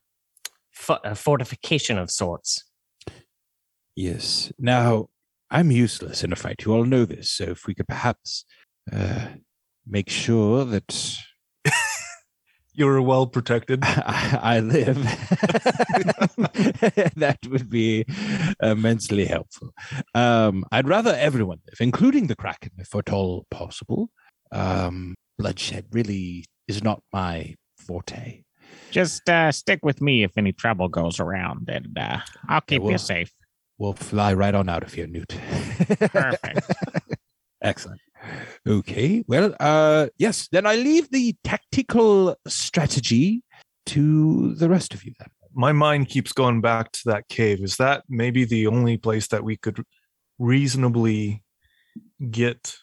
fo- 0.72 0.98
a 1.04 1.14
fortification 1.14 1.98
of 1.98 2.11
sorts. 2.11 2.64
Yes. 3.96 4.52
Now, 4.59 5.09
I'm 5.50 5.71
useless 5.71 6.25
in 6.25 6.33
a 6.33 6.37
fight. 6.37 6.64
You 6.64 6.75
all 6.75 6.85
know 6.85 7.04
this. 7.04 7.31
So 7.31 7.44
if 7.44 7.66
we 7.66 7.75
could 7.75 7.88
perhaps 7.88 8.44
uh, 8.92 9.27
make 9.87 10.10
sure 10.10 10.64
that 10.64 11.19
You're 12.77 13.00
well 13.00 13.29
protected. 13.29 13.81
I, 13.85 14.38
I 14.42 14.60
live, 14.60 14.96
that 17.14 17.38
would 17.48 17.71
be 17.71 18.04
immensely 18.60 19.27
helpful. 19.27 19.71
Um, 20.12 20.64
I'd 20.73 20.88
rather 20.88 21.14
everyone 21.14 21.58
live, 21.69 21.81
including 21.81 22.27
the 22.27 22.35
Kraken, 22.35 22.73
if 22.79 22.92
at 22.96 23.12
all 23.12 23.46
possible. 23.48 24.10
Um, 24.50 25.14
bloodshed 25.38 25.87
really 25.90 26.44
is 26.68 26.82
not 26.82 27.02
my 27.12 27.54
forte. 27.78 28.42
Just 28.90 29.28
uh, 29.28 29.52
stick 29.52 29.80
with 29.82 30.00
me 30.00 30.22
if 30.22 30.32
any 30.37 30.52
trouble 30.52 30.88
goes 30.88 31.20
around, 31.20 31.68
and 31.68 31.96
uh, 31.98 32.18
I'll 32.48 32.60
keep 32.60 32.82
well. 32.82 32.92
you 32.92 32.98
safe. 32.98 33.32
We'll 33.78 33.94
fly 33.94 34.35
right 34.35 34.54
on 34.54 34.68
out 34.68 34.85
of 34.85 34.94
here, 34.94 35.06
Newt. 35.06 35.37
Perfect. 35.98 36.72
Excellent. 37.62 38.00
Okay. 38.66 39.24
Well, 39.26 39.54
uh, 39.58 40.08
yes, 40.18 40.48
then 40.52 40.66
I 40.66 40.76
leave 40.76 41.10
the 41.10 41.35
tactical 41.44 42.37
strategy 42.46 43.42
to 43.87 44.54
the 44.54 44.68
rest 44.68 44.94
of 44.94 45.04
you 45.04 45.12
then. 45.18 45.28
My 45.54 45.72
mind 45.72 46.08
keeps 46.08 46.32
going 46.32 46.60
back 46.60 46.92
to 46.92 47.00
that 47.06 47.28
cave. 47.28 47.62
Is 47.62 47.76
that 47.76 48.04
maybe 48.08 48.44
the 48.44 48.66
only 48.66 48.96
place 48.96 49.28
that 49.28 49.44
we 49.44 49.56
could 49.56 49.82
reasonably 50.38 51.42
get 52.30 52.76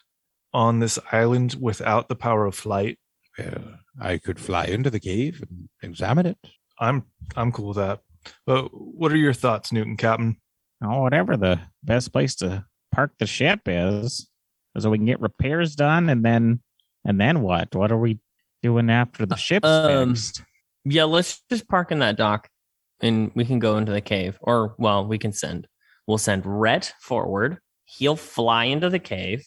on 0.53 0.79
this 0.79 0.99
island 1.11 1.55
without 1.59 2.07
the 2.07 2.15
power 2.15 2.45
of 2.45 2.55
flight? 2.55 2.99
Well, 3.37 3.79
I 3.99 4.17
could 4.17 4.39
fly 4.39 4.65
into 4.65 4.89
the 4.89 4.99
cave 4.99 5.43
and 5.47 5.69
examine 5.81 6.25
it. 6.25 6.37
I'm 6.79 7.05
I'm 7.35 7.51
cool 7.51 7.69
with 7.69 7.77
that. 7.77 8.01
But 8.45 8.69
what 8.73 9.11
are 9.11 9.17
your 9.17 9.33
thoughts, 9.33 9.71
Newton 9.71 9.97
Captain? 9.97 10.37
Oh, 10.83 11.01
whatever 11.01 11.37
the 11.37 11.59
best 11.83 12.11
place 12.11 12.35
to 12.35 12.65
park 12.91 13.13
the 13.19 13.27
ship 13.27 13.61
is, 13.65 14.27
so 14.77 14.89
we 14.89 14.97
can 14.97 15.05
get 15.05 15.21
repairs 15.21 15.75
done, 15.75 16.09
and 16.09 16.23
then 16.23 16.61
and 17.05 17.19
then 17.19 17.41
what? 17.41 17.73
What 17.75 17.91
are 17.91 17.97
we 17.97 18.19
doing 18.61 18.89
after 18.89 19.25
the 19.25 19.35
ship's 19.35 19.67
um, 19.67 20.09
fixed? 20.09 20.43
Yeah, 20.85 21.03
let's 21.03 21.41
just 21.49 21.67
park 21.67 21.91
in 21.91 21.99
that 21.99 22.17
dock 22.17 22.49
and 23.01 23.31
we 23.35 23.45
can 23.45 23.59
go 23.59 23.77
into 23.77 23.91
the 23.91 24.01
cave. 24.01 24.37
Or, 24.41 24.75
well, 24.77 25.05
we 25.05 25.17
can 25.17 25.33
send. 25.33 25.67
We'll 26.07 26.17
send 26.17 26.45
Rhett 26.45 26.93
forward. 27.01 27.59
He'll 27.85 28.15
fly 28.15 28.65
into 28.65 28.89
the 28.89 28.99
cave. 28.99 29.43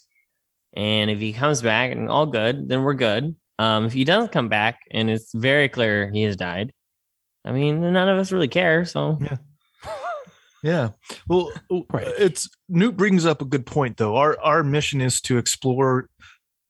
And 0.77 1.11
if 1.11 1.19
he 1.21 1.33
comes 1.33 1.63
back 1.63 1.93
and 1.93 2.09
all 2.09 2.27
good, 2.27 2.69
then 2.69 2.83
we're 2.83 2.95
good. 2.95 3.37
Um, 3.59 3.85
if 3.87 3.93
he 3.93 4.05
doesn't 4.05 4.33
come 4.33 4.49
back 4.49 4.81
and 4.91 5.09
it's 5.09 5.33
very 5.33 5.69
clear 5.69 6.11
he 6.11 6.23
has 6.23 6.37
died, 6.37 6.73
I 7.45 7.53
mean, 7.53 7.81
none 7.81 8.09
of 8.09 8.19
us 8.19 8.33
really 8.33 8.49
care. 8.49 8.85
So, 8.85 9.19
Yeah. 9.21 9.37
Yeah. 10.63 10.89
Well, 11.29 11.53
Right. 11.93 12.07
it's 12.19 12.49
Newt 12.71 12.97
brings 12.97 13.27
up 13.27 13.43
a 13.43 13.45
good 13.45 13.67
point 13.67 13.99
though. 13.99 14.17
Our 14.17 14.41
our 14.41 14.65
mission 14.65 15.03
is 15.03 15.21
to 15.23 15.37
explore 15.37 16.09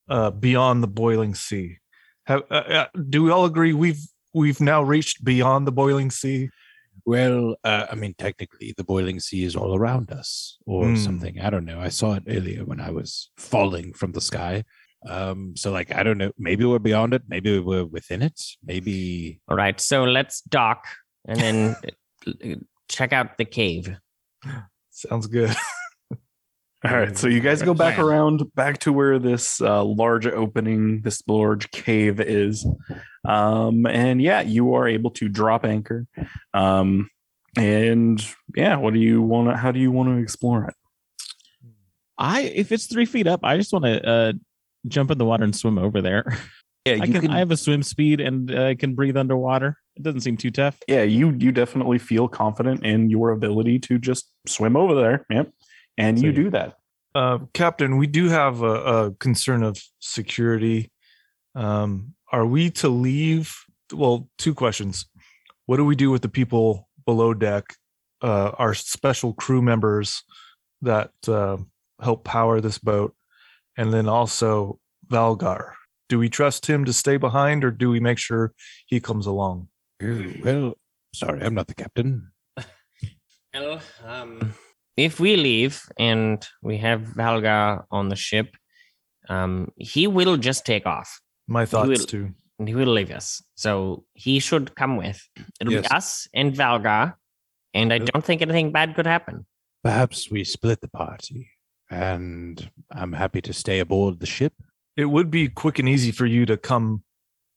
uh, 0.09 0.33
beyond 0.33 0.83
the 0.83 0.89
boiling 0.89 1.35
sea. 1.37 1.79
Have, 2.27 2.43
uh, 2.51 2.55
uh, 2.55 2.87
do 3.09 3.23
we 3.23 3.31
all 3.31 3.45
agree 3.45 3.73
we've 3.73 4.01
we've 4.35 4.61
now 4.61 4.83
reached 4.83 5.25
beyond 5.25 5.67
the 5.67 5.73
boiling 5.73 6.11
sea? 6.11 6.51
Well, 7.07 7.57
uh, 7.65 7.87
I 7.91 7.95
mean, 7.95 8.15
technically, 8.17 8.73
the 8.77 8.85
boiling 8.85 9.21
sea 9.21 9.45
is 9.45 9.55
all 9.57 9.77
around 9.77 10.11
us, 10.11 10.57
or 10.67 10.89
Hmm. 10.89 10.97
something. 10.97 11.41
I 11.41 11.51
don't 11.51 11.65
know. 11.67 11.81
I 11.81 11.89
saw 11.91 12.15
it 12.15 12.23
earlier 12.27 12.65
when 12.65 12.81
I 12.81 12.91
was 12.91 13.31
falling 13.37 13.93
from 13.93 14.13
the 14.13 14.21
sky. 14.23 14.65
Um, 15.07 15.55
so 15.55 15.71
like, 15.71 15.95
I 15.95 16.03
don't 16.03 16.17
know. 16.17 16.33
Maybe 16.39 16.65
we're 16.65 16.79
beyond 16.79 17.13
it. 17.13 17.23
Maybe 17.29 17.59
we're 17.59 17.85
within 17.85 18.23
it. 18.23 18.41
Maybe. 18.65 19.41
all 19.49 19.57
right. 19.57 19.79
So 19.79 20.05
let's 20.05 20.41
dock 20.43 20.87
and 21.27 21.39
then 21.39 21.77
uh, 22.27 22.55
check 22.89 23.13
out 23.13 23.37
the 23.37 23.45
cave. 23.45 23.95
Sounds 24.91 25.27
good. 25.27 25.55
All 26.87 26.91
right, 26.95 27.17
so 27.17 27.29
you 27.29 27.41
guys 27.41 27.63
go 27.63 27.73
back 27.73 27.99
around 27.99 28.43
back 28.55 28.77
to 28.81 28.93
where 28.93 29.19
this 29.19 29.59
uh, 29.63 29.83
large 29.83 30.27
opening, 30.27 31.01
this 31.01 31.23
large 31.27 31.71
cave 31.71 32.21
is, 32.21 32.67
um, 33.25 33.87
and 33.87 34.20
yeah, 34.20 34.41
you 34.43 34.75
are 34.75 34.87
able 34.87 35.11
to 35.12 35.29
drop 35.29 35.64
anchor. 35.64 36.07
Um, 36.53 37.11
and 37.57 38.25
yeah, 38.55 38.77
what 38.77 38.95
do 38.95 39.01
you 39.01 39.22
want 39.22 39.49
to? 39.49 39.57
How 39.57 39.72
do 39.72 39.79
you 39.79 39.91
want 39.91 40.09
to 40.09 40.22
explore 40.22 40.64
it? 40.64 40.75
I 42.18 42.43
if 42.43 42.72
it's 42.72 42.87
three 42.87 43.07
feet 43.07 43.27
up, 43.27 43.41
I 43.43 43.57
just 43.57 43.72
want 43.72 43.85
to 43.85 44.09
uh, 44.09 44.33
jump 44.89 45.11
in 45.11 45.18
the 45.18 45.25
water 45.25 45.45
and 45.45 45.55
swim 45.55 45.79
over 45.79 46.01
there. 46.01 46.39
Yeah, 46.87 46.99
I 47.01 47.07
can, 47.07 47.31
I 47.31 47.39
have 47.39 47.51
a 47.51 47.57
swim 47.57 47.83
speed 47.83 48.20
and 48.20 48.55
uh, 48.55 48.66
I 48.66 48.75
can 48.75 48.95
breathe 48.95 49.16
underwater. 49.16 49.79
It 49.97 50.03
doesn't 50.03 50.20
seem 50.20 50.37
too 50.37 50.51
tough. 50.51 50.79
yeah, 50.87 51.03
you 51.03 51.31
you 51.31 51.51
definitely 51.51 51.99
feel 51.99 52.29
confident 52.29 52.85
in 52.85 53.09
your 53.09 53.31
ability 53.31 53.79
to 53.79 53.99
just 53.99 54.31
swim 54.47 54.77
over 54.77 54.95
there. 54.95 55.25
Yep, 55.31 55.51
and 55.97 56.20
you 56.20 56.31
do 56.31 56.51
that. 56.51 56.77
Uh, 57.14 57.39
Captain, 57.55 57.97
we 57.97 58.07
do 58.07 58.29
have 58.29 58.61
a, 58.61 58.66
a 58.66 59.11
concern 59.12 59.62
of 59.62 59.83
security. 60.01 60.91
Um, 61.55 62.12
are 62.35 62.45
we 62.45 62.68
to 62.68 62.89
leave? 62.89 63.57
Well, 63.93 64.28
two 64.39 64.55
questions. 64.55 65.07
What 65.66 65.76
do 65.76 65.85
we 65.85 65.95
do 65.95 66.11
with 66.11 66.22
the 66.22 66.28
people 66.28 66.89
below 67.07 67.32
deck? 67.32 67.64
Uh, 68.20 68.51
our 68.59 68.74
special 68.74 69.35
crew 69.35 69.62
members 69.62 70.24
that 70.82 71.12
uh, 71.28 71.59
help 72.03 72.24
power 72.24 72.61
this 72.61 72.78
boat, 72.78 73.14
and 73.76 73.93
then 73.93 74.09
also 74.09 74.80
Valgar. 75.09 75.74
Do 76.09 76.18
we 76.18 76.28
trust 76.28 76.66
him 76.66 76.85
to 76.87 76.93
stay 76.93 77.18
behind, 77.18 77.64
or 77.64 77.70
do 77.70 77.89
we 77.89 78.01
make 78.01 78.18
sure 78.18 78.53
he 78.87 78.99
comes 78.99 79.26
along? 79.26 79.68
"Oh, 80.03 80.32
Well, 80.43 80.74
sorry, 81.14 81.41
I'm 81.41 81.55
not 81.55 81.68
the 81.68 81.74
captain. 81.74 82.32
Well, 83.55 83.80
um, 84.05 84.53
if 84.97 85.20
we 85.20 85.37
leave 85.37 85.80
and 85.97 86.45
we 86.61 86.78
have 86.78 87.03
Valgar 87.16 87.85
on 87.89 88.09
the 88.09 88.16
ship, 88.16 88.57
um, 89.28 89.70
he 89.76 90.09
will 90.09 90.37
just 90.37 90.66
take 90.66 90.87
off 90.87 91.20
My 91.47 91.67
thoughts 91.67 91.89
will- 91.89 92.07
too. 92.07 92.35
and 92.59 92.69
he 92.69 92.75
will 92.75 92.93
leave 92.93 93.11
us. 93.11 93.43
So 93.57 94.05
he 94.15 94.39
should 94.39 94.75
come 94.77 94.97
with. 94.97 95.29
It'll 95.61 95.73
Yes. 95.73 95.83
be 95.89 95.95
us 95.95 96.29
and 96.33 96.55
Valga, 96.55 97.15
and 97.75 97.93
I 97.93 97.99
don't 97.99 98.25
think 98.25 98.43
anything 98.43 98.71
bad 98.73 98.95
could 98.95 99.07
happen. 99.07 99.47
Perhaps 99.83 100.31
we 100.31 100.45
split 100.45 100.81
the 100.81 100.89
party, 100.89 101.51
and 101.91 102.71
I'm 102.91 103.13
happy 103.13 103.43
to 103.43 103.53
stay 103.53 103.81
aboard 103.81 104.21
the 104.21 104.27
ship. 104.27 104.55
It 104.97 105.07
would 105.07 105.31
be 105.31 105.49
quick 105.49 105.79
and 105.81 105.89
easy 105.89 106.13
for 106.13 106.27
you 106.27 106.47
to 106.47 106.57
come 106.57 107.03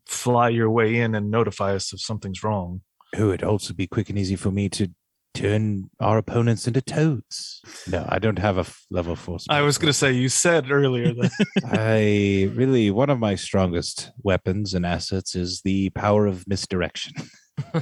fly 0.07 0.49
your 0.49 0.69
way 0.71 0.95
in 0.99 1.13
and 1.15 1.29
notify 1.29 1.75
us 1.75 1.93
if 1.93 2.01
something's 2.01 2.43
wrong. 2.43 2.81
Oh, 3.15 3.29
it'd 3.29 3.43
also 3.43 3.73
be 3.73 3.87
quick 3.87 4.09
and 4.09 4.17
easy 4.19 4.35
for 4.35 4.51
me 4.51 4.67
to 4.69 4.89
turn 5.37 5.89
our 5.99 6.17
opponents 6.17 6.67
into 6.67 6.81
toads. 6.81 7.61
No, 7.87 8.05
I 8.09 8.19
don't 8.19 8.39
have 8.39 8.57
a 8.57 8.61
f- 8.61 8.85
level 8.89 9.15
four. 9.15 9.37
I 9.49 9.61
was 9.61 9.77
going 9.77 9.87
to 9.89 9.93
say, 9.93 10.11
you 10.11 10.29
said 10.29 10.71
earlier 10.71 11.13
that 11.13 11.31
I 11.65 12.51
really 12.55 12.89
one 12.91 13.09
of 13.09 13.19
my 13.19 13.35
strongest 13.35 14.11
weapons 14.23 14.73
and 14.73 14.85
assets 14.85 15.35
is 15.35 15.61
the 15.61 15.89
power 15.91 16.25
of 16.25 16.47
misdirection. 16.47 17.13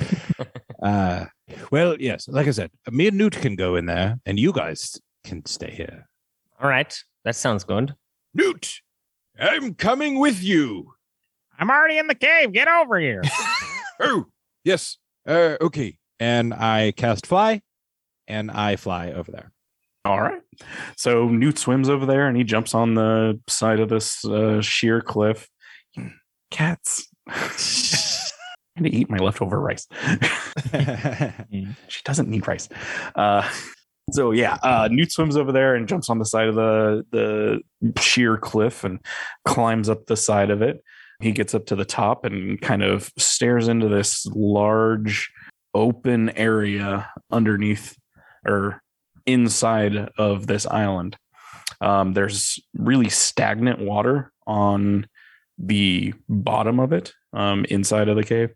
uh, 0.84 1.26
well, 1.72 1.96
yes, 2.00 2.28
like 2.28 2.48
I 2.48 2.52
said, 2.52 2.72
me 2.92 3.08
and 3.08 3.18
Newt 3.18 3.36
can 3.38 3.56
go 3.56 3.76
in 3.76 3.86
there, 3.86 4.20
and 4.26 4.40
you 4.40 4.52
guys 4.52 5.00
can 5.24 5.46
stay 5.46 5.72
here. 5.72 6.08
All 6.62 6.70
right, 6.70 6.94
that 7.24 7.36
sounds 7.36 7.64
good. 7.64 7.96
Newt, 8.34 8.82
I'm 9.40 9.76
coming 9.76 10.20
with 10.20 10.44
you. 10.44 10.94
I'm 11.58 11.70
already 11.70 11.98
in 11.98 12.08
the 12.08 12.16
cave. 12.16 12.52
Get 12.52 12.68
over 12.68 13.00
here. 13.00 13.22
Oh, 13.98 14.26
yes. 14.66 14.98
Uh, 15.26 15.56
okay. 15.62 15.98
And 16.20 16.54
I 16.54 16.92
cast 16.92 17.28
fly, 17.28 17.62
and 18.28 18.50
I 18.50 18.76
fly 18.76 19.12
over 19.12 19.32
there. 19.32 19.52
All 20.06 20.22
right. 20.22 20.42
So 20.96 21.28
Newt 21.28 21.58
swims 21.58 21.90
over 21.90 22.06
there 22.06 22.28
and 22.28 22.38
he 22.38 22.44
jumps 22.44 22.76
on 22.76 22.94
the 22.94 23.40
side 23.50 23.80
of 23.80 23.90
this 23.90 24.24
uh, 24.24 24.62
sheer 24.62 25.02
cliff. 25.02 25.50
Cats. 26.52 27.08
I'm 27.28 28.84
going 28.84 28.92
to 28.92 28.98
eat 28.98 29.10
my 29.10 29.18
leftover 29.18 29.60
rice. 29.60 29.88
she 31.88 32.02
doesn't 32.04 32.30
need 32.30 32.48
rice. 32.48 32.70
Uh, 33.16 33.50
so 34.12 34.32
yeah, 34.32 34.60
uh, 34.62 34.90
Newt 34.92 35.12
swims 35.12 35.38
over 35.38 35.52
there 35.52 35.74
and 35.76 35.88
jumps 35.88 36.10
on 36.10 36.20
the 36.20 36.26
side 36.26 36.50
of 36.50 36.56
the 36.56 37.04
the 37.12 38.00
sheer 38.00 38.38
cliff 38.38 38.84
and 38.84 39.00
climbs 39.46 39.90
up 39.90 40.06
the 40.06 40.18
side 40.18 40.52
of 40.52 40.62
it. 40.62 40.84
He 41.22 41.32
gets 41.32 41.56
up 41.56 41.66
to 41.68 41.76
the 41.76 41.86
top 41.86 42.26
and 42.26 42.62
kind 42.62 42.84
of 42.84 43.12
stares 43.18 43.68
into 43.68 43.88
this 43.88 44.28
large 44.28 45.32
open 45.76 46.30
area 46.32 47.12
underneath 47.30 47.96
or 48.48 48.82
inside 49.26 50.10
of 50.18 50.48
this 50.48 50.66
island. 50.66 51.18
Um, 51.82 52.14
there's 52.14 52.60
really 52.74 53.10
stagnant 53.10 53.80
water 53.80 54.32
on 54.48 55.08
the 55.58 56.14
bottom 56.30 56.80
of 56.80 56.94
it, 56.94 57.14
um, 57.34 57.66
inside 57.66 58.08
of 58.08 58.16
the 58.16 58.24
cave. 58.24 58.50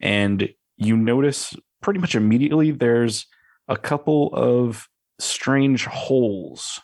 And 0.00 0.48
you 0.76 0.96
notice 0.96 1.54
pretty 1.82 2.00
much 2.00 2.14
immediately 2.14 2.70
there's 2.70 3.26
a 3.68 3.76
couple 3.76 4.30
of 4.32 4.88
strange 5.18 5.84
holes 5.84 6.80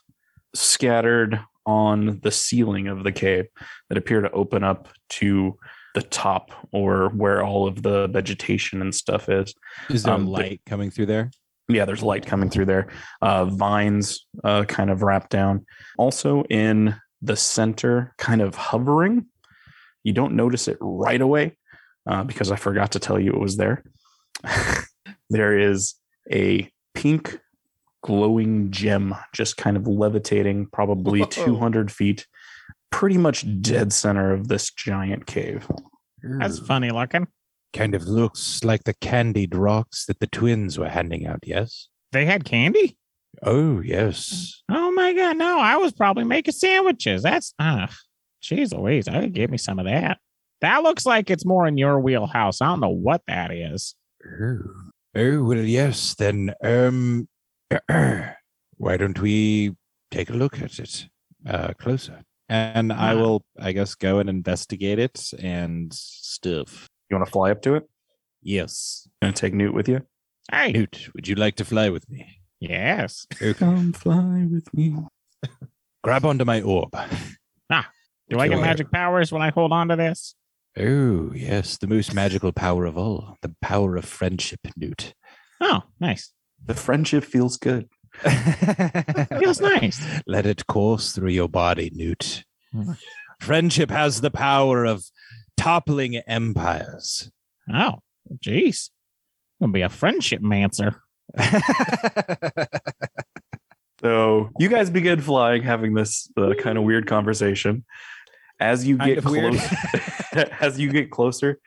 scattered 0.55 1.41
on 1.65 2.21
the 2.23 2.31
ceiling 2.31 2.89
of 2.89 3.05
the 3.05 3.13
cave 3.13 3.47
that 3.89 3.99
appear 3.99 4.21
to 4.21 4.31
open 4.33 4.65
up 4.65 4.89
to 5.09 5.57
the 5.95 6.03
top 6.03 6.51
or 6.73 7.11
where 7.11 7.45
all 7.45 7.67
of 7.67 7.83
the 7.83 8.07
vegetation 8.09 8.81
and 8.81 8.95
stuff 8.95 9.29
is. 9.29 9.55
Is 9.91 10.03
there 10.05 10.15
Um, 10.15 10.25
the- 10.25 10.31
light 10.31 10.61
coming 10.67 10.91
through 10.91 11.07
there? 11.07 11.31
yeah 11.69 11.85
there's 11.85 12.03
light 12.03 12.27
coming 12.27 12.51
through 12.51 12.65
there. 12.67 12.89
Uh 13.23 13.45
vines 13.45 14.27
uh 14.45 14.65
kind 14.65 14.91
of 14.91 15.03
wrapped 15.03 15.31
down. 15.31 15.65
Also 15.99 16.43
in 16.45 16.97
the 17.23 17.37
center 17.37 18.13
kind 18.19 18.41
of 18.43 18.55
hovering. 18.57 19.27
You 20.05 20.13
don't 20.13 20.35
notice 20.35 20.67
it 20.67 20.77
right 20.81 21.21
away 21.21 21.57
uh, 22.07 22.25
because 22.25 22.51
i 22.51 22.57
forgot 22.57 22.91
to 22.93 22.99
tell 22.99 23.19
you 23.21 23.33
it 23.33 23.39
was 23.41 23.57
there. 23.57 23.85
There 25.31 25.57
is 25.59 25.95
a 26.31 26.69
pink 26.95 27.39
glowing 28.03 28.71
gem 28.71 29.15
just 29.33 29.57
kind 29.57 29.77
of 29.77 29.87
levitating 29.87 30.67
probably 30.67 31.21
Whoa. 31.21 31.27
200 31.27 31.91
feet 31.91 32.27
pretty 32.93 33.19
much 33.19 33.45
dead 33.61 33.93
center 33.93 34.33
of 34.33 34.47
this 34.47 34.71
giant 34.71 35.27
cave 35.27 35.67
That's 36.23 36.61
funny 36.61 36.91
looking. 36.91 37.27
Kind 37.73 37.95
of 37.95 38.07
looks 38.07 38.63
like 38.63 38.85
the 38.85 38.95
candied 38.95 39.57
rocks 39.57 40.07
that 40.07 40.21
the 40.21 40.27
twins 40.29 40.79
were 40.79 40.91
handing 40.91 41.27
out, 41.27 41.41
yes? 41.45 41.89
They 42.13 42.27
had 42.27 42.45
candy. 42.45 42.97
Oh, 43.43 43.81
yes. 43.81 44.63
Oh 44.71 44.93
my 44.93 45.15
god, 45.15 45.39
no! 45.39 45.59
I 45.59 45.77
was 45.79 45.93
probably 45.93 46.25
making 46.25 46.53
sandwiches. 46.53 47.23
That's 47.23 47.55
ah, 47.59 47.89
jeez 48.43 48.77
Louise, 48.77 49.09
I 49.09 49.23
could 49.23 49.33
give 49.33 49.51
me 49.51 49.57
some 49.57 49.79
of 49.79 49.87
that. 49.87 50.19
That 50.61 50.83
looks 50.83 51.07
like 51.07 51.31
it's 51.31 51.47
more 51.47 51.67
in 51.67 51.79
your 51.79 51.99
wheelhouse. 51.99 52.61
I 52.61 52.67
don't 52.67 52.81
know 52.81 52.91
what 52.91 53.23
that 53.27 53.51
is. 53.51 53.95
Oh, 54.25 54.59
oh 55.17 55.43
well, 55.43 55.59
yes. 55.59 56.15
Then, 56.15 56.53
um, 56.63 57.27
why 57.89 58.97
don't 58.97 59.19
we 59.19 59.75
take 60.11 60.29
a 60.29 60.35
look 60.35 60.61
at 60.61 60.79
it 60.79 61.09
uh, 61.47 61.73
closer. 61.79 62.23
And 62.53 62.93
I 62.93 63.15
will, 63.15 63.47
I 63.59 63.73
guess, 63.73 63.95
go 63.95 64.19
and 64.19 64.29
investigate 64.29 64.99
it 64.99 65.33
and 65.39 65.91
stuff. 65.91 66.87
You 67.09 67.17
want 67.17 67.27
to 67.27 67.33
fly 67.33 67.51
up 67.51 67.63
to 67.63 67.77
it? 67.77 67.89
Yes. 68.43 69.09
Gonna 69.23 69.33
take 69.33 69.55
Newt 69.55 69.73
with 69.73 69.89
you? 69.89 70.03
Hey. 70.51 70.71
Newt, 70.71 71.09
would 71.15 71.27
you 71.27 71.35
like 71.35 71.57
to 71.57 71.65
fly 71.65 71.89
with 71.89 72.11
me? 72.11 72.41
Yes. 72.61 73.27
Come 73.57 73.95
fly 73.95 74.47
with 74.51 74.73
me. 74.75 74.95
Grab 76.05 76.27
onto 76.27 76.45
my 76.45 76.61
orb. 76.61 76.95
Ah, 77.71 77.89
do 78.29 78.39
I 78.39 78.49
get 78.49 78.61
magic 78.61 78.93
powers 78.93 79.33
when 79.33 79.41
I 79.41 79.49
hold 79.49 79.73
on 79.73 79.89
to 79.89 79.97
this? 79.97 80.35
Oh, 80.79 81.33
yes, 81.35 81.79
the 81.79 81.87
most 81.87 82.13
magical 82.13 82.53
power 82.53 82.85
of 82.85 82.99
all, 82.99 83.39
the 83.41 83.55
power 83.63 83.97
of 83.97 84.05
friendship, 84.05 84.61
Newt. 84.77 85.15
Oh, 85.59 85.85
nice. 86.01 86.35
The 86.63 86.75
friendship 86.75 87.25
feels 87.25 87.57
good. 87.57 87.89
Feels 89.39 89.61
nice. 89.61 90.05
Let 90.27 90.47
it 90.47 90.67
course 90.67 91.13
through 91.13 91.31
your 91.31 91.49
body, 91.49 91.91
Newt. 91.95 92.45
Friendship 93.41 93.91
has 93.91 94.21
the 94.21 94.31
power 94.31 94.85
of 94.85 95.05
toppling 95.57 96.17
empires. 96.17 97.31
Oh, 97.73 98.01
jeez. 98.39 98.91
Gonna 99.61 99.73
be 99.73 99.83
a 99.83 99.89
friendship 99.89 100.43
mancer. 100.43 101.03
So 104.03 104.51
you 104.59 104.69
guys 104.69 104.91
begin 104.91 105.21
flying, 105.21 105.63
having 105.63 105.95
this 105.95 106.29
uh, 106.37 106.55
kind 106.59 106.77
of 106.77 106.85
weird 106.85 107.07
conversation. 107.07 107.85
As 108.59 108.87
you 108.87 108.99
get 108.99 109.23
close, 109.25 109.63
as 110.61 110.79
you 110.79 110.91
get 110.91 111.11
closer, 111.11 111.61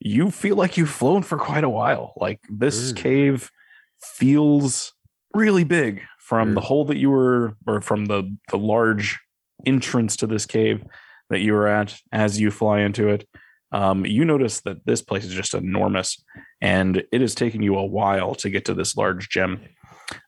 you 0.00 0.30
feel 0.32 0.56
like 0.56 0.76
you've 0.76 0.90
flown 0.90 1.22
for 1.22 1.38
quite 1.38 1.64
a 1.64 1.68
while. 1.68 2.12
Like 2.16 2.40
this 2.50 2.90
Ooh. 2.90 2.94
cave 2.94 3.50
feels 4.00 4.94
really 5.36 5.64
big 5.64 6.02
from 6.18 6.54
the 6.54 6.60
hole 6.60 6.84
that 6.86 6.96
you 6.96 7.10
were, 7.10 7.56
or 7.66 7.80
from 7.80 8.06
the 8.06 8.36
the 8.50 8.58
large 8.58 9.18
entrance 9.64 10.16
to 10.16 10.26
this 10.26 10.46
cave 10.46 10.82
that 11.30 11.40
you 11.40 11.52
were 11.52 11.68
at. 11.68 11.96
As 12.12 12.40
you 12.40 12.50
fly 12.50 12.80
into 12.80 13.08
it, 13.08 13.28
um, 13.72 14.06
you 14.06 14.24
notice 14.24 14.60
that 14.62 14.84
this 14.86 15.02
place 15.02 15.24
is 15.24 15.34
just 15.34 15.54
enormous, 15.54 16.24
and 16.60 17.04
it 17.12 17.22
is 17.22 17.34
taking 17.34 17.62
you 17.62 17.76
a 17.76 17.86
while 17.86 18.34
to 18.36 18.50
get 18.50 18.64
to 18.64 18.74
this 18.74 18.96
large 18.96 19.28
gem. 19.28 19.60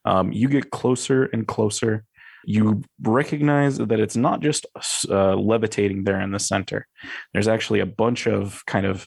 Um, 0.04 0.32
you 0.32 0.48
get 0.48 0.70
closer 0.70 1.24
and 1.32 1.46
closer. 1.46 2.04
You 2.44 2.82
recognize 3.02 3.78
that 3.78 4.00
it's 4.00 4.16
not 4.16 4.40
just 4.40 4.66
uh, 5.10 5.34
levitating 5.36 6.04
there 6.04 6.20
in 6.20 6.32
the 6.32 6.38
center. 6.38 6.86
There's 7.32 7.48
actually 7.48 7.80
a 7.80 7.86
bunch 7.86 8.26
of 8.26 8.64
kind 8.66 8.86
of, 8.86 9.06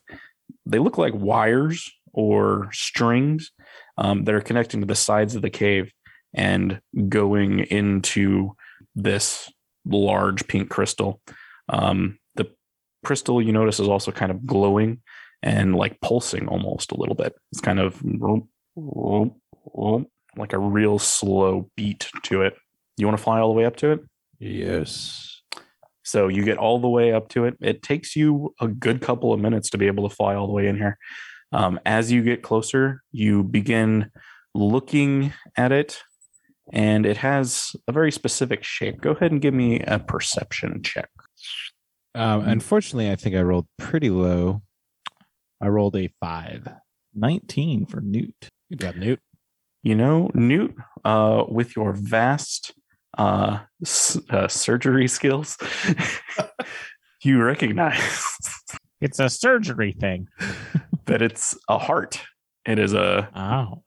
they 0.65 0.79
look 0.79 0.97
like 0.97 1.13
wires 1.15 1.91
or 2.13 2.69
strings 2.71 3.51
um, 3.97 4.23
that 4.25 4.35
are 4.35 4.41
connecting 4.41 4.81
to 4.81 4.87
the 4.87 4.95
sides 4.95 5.35
of 5.35 5.41
the 5.41 5.49
cave 5.49 5.91
and 6.33 6.79
going 7.09 7.59
into 7.59 8.55
this 8.95 9.51
large 9.85 10.47
pink 10.47 10.69
crystal. 10.69 11.21
Um, 11.69 12.19
the 12.35 12.51
crystal 13.03 13.41
you 13.41 13.51
notice 13.51 13.79
is 13.79 13.87
also 13.87 14.11
kind 14.11 14.31
of 14.31 14.45
glowing 14.45 15.01
and 15.43 15.75
like 15.75 15.99
pulsing 16.01 16.47
almost 16.47 16.91
a 16.91 16.97
little 16.97 17.15
bit. 17.15 17.33
It's 17.51 17.61
kind 17.61 17.79
of 17.79 18.01
like 20.37 20.53
a 20.53 20.59
real 20.59 20.99
slow 20.99 21.69
beat 21.75 22.09
to 22.23 22.43
it. 22.43 22.55
You 22.97 23.07
want 23.07 23.17
to 23.17 23.23
fly 23.23 23.39
all 23.39 23.49
the 23.49 23.57
way 23.57 23.65
up 23.65 23.75
to 23.77 23.91
it? 23.91 24.01
yes. 24.39 25.41
So 26.03 26.27
you 26.27 26.43
get 26.43 26.57
all 26.57 26.79
the 26.79 26.89
way 26.89 27.13
up 27.13 27.29
to 27.29 27.45
it. 27.45 27.55
It 27.61 27.83
takes 27.83 28.15
you 28.15 28.53
a 28.59 28.67
good 28.67 29.01
couple 29.01 29.33
of 29.33 29.39
minutes 29.39 29.69
to 29.69 29.77
be 29.77 29.87
able 29.87 30.09
to 30.09 30.15
fly 30.15 30.35
all 30.35 30.47
the 30.47 30.53
way 30.53 30.67
in 30.67 30.75
here. 30.75 30.97
Um, 31.51 31.79
as 31.85 32.11
you 32.11 32.21
get 32.23 32.43
closer, 32.43 33.03
you 33.11 33.43
begin 33.43 34.09
looking 34.53 35.33
at 35.57 35.71
it, 35.71 36.01
and 36.71 37.05
it 37.05 37.17
has 37.17 37.75
a 37.87 37.91
very 37.91 38.11
specific 38.11 38.63
shape. 38.63 39.01
Go 39.01 39.11
ahead 39.11 39.31
and 39.31 39.41
give 39.41 39.53
me 39.53 39.79
a 39.81 39.99
perception 39.99 40.81
check. 40.83 41.09
Um, 42.15 42.41
unfortunately, 42.41 43.09
I 43.11 43.15
think 43.15 43.35
I 43.35 43.41
rolled 43.41 43.67
pretty 43.77 44.09
low. 44.09 44.61
I 45.61 45.67
rolled 45.67 45.95
a 45.95 46.09
five. 46.19 46.67
19 47.13 47.85
for 47.87 47.99
Newt. 48.01 48.49
Good 48.69 48.79
job, 48.79 48.95
Newt. 48.95 49.19
You 49.83 49.95
know, 49.95 50.29
Newt, 50.33 50.75
uh, 51.03 51.43
with 51.49 51.75
your 51.75 51.93
vast 51.93 52.73
uh, 53.17 53.59
s- 53.81 54.17
uh, 54.29 54.47
surgery 54.47 55.07
skills, 55.07 55.57
you 57.23 57.41
recognize 57.43 58.23
It's 59.01 59.19
a 59.19 59.29
surgery 59.29 59.91
thing. 59.93 60.27
that 61.11 61.21
it's 61.21 61.57
a 61.67 61.77
heart. 61.77 62.21
It 62.65 62.79
is 62.79 62.93
a 62.93 63.29
Oh. 63.35 63.83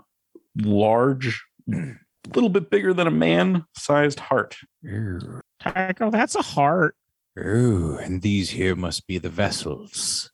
large, 0.56 1.42
little 1.66 2.48
bit 2.50 2.70
bigger 2.70 2.92
than 2.92 3.06
a 3.06 3.10
man 3.10 3.64
sized 3.76 4.20
heart. 4.20 4.56
Oh, 4.86 5.40
Tycho, 5.60 6.10
that's 6.10 6.34
a 6.34 6.42
heart. 6.42 6.96
oh, 7.38 7.96
and 7.96 8.20
these 8.22 8.50
here 8.50 8.76
must 8.76 9.06
be 9.06 9.18
the 9.18 9.30
vessels. 9.30 10.30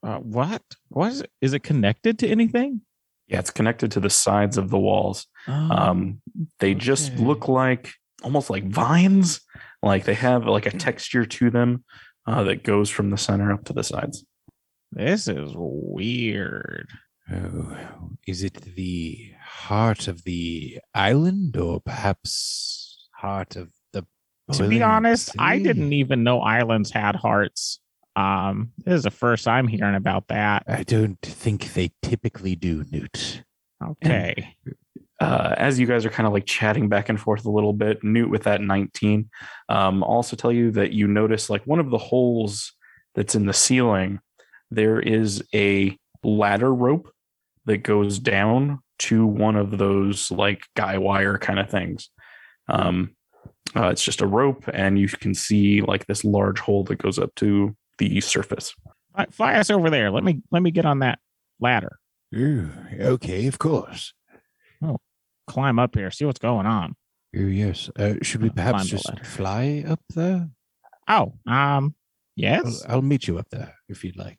Uh, 0.00 0.18
what? 0.18 0.62
What 0.90 1.10
is 1.10 1.20
it? 1.22 1.30
Is 1.40 1.54
it 1.54 1.64
connected 1.64 2.20
to 2.20 2.28
anything? 2.28 2.82
Yeah, 3.26 3.40
it's 3.40 3.50
connected 3.50 3.90
to 3.92 4.00
the 4.00 4.08
sides 4.10 4.56
of 4.56 4.70
the 4.70 4.78
walls. 4.78 5.26
Oh, 5.48 5.52
Um, 5.52 6.22
they 6.60 6.74
just 6.74 7.16
look 7.16 7.48
like 7.48 7.90
almost 8.22 8.48
like 8.48 8.64
vines. 8.68 9.40
Like 9.82 10.04
they 10.04 10.14
have 10.14 10.46
like 10.46 10.66
a 10.66 10.70
texture 10.70 11.26
to 11.26 11.50
them 11.50 11.82
uh, 12.28 12.44
that 12.44 12.62
goes 12.62 12.88
from 12.90 13.10
the 13.10 13.18
center 13.18 13.50
up 13.52 13.64
to 13.64 13.72
the 13.72 13.82
sides. 13.82 14.24
This 14.92 15.28
is 15.28 15.52
weird. 15.54 16.88
Oh, 17.30 17.76
is 18.26 18.42
it 18.42 18.54
the 18.74 19.32
heart 19.42 20.08
of 20.08 20.24
the 20.24 20.78
island, 20.94 21.56
or 21.56 21.80
perhaps 21.80 23.08
heart 23.16 23.56
of 23.56 23.70
the? 23.92 24.06
To 24.52 24.62
be 24.62 24.78
boiling 24.78 24.82
honest, 24.82 25.30
I 25.38 25.58
didn't 25.58 25.92
even 25.92 26.22
know 26.22 26.40
islands 26.40 26.90
had 26.90 27.16
hearts. 27.16 27.80
Um, 28.16 28.72
this 28.78 28.94
is 28.94 29.02
the 29.04 29.10
first 29.10 29.46
I'm 29.46 29.68
hearing 29.68 29.94
about 29.94 30.28
that. 30.28 30.64
I 30.66 30.82
don't 30.82 31.20
think 31.22 31.74
they 31.74 31.92
typically 32.02 32.56
do, 32.56 32.84
Newt. 32.90 33.44
Okay. 33.84 34.56
uh, 35.20 35.54
as 35.56 35.78
you 35.78 35.86
guys 35.86 36.04
are 36.04 36.10
kind 36.10 36.26
of 36.26 36.32
like 36.32 36.46
chatting 36.46 36.88
back 36.88 37.08
and 37.08 37.20
forth 37.20 37.44
a 37.44 37.50
little 37.50 37.72
bit, 37.72 38.02
Newt 38.02 38.30
with 38.30 38.44
that 38.44 38.60
19, 38.60 39.30
um, 39.68 40.02
I'll 40.02 40.10
also 40.10 40.36
tell 40.36 40.52
you 40.52 40.70
that 40.72 40.92
you 40.92 41.06
notice 41.06 41.50
like 41.50 41.64
one 41.64 41.78
of 41.78 41.90
the 41.90 41.98
holes 41.98 42.72
that's 43.14 43.34
in 43.34 43.46
the 43.46 43.52
ceiling, 43.52 44.20
there 44.70 45.00
is 45.00 45.42
a 45.54 45.96
ladder 46.22 46.72
rope 46.72 47.10
that 47.66 47.78
goes 47.78 48.18
down 48.18 48.80
to 49.00 49.26
one 49.26 49.56
of 49.56 49.78
those 49.78 50.30
like 50.30 50.64
guy 50.76 50.98
wire 50.98 51.38
kind 51.38 51.58
of 51.58 51.70
things. 51.70 52.10
Um, 52.68 53.14
uh, 53.76 53.88
it's 53.88 54.02
just 54.04 54.22
a 54.22 54.26
rope, 54.26 54.64
and 54.72 54.98
you 54.98 55.08
can 55.08 55.34
see 55.34 55.82
like 55.82 56.06
this 56.06 56.24
large 56.24 56.58
hole 56.58 56.84
that 56.84 56.96
goes 56.96 57.18
up 57.18 57.34
to 57.36 57.76
the 57.98 58.20
surface. 58.20 58.74
Fly, 59.14 59.26
fly 59.30 59.54
us 59.54 59.70
over 59.70 59.90
there. 59.90 60.10
Let 60.10 60.24
me 60.24 60.42
let 60.50 60.62
me 60.62 60.70
get 60.70 60.86
on 60.86 61.00
that 61.00 61.18
ladder. 61.60 61.98
Oh, 62.34 62.70
okay, 62.98 63.46
of 63.46 63.58
course. 63.58 64.14
Oh, 64.82 64.98
Climb 65.46 65.78
up 65.78 65.94
here. 65.94 66.10
See 66.10 66.24
what's 66.24 66.38
going 66.38 66.66
on. 66.66 66.94
Oh, 67.34 67.40
yes. 67.40 67.90
Uh, 67.98 68.14
should 68.22 68.42
we 68.42 68.50
perhaps 68.50 68.86
just 68.86 69.08
ladder. 69.08 69.24
fly 69.24 69.84
up 69.86 70.00
there? 70.14 70.50
Oh, 71.08 71.32
um, 71.46 71.46
I'll, 71.46 71.94
yes, 72.36 72.84
I'll 72.86 73.02
meet 73.02 73.26
you 73.26 73.38
up 73.38 73.48
there 73.50 73.74
if 73.88 74.04
you'd 74.04 74.16
like. 74.16 74.38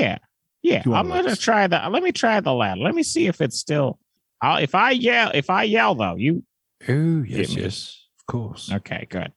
Yeah, 0.00 0.18
yeah. 0.62 0.82
I'm 0.86 1.08
gonna 1.08 1.22
let- 1.22 1.38
try 1.40 1.66
the. 1.66 1.80
Let 1.90 2.02
me 2.02 2.12
try 2.12 2.40
the 2.40 2.52
ladder. 2.52 2.80
Let 2.80 2.94
me 2.94 3.02
see 3.02 3.26
if 3.26 3.40
it's 3.40 3.58
still. 3.58 3.98
I'll, 4.42 4.58
if 4.62 4.74
I 4.74 4.90
yell, 4.90 5.30
if 5.34 5.48
I 5.50 5.62
yell 5.64 5.94
though, 5.94 6.16
you 6.16 6.42
Oh, 6.88 7.22
yes, 7.26 7.54
yes, 7.56 8.06
of 8.20 8.26
course. 8.26 8.70
okay? 8.70 9.06
Good. 9.08 9.32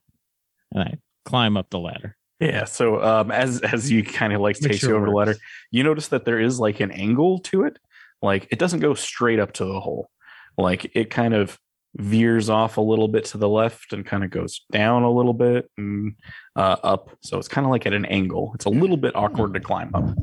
And 0.72 0.82
I 0.82 0.98
climb 1.24 1.56
up 1.56 1.70
the 1.70 1.78
ladder. 1.78 2.16
Yeah. 2.40 2.64
So 2.64 3.02
um, 3.02 3.30
as 3.30 3.60
as 3.62 3.90
you 3.90 4.04
kind 4.04 4.32
of 4.32 4.40
like 4.40 4.60
Make 4.60 4.72
takes 4.72 4.80
sure 4.80 4.90
you 4.90 4.96
over 4.96 5.06
the 5.06 5.12
ladder, 5.12 5.36
you 5.70 5.82
notice 5.82 6.08
that 6.08 6.24
there 6.24 6.38
is 6.40 6.60
like 6.60 6.80
an 6.80 6.90
angle 6.90 7.38
to 7.50 7.64
it. 7.64 7.78
Like 8.20 8.48
it 8.50 8.58
doesn't 8.58 8.80
go 8.80 8.94
straight 8.94 9.38
up 9.38 9.52
to 9.54 9.64
the 9.64 9.80
hole. 9.80 10.10
Like 10.58 10.90
it 10.94 11.08
kind 11.10 11.34
of 11.34 11.58
veers 11.98 12.48
off 12.48 12.76
a 12.76 12.80
little 12.80 13.08
bit 13.08 13.24
to 13.26 13.38
the 13.38 13.48
left 13.48 13.92
and 13.92 14.06
kind 14.06 14.24
of 14.24 14.30
goes 14.30 14.64
down 14.70 15.02
a 15.02 15.10
little 15.10 15.34
bit 15.34 15.70
and 15.76 16.14
uh, 16.56 16.76
up. 16.82 17.10
So 17.22 17.38
it's 17.38 17.48
kind 17.48 17.66
of 17.66 17.70
like 17.70 17.86
at 17.86 17.92
an 17.92 18.04
angle. 18.06 18.52
It's 18.54 18.64
a 18.64 18.70
little 18.70 18.96
bit 18.96 19.16
awkward 19.16 19.54
to 19.54 19.60
climb 19.60 19.94
up. 19.94 20.16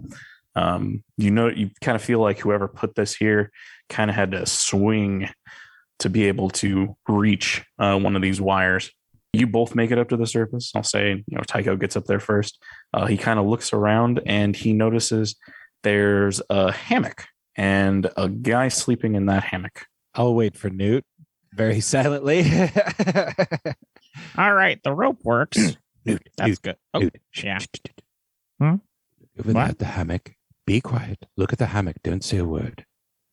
Um, 0.55 1.03
you 1.17 1.31
know, 1.31 1.49
you 1.49 1.69
kind 1.81 1.97
of 1.97 2.01
feel 2.01 2.19
like 2.19 2.39
whoever 2.39 2.67
put 2.67 2.95
this 2.95 3.13
here 3.13 3.51
kind 3.89 4.09
of 4.09 4.15
had 4.15 4.31
to 4.31 4.45
swing 4.45 5.29
to 5.99 6.09
be 6.09 6.27
able 6.27 6.49
to 6.49 6.95
reach 7.07 7.65
uh, 7.77 7.99
one 7.99 8.15
of 8.15 8.21
these 8.21 8.39
wires. 8.39 8.91
You 9.33 9.47
both 9.47 9.75
make 9.75 9.91
it 9.91 9.97
up 9.97 10.09
to 10.09 10.17
the 10.17 10.27
surface. 10.27 10.71
I'll 10.75 10.83
say, 10.83 11.09
you 11.27 11.37
know, 11.37 11.43
Tycho 11.45 11.75
gets 11.75 11.97
up 11.97 12.05
there 12.05 12.21
first. 12.21 12.57
Uh, 12.93 13.05
he 13.05 13.17
kind 13.17 13.37
of 13.37 13.45
looks 13.45 13.73
around 13.73 14.21
and 14.25 14.55
he 14.55 14.71
notices 14.71 15.35
there's 15.83 16.41
a 16.49 16.71
hammock 16.71 17.25
and 17.57 18.09
a 18.15 18.29
guy 18.29 18.69
sleeping 18.69 19.15
in 19.15 19.25
that 19.25 19.43
hammock. 19.43 19.85
I'll 20.13 20.33
wait 20.33 20.55
for 20.55 20.69
Newt 20.69 21.03
very 21.55 21.79
silently. 21.79 22.43
All 24.37 24.53
right, 24.53 24.81
the 24.83 24.93
rope 24.93 25.19
works. 25.23 25.77
Newt, 26.05 26.27
That's 26.37 26.47
Newt, 26.49 26.61
good. 26.61 26.75
Oh, 26.93 26.99
Newt. 26.99 27.15
yeah. 27.43 27.59
Hmm? 28.59 28.75
What? 29.43 29.69
at 29.69 29.79
the 29.79 29.85
hammock. 29.85 30.33
Be 30.65 30.81
quiet. 30.81 31.25
Look 31.37 31.51
at 31.53 31.59
the 31.59 31.67
hammock. 31.67 31.97
Don't 32.03 32.23
say 32.23 32.37
a 32.37 32.45
word. 32.45 32.85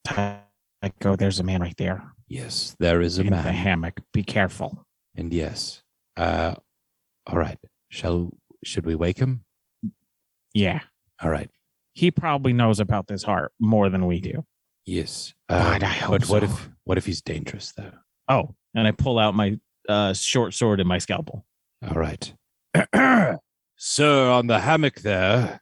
Tycho, 0.06 1.16
there's 1.16 1.38
a 1.40 1.44
man 1.44 1.60
right 1.62 1.76
there 1.76 2.02
Yes, 2.28 2.74
there 2.80 3.00
is 3.00 3.18
a 3.18 3.22
in 3.22 3.30
the 3.30 3.36
hammock. 3.36 4.00
Be 4.12 4.22
careful. 4.22 4.84
And 5.14 5.32
yes. 5.32 5.82
Uh 6.16 6.54
all 7.26 7.38
right. 7.38 7.58
Shall 7.90 8.30
should 8.64 8.84
we 8.86 8.94
wake 8.94 9.18
him? 9.18 9.44
Yeah. 10.54 10.80
All 11.22 11.30
right. 11.30 11.50
He 11.92 12.10
probably 12.10 12.52
knows 12.52 12.80
about 12.80 13.06
this 13.06 13.22
heart 13.22 13.52
more 13.60 13.88
than 13.90 14.06
we 14.06 14.20
do. 14.20 14.44
Yes. 14.86 15.34
God, 15.48 15.82
Um, 15.84 15.88
I 15.90 15.92
hope 15.92 16.10
but 16.20 16.28
what 16.28 16.40
so. 16.42 16.46
if 16.48 16.68
what 16.84 16.98
if 16.98 17.06
he's 17.06 17.20
dangerous 17.22 17.72
though? 17.72 17.92
Oh, 18.32 18.54
and 18.74 18.88
I 18.88 18.92
pull 18.92 19.18
out 19.18 19.34
my 19.34 19.58
uh, 19.86 20.14
short 20.14 20.54
sword 20.54 20.80
and 20.80 20.88
my 20.88 20.96
scalpel. 20.96 21.44
All 21.86 22.00
right. 22.00 22.32
Sir, 23.76 24.30
on 24.30 24.46
the 24.46 24.58
hammock 24.58 25.00
there. 25.00 25.60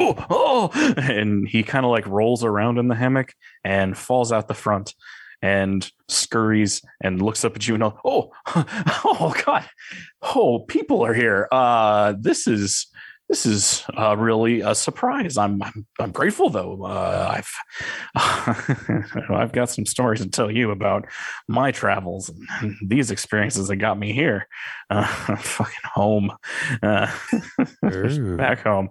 oh, 0.00 0.26
oh, 0.30 0.94
and 0.96 1.46
he 1.46 1.62
kind 1.62 1.84
of 1.84 1.90
like 1.90 2.06
rolls 2.06 2.44
around 2.44 2.78
in 2.78 2.88
the 2.88 2.94
hammock 2.94 3.34
and 3.62 3.98
falls 3.98 4.32
out 4.32 4.48
the 4.48 4.54
front 4.54 4.94
and 5.42 5.92
scurries 6.08 6.80
and 7.02 7.20
looks 7.20 7.44
up 7.44 7.56
at 7.56 7.68
you 7.68 7.74
and 7.74 7.82
oh, 7.82 7.98
oh, 8.06 8.32
oh 9.04 9.34
God, 9.44 9.68
oh, 10.22 10.60
people 10.60 11.04
are 11.04 11.14
here. 11.14 11.46
Uh, 11.52 12.14
this 12.18 12.46
is 12.46 12.86
this 13.28 13.44
is 13.44 13.84
uh, 13.96 14.16
really 14.16 14.60
a 14.62 14.74
surprise. 14.74 15.36
I'm 15.36 15.62
I'm, 15.62 15.86
I'm 16.00 16.10
grateful 16.12 16.48
though. 16.50 16.84
Uh, 16.84 17.34
I've 17.36 19.26
I've 19.30 19.52
got 19.52 19.70
some 19.70 19.84
stories 19.84 20.20
to 20.20 20.28
tell 20.28 20.50
you 20.50 20.70
about 20.70 21.06
my 21.46 21.70
travels 21.70 22.30
and 22.60 22.74
these 22.86 23.10
experiences 23.10 23.68
that 23.68 23.76
got 23.76 23.98
me 23.98 24.12
here, 24.12 24.46
uh, 24.90 25.04
fucking 25.36 25.74
home. 25.84 26.32
Uh, 26.82 27.12
back 28.36 28.60
home. 28.62 28.88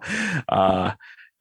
Uh, 0.47 0.91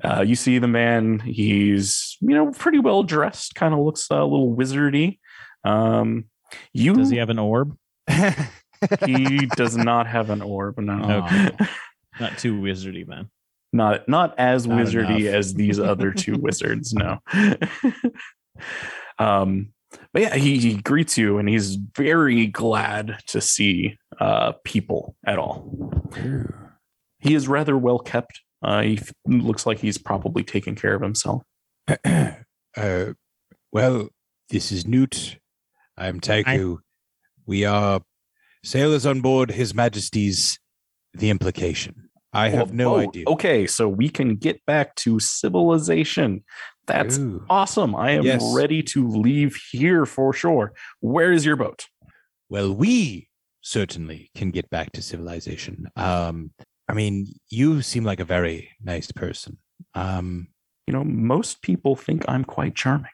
uh, 0.03 0.23
you 0.27 0.35
see 0.35 0.59
the 0.59 0.69
man. 0.69 1.19
He's 1.21 2.17
you 2.21 2.35
know 2.35 2.51
pretty 2.53 2.79
well 2.79 3.03
dressed. 3.03 3.55
Kind 3.55 3.75
of 3.75 3.81
looks 3.81 4.07
a 4.11 4.25
little 4.25 4.57
wizardy. 4.57 5.19
Um, 5.65 6.27
you 6.73 6.95
Does 6.95 7.11
he 7.11 7.19
have 7.19 7.31
an 7.31 7.39
orb? 7.39 7.77
he 9.05 9.47
does 9.57 9.77
not 9.77 10.07
have 10.07 10.31
an 10.31 10.41
orb. 10.43 10.79
No, 10.79 11.27
Oh. 11.29 11.67
Not 12.21 12.39
too 12.39 12.61
wizardy, 12.61 13.07
man. 13.07 13.31
not 13.73 14.09
not 14.09 14.35
as 14.39 14.67
Not 14.67 14.79
wizardy 14.87 15.21
enough. 15.21 15.35
as 15.35 15.55
these 15.55 15.79
other 15.79 16.13
two 16.13 16.37
wizards. 16.41 16.95
No. 16.95 17.19
um, 19.19 19.73
but 20.13 20.23
yeah, 20.23 20.35
he, 20.37 20.59
he 20.59 20.75
greets 20.77 21.17
you, 21.19 21.39
and 21.39 21.49
he's 21.49 21.77
very 21.77 22.47
glad 22.47 23.19
to 23.29 23.41
see 23.41 23.99
uh, 24.21 24.53
people 24.65 25.15
at 25.27 25.39
all. 25.39 26.03
He 27.19 27.35
is 27.35 27.49
rather 27.49 27.77
well 27.77 27.99
kept. 27.99 28.41
Uh, 28.63 28.83
he 28.83 28.99
f- 28.99 29.13
looks 29.27 29.67
like 29.67 29.79
he's 29.79 29.99
probably 29.99 30.43
taking 30.43 30.75
care 30.75 30.95
of 30.95 31.03
himself. 31.03 31.43
uh, 32.05 33.13
well, 33.73 34.09
this 34.51 34.73
is 34.73 34.87
Newt. 34.87 35.39
I'm 35.97 36.21
Tycho. 36.21 36.81
We 37.47 37.65
are 37.65 38.01
sailors 38.65 39.07
on 39.07 39.21
board 39.21 39.51
His 39.53 39.75
Majesty's 39.75 40.59
The 41.15 41.31
Implication. 41.31 42.06
I 42.37 42.49
have 42.51 42.71
Oh, 42.71 42.75
no 42.75 42.95
oh, 42.97 42.99
idea. 43.09 43.25
Okay, 43.27 43.67
so 43.67 43.89
we 43.89 44.09
can 44.09 44.37
get 44.37 44.65
back 44.67 44.95
to 44.97 45.19
civilization. 45.21 46.45
That's 46.87 47.19
Ooh. 47.19 47.45
awesome. 47.51 47.97
I 47.97 48.11
am 48.13 48.25
Yes. 48.25 48.43
ready 48.55 48.83
to 48.95 49.09
leave 49.09 49.57
here 49.73 50.07
for 50.07 50.33
sure. 50.33 50.73
Where 51.01 51.33
is 51.33 51.45
your 51.45 51.57
boat? 51.57 51.87
Well, 52.49 52.73
we 52.73 53.29
certainly 53.61 54.31
can 54.35 54.51
get 54.53 54.71
back 54.71 54.93
to 54.93 55.03
civilization. 55.03 55.89
Um, 55.97 56.53
I 56.89 56.93
mean, 56.95 57.27
you 57.51 57.83
seem 57.83 58.05
like 58.05 58.21
a 58.21 58.25
very 58.25 58.71
nice 58.83 59.11
person. 59.11 59.59
Um, 59.95 60.49
You 60.87 60.93
know, 60.93 61.03
most 61.03 61.63
people 61.63 61.97
think 61.97 62.25
I'm 62.29 62.45
quite 62.45 62.77
charming. 62.77 63.11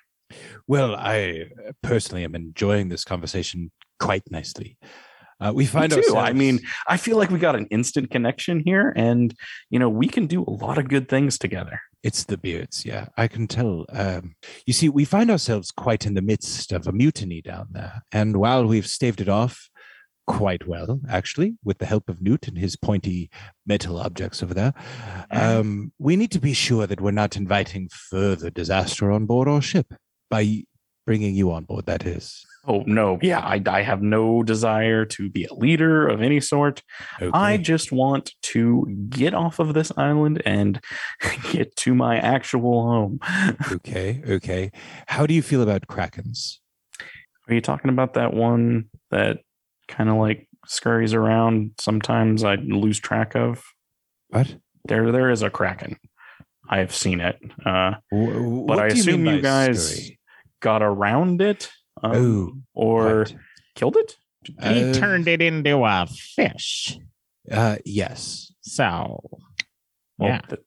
well, 0.69 0.95
I 0.95 1.47
personally 1.83 2.25
am 2.25 2.35
enjoying 2.35 2.91
this 2.91 3.05
conversation 3.05 3.71
quite 3.99 4.31
nicely. 4.31 4.77
Uh, 5.43 5.53
we 5.53 5.67
find 5.67 5.93
ourselves. 5.93 6.15
I 6.17 6.33
mean, 6.33 6.61
I 6.87 6.97
feel 6.97 7.17
like 7.17 7.31
we 7.31 7.39
got 7.39 7.57
an 7.57 7.67
instant 7.67 8.11
connection 8.11 8.63
here, 8.65 8.93
and 8.95 9.35
you 9.71 9.79
know, 9.79 9.89
we 9.89 10.07
can 10.07 10.27
do 10.27 10.45
a 10.45 10.51
lot 10.51 10.79
of 10.79 10.89
good 10.89 11.09
things 11.09 11.39
together. 11.39 11.81
It's 12.03 12.25
the 12.25 12.37
beards, 12.37 12.85
yeah. 12.85 13.07
I 13.17 13.29
can 13.29 13.47
tell. 13.47 13.87
Um, 13.91 14.35
you 14.67 14.73
see, 14.73 14.89
we 14.89 15.05
find 15.05 15.31
ourselves 15.31 15.71
quite 15.71 16.05
in 16.05 16.15
the 16.15 16.23
midst 16.23 16.73
of 16.73 16.87
a 16.87 16.93
mutiny 16.93 17.41
down 17.41 17.69
there. 17.71 18.03
And 18.11 18.37
while 18.37 18.67
we've 18.67 18.87
staved 18.87 19.21
it 19.21 19.29
off 19.29 19.69
quite 20.27 20.67
well, 20.67 21.01
actually, 21.09 21.57
with 21.65 21.79
the 21.79 21.87
help 21.87 22.09
of 22.09 22.21
Newt 22.21 22.49
and 22.49 22.59
his 22.59 22.75
pointy 22.75 23.31
metal 23.67 23.99
objects 23.99 24.43
over 24.43 24.53
there, 24.53 24.75
um, 25.31 25.93
we 25.99 26.17
need 26.17 26.33
to 26.33 26.41
be 26.41 26.55
sure 26.55 26.89
that 26.89 27.01
we're 27.01 27.13
not 27.13 27.37
inviting 27.37 27.89
further 27.89 28.51
disaster 28.51 29.13
on 29.13 29.27
board 29.27 29.47
our 29.47 29.63
ship 29.63 29.95
by 30.29 30.65
bringing 31.07 31.37
you 31.37 31.53
on 31.53 31.65
board, 31.65 31.87
that 31.87 32.05
is. 32.05 32.45
Oh 32.65 32.85
no, 32.87 33.19
yeah, 33.23 33.41
I, 33.41 33.61
I 33.67 33.83
have 33.83 34.03
no 34.03 34.45
desire 34.45 35.05
to 35.07 35.29
be 35.29 35.45
a 35.45 35.55
leader 35.55 36.07
of 36.07 36.23
any 36.23 36.41
sort. 36.41 36.83
I 37.33 37.57
just 37.57 37.91
want 37.91 38.33
to 38.43 38.87
get 39.09 39.35
off 39.35 39.59
of 39.59 39.75
this 39.75 39.91
island 39.97 40.43
and 40.47 40.81
get 41.51 41.75
to 41.77 41.95
my 41.95 42.19
actual 42.19 42.83
home. 42.83 43.19
okay, 43.73 44.23
okay. 44.29 44.71
How 45.09 45.27
do 45.27 45.35
you 45.35 45.43
feel 45.43 45.63
about 45.63 45.89
Krakens? 45.89 46.59
Are 47.49 47.55
you 47.55 47.61
talking 47.61 47.91
about 47.91 48.15
that 48.15 48.33
one 48.33 48.85
that 49.11 49.41
kind 49.89 50.09
of 50.09 50.17
like 50.17 50.49
scurries 50.67 51.15
around? 51.15 51.73
Sometimes 51.81 52.45
I 52.45 52.55
lose 52.55 53.01
track 53.01 53.35
of. 53.35 53.65
What? 54.29 54.55
There, 54.85 55.11
there 55.11 55.31
is 55.31 55.43
a 55.43 55.51
kraken. 55.51 55.97
I 56.69 56.79
have 56.79 56.95
seen 56.95 57.21
it. 57.21 57.39
Uh, 57.67 57.95
Wh- 58.13 58.67
but 58.67 58.79
I 58.79 58.89
do 58.89 58.95
you 58.97 59.01
assume 59.01 59.27
you 59.27 59.41
guys 59.41 59.91
scurry? 59.91 60.19
got 60.61 60.83
around 60.83 61.43
it, 61.43 61.71
um, 62.03 62.13
Oh, 62.15 62.53
or 62.75 63.19
What? 63.21 63.35
killed 63.75 63.97
it. 63.97 64.17
He 64.45 64.85
Uh, 64.91 64.93
turned 64.95 65.29
it 65.29 65.41
into 65.41 65.85
a 65.85 66.07
fish. 66.09 66.99
Uh, 67.51 67.77
yes. 67.85 68.53
So, 68.63 69.21
Well, 70.19 70.29
yeah. 70.31 70.41
th- 70.49 70.61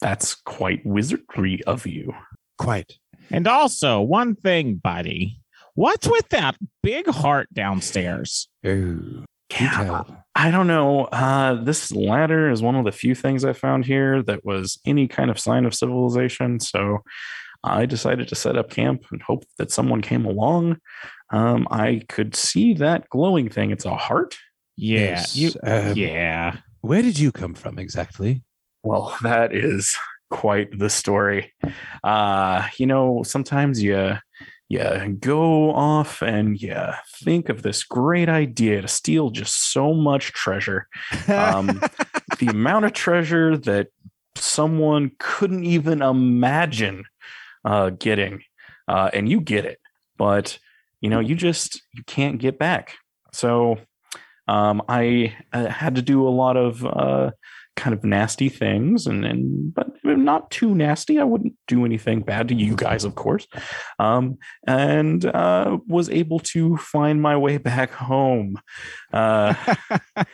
that's 0.00 0.34
quite 0.34 0.84
wizardry 0.84 1.62
of 1.64 1.86
you. 1.86 2.12
Quite. 2.58 2.94
And 3.30 3.46
also, 3.46 4.00
one 4.00 4.34
thing, 4.34 4.76
buddy. 4.76 5.40
What's 5.74 6.08
with 6.08 6.28
that 6.30 6.56
big 6.82 7.06
heart 7.06 7.48
downstairs? 7.52 8.48
Oh, 8.64 8.68
you 8.70 9.24
Yeah, 9.60 9.84
tell. 9.84 10.24
I 10.34 10.50
don't 10.50 10.66
know. 10.66 11.04
Uh, 11.06 11.62
this 11.62 11.92
ladder 11.92 12.50
is 12.50 12.62
one 12.62 12.74
of 12.76 12.84
the 12.84 12.92
few 12.92 13.14
things 13.14 13.44
I 13.44 13.52
found 13.52 13.84
here 13.84 14.22
that 14.24 14.44
was 14.44 14.80
any 14.84 15.06
kind 15.08 15.30
of 15.30 15.38
sign 15.38 15.64
of 15.64 15.74
civilization. 15.74 16.60
So 16.60 16.98
I 17.62 17.86
decided 17.86 18.28
to 18.28 18.34
set 18.34 18.56
up 18.56 18.70
camp 18.70 19.04
and 19.10 19.22
hope 19.22 19.44
that 19.58 19.70
someone 19.70 20.02
came 20.02 20.24
along. 20.24 20.78
Um, 21.30 21.68
I 21.70 22.02
could 22.08 22.34
see 22.34 22.74
that 22.74 23.08
glowing 23.10 23.48
thing. 23.48 23.70
It's 23.70 23.84
a 23.84 23.94
heart. 23.94 24.36
Yeah. 24.76 25.00
Yes, 25.00 25.36
You, 25.36 25.52
um, 25.62 25.96
yeah. 25.96 26.56
Where 26.80 27.02
did 27.02 27.18
you 27.18 27.32
come 27.32 27.54
from 27.54 27.78
exactly? 27.78 28.42
Well, 28.82 29.14
that 29.22 29.54
is 29.54 29.94
quite 30.30 30.78
the 30.78 30.88
story. 30.88 31.52
Uh, 32.02 32.66
you 32.78 32.86
know, 32.86 33.22
sometimes 33.24 33.82
you 33.82 34.16
you 34.68 35.18
go 35.20 35.72
off 35.72 36.22
and 36.22 36.60
you 36.60 36.76
think 37.24 37.48
of 37.48 37.62
this 37.62 37.82
great 37.82 38.28
idea 38.28 38.80
to 38.80 38.88
steal 38.88 39.30
just 39.30 39.72
so 39.72 39.92
much 39.92 40.32
treasure. 40.32 40.86
Um, 41.26 41.82
the 42.38 42.46
amount 42.46 42.84
of 42.84 42.92
treasure 42.92 43.56
that 43.58 43.88
someone 44.36 45.10
couldn't 45.18 45.64
even 45.64 46.02
imagine 46.02 47.02
uh, 47.64 47.90
getting, 47.90 48.42
uh, 48.88 49.10
and 49.12 49.28
you 49.28 49.40
get 49.40 49.64
it, 49.64 49.78
but 50.16 50.58
you 51.00 51.08
know, 51.08 51.20
you 51.20 51.34
just 51.34 51.82
you 51.94 52.02
can't 52.04 52.38
get 52.38 52.58
back. 52.58 52.96
So 53.32 53.78
um, 54.48 54.82
I 54.88 55.36
uh, 55.52 55.68
had 55.68 55.94
to 55.94 56.02
do 56.02 56.26
a 56.26 56.30
lot 56.30 56.56
of 56.56 56.84
uh, 56.84 57.30
kind 57.76 57.94
of 57.94 58.04
nasty 58.04 58.48
things, 58.48 59.06
and 59.06 59.24
and 59.24 59.72
but 59.72 59.88
not 60.04 60.50
too 60.50 60.74
nasty. 60.74 61.18
I 61.18 61.24
wouldn't 61.24 61.54
do 61.68 61.84
anything 61.84 62.20
bad 62.20 62.48
to 62.48 62.54
you 62.54 62.74
guys, 62.76 63.04
of 63.04 63.14
course, 63.14 63.46
um, 63.98 64.38
and 64.66 65.24
uh, 65.24 65.78
was 65.86 66.10
able 66.10 66.40
to 66.40 66.76
find 66.76 67.22
my 67.22 67.36
way 67.36 67.58
back 67.58 67.92
home. 67.92 68.60
Uh, 69.12 69.54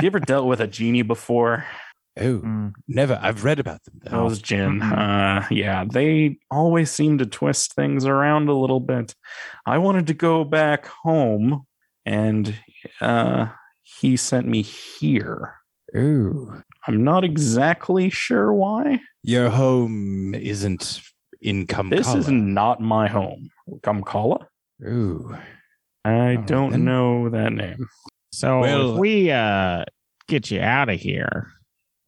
you 0.00 0.06
ever 0.06 0.20
dealt 0.20 0.46
with 0.46 0.60
a 0.60 0.66
genie 0.66 1.02
before? 1.02 1.66
Oh, 2.20 2.40
Mm. 2.40 2.72
never. 2.88 3.18
I've 3.22 3.44
read 3.44 3.58
about 3.60 3.82
them. 3.84 4.00
Though. 4.02 4.10
Those 4.28 4.40
Jin. 4.42 4.80
Mhm. 4.80 4.92
Uh, 5.42 5.46
yeah, 5.50 5.84
they 5.90 6.38
always 6.50 6.90
seem 6.90 7.18
to 7.18 7.26
twist 7.26 7.74
things 7.74 8.04
around 8.06 8.48
a 8.48 8.54
little 8.54 8.80
bit. 8.80 9.14
I 9.66 9.78
wanted 9.78 10.06
to 10.08 10.14
go 10.14 10.44
back 10.44 10.86
home, 10.86 11.64
and 12.04 12.54
uh, 13.00 13.48
he 13.82 14.16
sent 14.16 14.46
me 14.48 14.62
here. 14.62 15.54
Ooh. 15.96 16.62
I'm 16.86 17.04
not 17.04 17.24
exactly 17.24 18.10
sure 18.10 18.52
why. 18.52 19.00
your 19.22 19.50
home 19.50 20.34
isn't 20.34 21.00
in 21.42 21.66
Kamkala. 21.66 21.90
This 21.90 22.14
is 22.14 22.28
not 22.28 22.80
my 22.80 23.08
home. 23.08 23.50
Kamkala? 23.82 24.46
Ooh. 24.86 25.36
I 26.04 26.10
right, 26.36 26.46
don't 26.46 26.70
then. 26.70 26.84
know 26.84 27.28
that 27.28 27.52
name. 27.52 27.88
So 28.32 28.60
Well- 28.60 28.92
if 28.94 28.98
we 28.98 29.30
uh 29.30 29.84
get 30.28 30.50
you 30.50 30.60
out 30.60 30.88
of 30.88 30.98
here, 31.00 31.48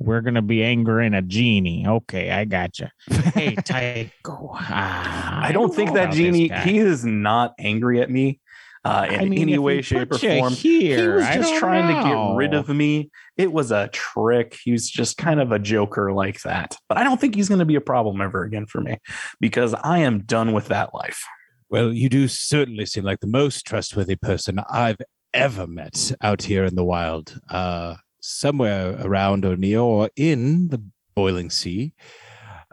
we're 0.01 0.23
gonna 0.23 0.43
be 0.43 0.65
angering 0.65 1.15
a 1.15 1.23
genie. 1.23 1.87
Okay, 1.87 2.31
I 2.31 2.47
got 2.47 2.79
you. 2.81 2.89
Hey, 3.09 3.55
Tycho. 3.65 4.51
ah, 4.55 5.41
I 5.45 5.53
don't 5.53 5.75
think 5.75 5.91
know 5.91 5.95
that 5.97 6.05
about 6.05 6.15
this 6.17 6.19
genie, 6.19 6.49
he 6.65 6.79
is 6.79 7.05
not 7.05 7.55
angry 7.59 8.01
at 8.01 8.11
me. 8.11 8.41
uh, 8.85 9.07
in 9.11 9.21
I 9.21 9.25
mean, 9.27 9.41
any 9.43 9.59
way, 9.59 9.83
shape, 9.83 10.11
or 10.11 10.19
form. 10.19 10.55
Here, 10.55 11.11
he 11.11 11.17
was 11.17 11.27
just 11.27 11.51
don't 11.51 11.59
trying 11.59 11.89
to 11.89 12.09
get 12.09 12.35
rid 12.35 12.55
of 12.55 12.69
me. 12.71 13.11
It 13.37 13.53
was 13.53 13.71
a 13.71 13.89
trick. 13.89 14.57
He 14.65 14.73
was 14.73 14.89
just 14.89 15.19
kind 15.19 15.39
of 15.39 15.53
a 15.53 15.59
joker 15.59 16.13
like 16.13 16.41
that. 16.43 16.77
But 16.89 16.97
I 16.97 17.05
don't 17.05 17.21
think 17.21 17.35
he's 17.35 17.49
going 17.49 17.59
to 17.59 17.67
be 17.67 17.75
a 17.77 17.81
problem 17.83 18.23
ever 18.23 18.43
again 18.43 18.65
for 18.67 18.81
me 18.81 18.97
because 19.39 19.75
I 19.75 19.99
am 19.99 20.23
done 20.23 20.53
with 20.53 20.69
that 20.69 20.95
life. 20.95 21.23
Well, 21.69 21.93
you 21.93 22.09
do 22.09 22.27
certainly 22.27 22.87
seem 22.87 23.05
like 23.05 23.21
the 23.21 23.27
most 23.27 23.67
trustworthy 23.67 24.17
person 24.17 24.59
I've 24.71 24.99
ever 25.35 25.67
met 25.67 26.13
out 26.23 26.43
here 26.43 26.65
in 26.65 26.75
the 26.75 26.85
wild. 26.85 27.39
Uh, 27.51 27.97
somewhere 28.21 28.97
around 29.01 29.45
or 29.45 29.57
near 29.57 29.81
or 29.81 30.11
in 30.16 30.68
the 30.68 30.83
boiling 31.14 31.51
sea. 31.51 31.95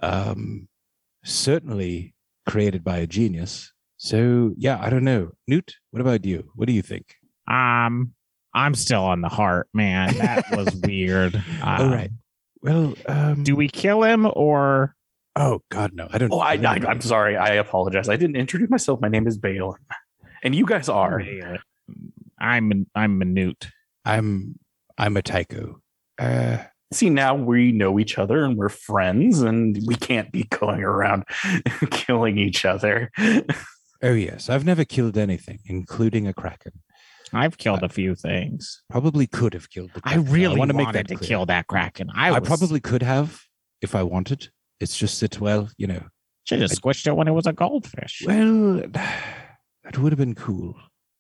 Um, 0.01 0.67
certainly 1.23 2.13
created 2.47 2.83
by 2.83 2.97
a 2.97 3.07
genius. 3.07 3.73
So, 3.97 4.53
yeah, 4.57 4.77
I 4.79 4.89
don't 4.89 5.03
know. 5.03 5.31
Newt, 5.47 5.75
what 5.91 6.01
about 6.01 6.25
you? 6.25 6.51
What 6.55 6.67
do 6.67 6.73
you 6.73 6.81
think? 6.81 7.15
Um, 7.49 8.13
I'm 8.53 8.75
still 8.75 9.03
on 9.03 9.21
the 9.21 9.29
heart, 9.29 9.67
man. 9.73 10.15
That 10.17 10.45
was 10.51 10.75
weird. 10.75 11.41
All 11.63 11.81
Um, 11.83 11.91
right. 11.91 12.11
Well, 12.61 12.93
um, 13.07 13.43
Do 13.43 13.55
we 13.55 13.67
kill 13.67 14.03
him 14.03 14.27
or 14.33 14.95
Oh 15.39 15.61
God, 15.69 15.93
no! 15.93 16.07
I 16.11 16.17
don't. 16.17 16.33
Oh, 16.33 16.39
I, 16.39 16.57
don't 16.57 16.83
I, 16.83 16.89
I'm 16.89 16.99
sorry. 17.01 17.37
I 17.37 17.49
apologize. 17.49 18.09
I 18.09 18.15
didn't 18.15 18.37
introduce 18.37 18.71
myself. 18.71 18.99
My 18.99 19.07
name 19.07 19.27
is 19.27 19.37
Bale. 19.37 19.77
And 20.41 20.55
you 20.55 20.65
guys 20.65 20.89
are. 20.89 21.21
I'm 22.39 22.87
I'm 22.95 23.21
a 23.21 23.25
newt. 23.25 23.67
I'm 24.03 24.57
I'm 24.97 25.17
a 25.17 25.21
tycho. 25.21 25.81
Uh, 26.19 26.57
See, 26.93 27.09
now 27.09 27.35
we 27.35 27.73
know 27.73 27.99
each 27.99 28.17
other 28.17 28.45
and 28.45 28.55
we're 28.57 28.69
friends, 28.69 29.41
and 29.41 29.77
we 29.85 29.95
can't 29.95 30.31
be 30.31 30.43
going 30.43 30.83
around 30.83 31.25
killing 31.91 32.37
each 32.37 32.63
other. 32.63 33.11
oh 34.01 34.13
yes, 34.13 34.49
I've 34.49 34.63
never 34.63 34.85
killed 34.85 35.17
anything, 35.17 35.59
including 35.65 36.27
a 36.27 36.33
kraken. 36.33 36.71
I've 37.33 37.57
killed 37.57 37.83
a 37.83 37.89
few 37.89 38.15
things. 38.15 38.83
Probably 38.89 39.27
could 39.27 39.53
have 39.53 39.69
killed 39.69 39.91
the. 39.93 40.01
I 40.05 40.13
kraken. 40.13 40.31
really 40.31 40.57
wanna 40.57 40.75
wanted 40.75 41.09
to 41.09 41.15
clear. 41.15 41.27
kill 41.27 41.45
that 41.47 41.67
kraken. 41.67 42.09
I, 42.15 42.31
I, 42.31 42.39
probably 42.39 42.79
could 42.79 43.03
have 43.03 43.41
if 43.81 43.93
I 43.93 44.03
wanted. 44.03 44.49
It's 44.79 44.97
just 44.97 45.19
that, 45.19 45.41
well, 45.41 45.69
you 45.77 45.87
know, 45.87 46.03
should 46.45 46.61
have 46.61 46.71
squished 46.71 47.05
it 47.05 47.13
when 47.13 47.27
it 47.27 47.31
was 47.31 47.47
a 47.47 47.53
goldfish. 47.53 48.23
well, 48.25 48.81
that 48.87 49.97
would 49.97 50.13
have 50.13 50.19
been 50.19 50.35
cool. 50.35 50.75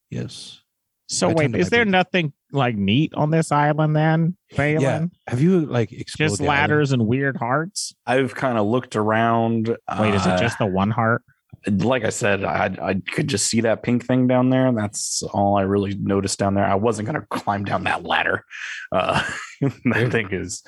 Yes. 0.09 0.61
So 1.07 1.29
I 1.29 1.33
wait, 1.33 1.55
is 1.55 1.69
there 1.69 1.81
agree. 1.81 1.91
nothing 1.91 2.33
like 2.51 2.75
neat 2.75 3.13
on 3.13 3.31
this 3.31 3.51
island 3.51 3.95
then, 3.95 4.35
Balin? 4.55 4.81
Yeah. 4.81 5.05
Have 5.27 5.41
you 5.41 5.61
like 5.65 5.91
explored 5.93 6.29
Just 6.29 6.39
the 6.39 6.45
island? 6.45 6.59
ladders 6.59 6.91
and 6.91 7.07
weird 7.07 7.37
hearts. 7.37 7.95
I've 8.05 8.35
kind 8.35 8.57
of 8.57 8.67
looked 8.67 8.95
around. 8.95 9.75
Wait, 9.99 10.13
is 10.13 10.25
it 10.25 10.33
uh, 10.33 10.37
just 10.37 10.59
the 10.59 10.65
one 10.65 10.91
heart? 10.91 11.23
like 11.65 12.03
I 12.05 12.09
said, 12.09 12.43
I 12.43 12.75
I 12.81 12.93
could 13.11 13.27
just 13.27 13.47
see 13.47 13.61
that 13.61 13.83
pink 13.83 14.05
thing 14.05 14.27
down 14.27 14.49
there. 14.49 14.71
That's 14.71 15.23
all 15.33 15.57
I 15.57 15.63
really 15.63 15.95
noticed 15.95 16.39
down 16.39 16.53
there. 16.53 16.65
I 16.65 16.75
wasn't 16.75 17.07
gonna 17.07 17.25
climb 17.29 17.65
down 17.65 17.83
that 17.85 18.03
ladder. 18.03 18.45
Uh, 18.91 19.23
that 19.61 20.11
thing 20.11 20.29
is 20.31 20.63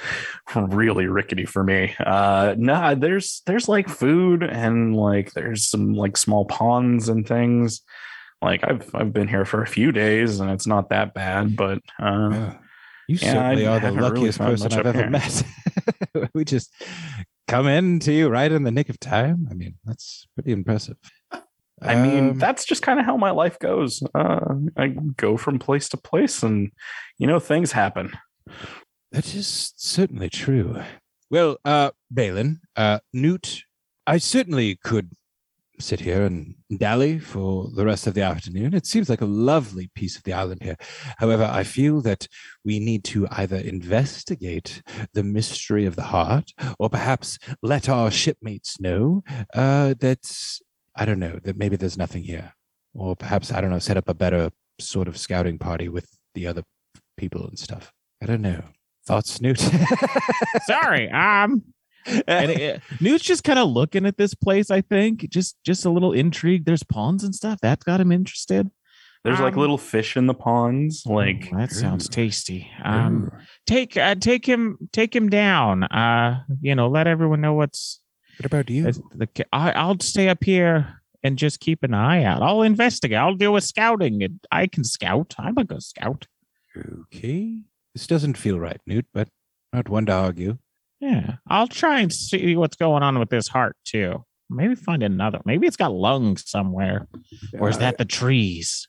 really 0.56 1.08
rickety 1.08 1.46
for 1.46 1.64
me. 1.64 1.96
Uh, 2.00 2.56
nah, 2.58 2.96
there's 2.96 3.42
there's 3.46 3.70
like 3.70 3.88
food 3.88 4.44
and 4.44 4.96
like 4.96 5.34
there's 5.34 5.70
some 5.70 5.94
like 5.94 6.18
small 6.18 6.46
ponds 6.46 7.10
and 7.10 7.28
things. 7.28 7.82
Like 8.42 8.62
I've 8.64 8.90
I've 8.96 9.12
been 9.14 9.28
here 9.28 9.46
for 9.46 9.62
a 9.62 9.68
few 9.68 9.92
days 9.92 10.40
and 10.40 10.50
it's 10.50 10.68
not 10.68 10.90
that 10.90 11.14
bad, 11.14 11.56
but 11.56 11.80
uh, 12.02 12.30
Yeah. 12.32 12.54
You 13.08 13.18
Yeah, 13.22 13.32
certainly 13.34 13.68
I 13.68 13.72
are 13.76 13.80
the 13.80 13.86
haven't 13.88 14.00
really 14.04 14.10
luckiest 14.16 14.40
person 14.40 14.72
I've 14.74 14.86
ever 14.86 14.98
here. 15.00 15.10
met. 15.10 15.44
we 16.34 16.46
just 16.46 16.72
come 17.48 17.68
in 17.68 18.00
to 18.02 18.14
you 18.14 18.30
right 18.30 18.52
in 18.52 18.64
the 18.64 18.72
nick 18.72 18.90
of 18.90 19.00
time. 19.00 19.48
I 19.50 19.56
mean, 19.56 19.76
that's 19.84 20.28
pretty 20.36 20.52
impressive. 20.52 20.96
I 21.82 21.96
mean, 21.96 22.30
Um, 22.32 22.38
that's 22.38 22.66
just 22.66 22.82
kind 22.84 23.00
of 23.00 23.06
how 23.06 23.18
my 23.18 23.32
life 23.32 23.58
goes. 23.58 24.04
Uh, 24.14 24.42
I 24.78 24.88
go 25.18 25.38
from 25.38 25.60
place 25.60 25.88
to 25.90 25.98
place, 25.98 26.44
and 26.44 26.72
you 27.18 27.26
know, 27.26 27.40
things 27.40 27.72
happen. 27.72 28.12
That 29.12 29.34
is 29.34 29.74
certainly 29.78 30.30
true. 30.30 30.76
Well, 31.32 31.58
uh, 31.66 31.92
Balin, 32.12 32.60
uh, 32.76 33.00
Newt, 33.14 33.64
I 34.06 34.18
certainly 34.20 34.76
could 34.84 35.12
sit 35.80 36.00
here 36.00 36.24
and 36.24 36.56
dally 36.78 37.20
for 37.20 37.70
the 37.76 37.86
rest 37.86 38.08
of 38.08 38.14
the 38.14 38.22
afternoon. 38.22 38.74
It 38.74 38.86
seems 38.86 39.10
like 39.10 39.22
a 39.22 39.26
lovely 39.26 39.90
piece 39.96 40.18
of 40.18 40.24
the 40.24 40.34
island 40.34 40.62
here. 40.62 40.78
However, 41.18 41.50
I 41.52 41.64
feel 41.64 42.02
that 42.02 42.28
we 42.64 42.80
need 42.80 43.04
to 43.06 43.28
either 43.32 43.58
investigate 43.58 44.82
the 45.14 45.24
mystery 45.24 45.86
of 45.86 45.96
the 45.96 46.04
heart 46.04 46.52
or 46.78 46.90
perhaps 46.90 47.40
let 47.62 47.90
our 47.90 48.12
shipmates 48.12 48.80
know 48.80 49.24
uh, 49.54 49.94
that, 50.00 50.60
I 50.96 51.06
don't 51.06 51.20
know, 51.20 51.40
that 51.44 51.58
maybe 51.58 51.76
there's 51.76 51.98
nothing 51.98 52.24
here. 52.24 52.54
Or 52.94 53.16
perhaps, 53.16 53.52
I 53.52 53.62
don't 53.62 53.70
know, 53.70 53.80
set 53.80 53.98
up 53.98 54.10
a 54.10 54.14
better 54.14 54.52
sort 54.80 55.08
of 55.08 55.18
scouting 55.18 55.58
party 55.58 55.90
with 55.90 56.10
the 56.34 56.48
other 56.48 56.64
people 57.18 57.48
and 57.48 57.58
stuff. 57.58 57.92
I 58.22 58.26
don't 58.26 58.42
know. 58.42 58.64
Thoughts, 59.06 59.42
Newt? 59.42 59.60
Sorry. 60.66 61.10
Um 61.10 61.64
and 62.06 62.52
it, 62.52 62.82
Newt's 63.00 63.24
just 63.24 63.44
kind 63.44 63.60
of 63.60 63.70
looking 63.70 64.06
at 64.06 64.18
this 64.18 64.34
place, 64.34 64.72
I 64.72 64.82
think. 64.82 65.30
Just 65.30 65.58
just 65.64 65.86
a 65.86 65.90
little 65.90 66.14
intrigued. 66.14 66.66
There's 66.66 66.84
ponds 66.84 67.24
and 67.24 67.34
stuff. 67.36 67.60
That 67.62 67.84
got 67.84 68.00
him 68.02 68.12
interested. 68.12 68.70
There's 69.24 69.40
like 69.42 69.56
Um, 69.56 69.60
little 69.60 69.78
fish 69.78 70.16
in 70.16 70.28
the 70.28 70.34
ponds. 70.34 71.04
Like 71.06 71.50
Oh, 71.54 71.58
that 71.58 71.72
sounds 71.72 72.06
Ooh. 72.06 72.10
tasty. 72.10 72.72
Um 72.84 73.30
take 73.68 73.98
uh, 73.98 74.16
take 74.16 74.46
him 74.46 74.78
take 74.94 75.16
him 75.16 75.30
down. 75.30 75.84
Uh 75.84 76.44
you 76.62 76.74
know, 76.76 76.88
let 76.88 77.08
everyone 77.08 77.42
know 77.42 77.54
what's 77.54 78.00
what 78.38 78.46
about 78.46 78.70
you? 78.70 78.90
The 79.16 79.28
I, 79.52 79.72
I'll 79.72 80.00
stay 80.00 80.30
up 80.30 80.44
here 80.44 81.02
and 81.22 81.38
just 81.38 81.60
keep 81.60 81.84
an 81.84 81.94
eye 81.94 82.24
out. 82.24 82.42
I'll 82.42 82.62
investigate. 82.62 83.18
I'll 83.18 83.36
do 83.36 83.58
a 83.58 83.62
scouting. 83.62 84.40
I 84.50 84.68
can 84.68 84.86
scout. 84.86 85.36
I'm 85.38 85.58
a 85.58 85.66
good 85.66 85.84
scout. 85.84 86.28
Okay. 86.78 87.64
This 87.94 88.08
doesn't 88.08 88.38
feel 88.38 88.58
right, 88.58 88.80
Newt, 88.88 89.08
but 89.14 89.28
not 89.74 89.90
one 89.90 90.06
to 90.06 90.14
argue. 90.14 90.58
Yeah, 91.00 91.36
I'll 91.48 91.68
try 91.68 92.02
and 92.02 92.12
see 92.12 92.56
what's 92.56 92.76
going 92.76 93.04
on 93.04 93.20
with 93.20 93.30
this 93.30 93.48
heart 93.48 93.76
too. 93.86 94.24
Maybe 94.50 94.76
find 94.76 95.04
another. 95.04 95.40
Maybe 95.46 95.68
it's 95.68 95.78
got 95.78 95.94
lungs 95.94 96.50
somewhere. 96.50 97.08
Or 97.60 97.70
is 97.70 97.78
that 97.78 97.98
the 97.98 98.06
trees? 98.06 98.88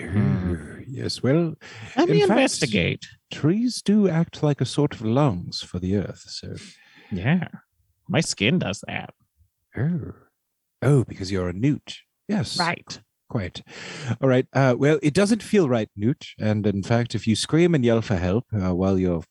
Uh, 0.00 0.56
yes, 0.88 1.22
well, 1.22 1.54
Let 1.96 2.08
In 2.08 2.14
me 2.14 2.20
fact- 2.20 2.30
investigate. 2.30 3.04
trees 3.32 3.82
do 3.82 4.08
act 4.08 4.42
like 4.42 4.60
a 4.60 4.64
sort 4.66 4.94
of 4.94 5.02
lungs 5.02 5.62
for 5.62 5.78
the 5.78 5.96
earth. 5.96 6.24
So, 6.26 6.56
Yeah, 7.12 7.48
my 8.08 8.20
skin 8.20 8.58
does 8.58 8.82
that. 8.88 9.14
oh, 9.76 10.12
oh 10.82 11.04
because 11.04 11.30
you're 11.30 11.48
a 11.48 11.52
newt. 11.52 11.98
Yes, 12.28 12.58
Right. 12.58 13.00
Quite. 13.28 13.62
All 14.20 14.28
right. 14.28 14.46
Uh, 14.52 14.74
well, 14.78 14.98
it 15.02 15.12
doesn't 15.14 15.42
feel 15.42 15.68
right, 15.68 15.88
Newt. 15.96 16.26
And 16.38 16.66
in 16.66 16.82
fact, 16.82 17.14
if 17.14 17.26
you 17.26 17.34
scream 17.34 17.74
and 17.74 17.84
yell 17.84 18.00
for 18.02 18.16
help 18.16 18.44
uh, 18.52 18.74
while 18.74 18.98
you're 18.98 19.24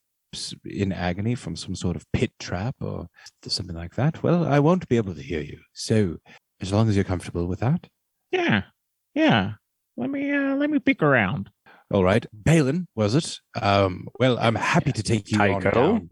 in 0.66 0.92
agony 0.92 1.36
from 1.36 1.56
some 1.56 1.76
sort 1.76 1.96
of 1.96 2.06
pit 2.12 2.32
trap 2.40 2.76
or 2.82 3.08
something 3.48 3.76
like 3.76 3.96
that, 3.96 4.24
well, 4.24 4.46
I 4.46 4.60
won't 4.60 4.88
be 4.88 4.98
able 4.98 5.16
to 5.16 5.22
hear 5.22 5.42
you. 5.42 5.60
So, 5.74 6.18
as 6.62 6.72
long 6.72 6.90
as 6.90 6.96
you're 6.96 7.04
comfortable 7.04 7.48
with 7.48 7.60
that. 7.60 7.88
Yeah, 8.32 8.64
yeah. 9.14 9.54
Let 9.98 10.10
me 10.10 10.32
uh, 10.32 10.56
let 10.56 10.70
me 10.70 10.80
pick 10.80 11.04
around. 11.04 11.50
All 11.92 12.04
right. 12.04 12.26
Balin, 12.34 12.88
was 12.96 13.14
it? 13.14 13.40
Um, 13.62 14.08
well, 14.20 14.40
I'm 14.40 14.56
happy 14.56 14.92
to 14.92 15.04
take 15.04 15.32
you 15.32 15.40
on 15.40 15.62
down. 15.62 16.10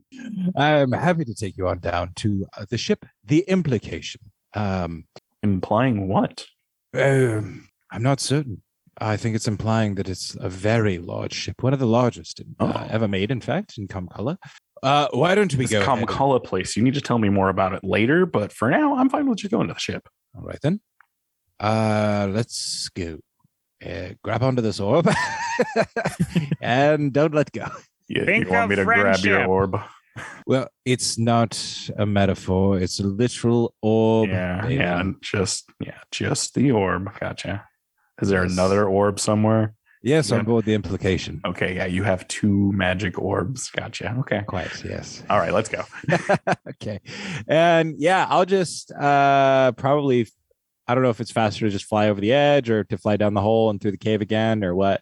I'm 0.56 0.92
happy 0.92 1.26
to 1.26 1.34
take 1.34 1.58
you 1.58 1.68
on 1.68 1.80
down 1.80 2.12
to 2.18 2.46
uh, 2.56 2.66
the 2.70 2.78
ship, 2.78 3.06
the 3.26 3.40
implication. 3.48 4.22
Um, 4.54 5.06
implying 5.42 6.08
what? 6.08 6.46
um, 6.94 7.68
I'm 7.92 8.04
not 8.04 8.20
certain. 8.20 8.62
I 9.02 9.18
think 9.18 9.36
it's 9.36 9.48
implying 9.48 9.96
that 9.96 10.08
it's 10.08 10.36
a 10.40 10.48
very 10.48 10.98
large 11.00 11.34
ship, 11.34 11.64
one 11.64 11.74
of 11.74 11.80
the 11.80 11.88
largest 11.88 12.40
in, 12.40 12.56
uh, 12.60 12.72
Oh. 12.76 12.88
ever 12.90 13.08
made, 13.08 13.32
in 13.32 13.42
fact, 13.42 13.78
in 13.78 13.88
Kamkala. 13.88 14.38
Uh, 14.84 15.08
why 15.12 15.36
don't 15.36 15.54
we 15.56 15.66
This 15.66 15.72
go? 15.72 15.82
ahead 15.82 15.98
and- 16.00 16.08
Kamkala 16.08 16.44
place. 16.44 16.78
You 16.78 16.84
need 16.84 16.94
to 16.94 17.02
tell 17.02 17.18
me 17.20 17.30
more 17.30 17.50
about 17.50 17.74
it 17.74 17.84
later, 17.84 18.26
but 18.26 18.54
for 18.54 18.70
now, 18.70 18.96
I'm 18.98 19.10
fine 19.10 19.28
with 19.28 19.40
just 19.40 19.52
going 19.52 19.68
to 19.68 19.74
the 19.74 19.80
ship. 19.80 20.08
All 20.36 20.44
right 20.44 20.60
then. 20.62 20.82
Uh, 21.60 22.28
let's 22.32 22.90
go. 22.90 23.20
Uh, 23.86 24.10
grab 24.24 24.44
onto 24.44 24.62
this 24.62 24.80
orb 24.80 25.08
and 26.62 27.12
don't 27.14 27.34
let 27.34 27.52
go. 27.52 27.66
You, 28.08 28.26
Think 28.26 28.46
you 28.46 28.52
want 28.52 28.70
me 28.70 28.76
to 28.76 28.84
grab 28.86 29.20
your 29.20 29.46
orb? 29.46 29.80
Well, 30.46 30.68
it's 30.86 31.18
not 31.18 31.58
a 31.98 32.06
metaphor; 32.06 32.78
it's 32.78 33.00
a 33.00 33.04
literal 33.04 33.74
orb. 33.82 34.30
yeah, 34.30 34.62
Balin. 34.62 34.78
yeah, 34.78 35.04
just 35.22 35.70
yeah, 35.80 36.00
just 36.12 36.54
the 36.54 36.72
orb. 36.72 37.10
Gotcha. 37.20 37.66
Is 38.22 38.30
there 38.30 38.44
Yes. 38.44 38.54
another 38.54 38.86
orb 38.86 39.20
somewhere? 39.20 39.74
Yes, 40.04 40.32
Yeah. 40.32 40.38
on 40.40 40.46
board 40.46 40.66
the 40.66 40.74
implication. 40.74 41.42
Okay, 41.46 41.76
yeah, 41.76 41.86
you 41.86 42.04
have 42.04 42.28
two 42.28 42.72
magic 42.74 43.20
orbs. 43.20 43.70
Gotcha. 43.70 44.16
Okay. 44.22 44.42
Quite. 44.48 44.84
Yes. 44.84 45.24
All 45.30 45.38
right, 45.38 45.54
let's 45.54 45.70
go. 45.70 45.84
okay. 46.70 47.00
And 47.48 47.96
yeah, 48.00 48.26
I'll 48.30 48.46
just 48.46 48.92
uh 48.92 49.72
probably 49.74 50.28
I 50.88 50.96
don't 50.96 51.04
know 51.04 51.10
if 51.12 51.22
it's 51.22 51.32
faster 51.32 51.66
to 51.66 51.70
just 51.72 51.86
fly 51.86 52.10
over 52.10 52.20
the 52.20 52.34
edge 52.34 52.70
or 52.70 52.84
to 52.86 52.98
fly 52.98 53.16
down 53.16 53.34
the 53.36 53.42
hole 53.42 53.70
and 53.70 53.80
through 53.80 53.92
the 53.92 53.98
cave 53.98 54.22
again 54.22 54.64
or 54.64 54.74
what. 54.76 55.02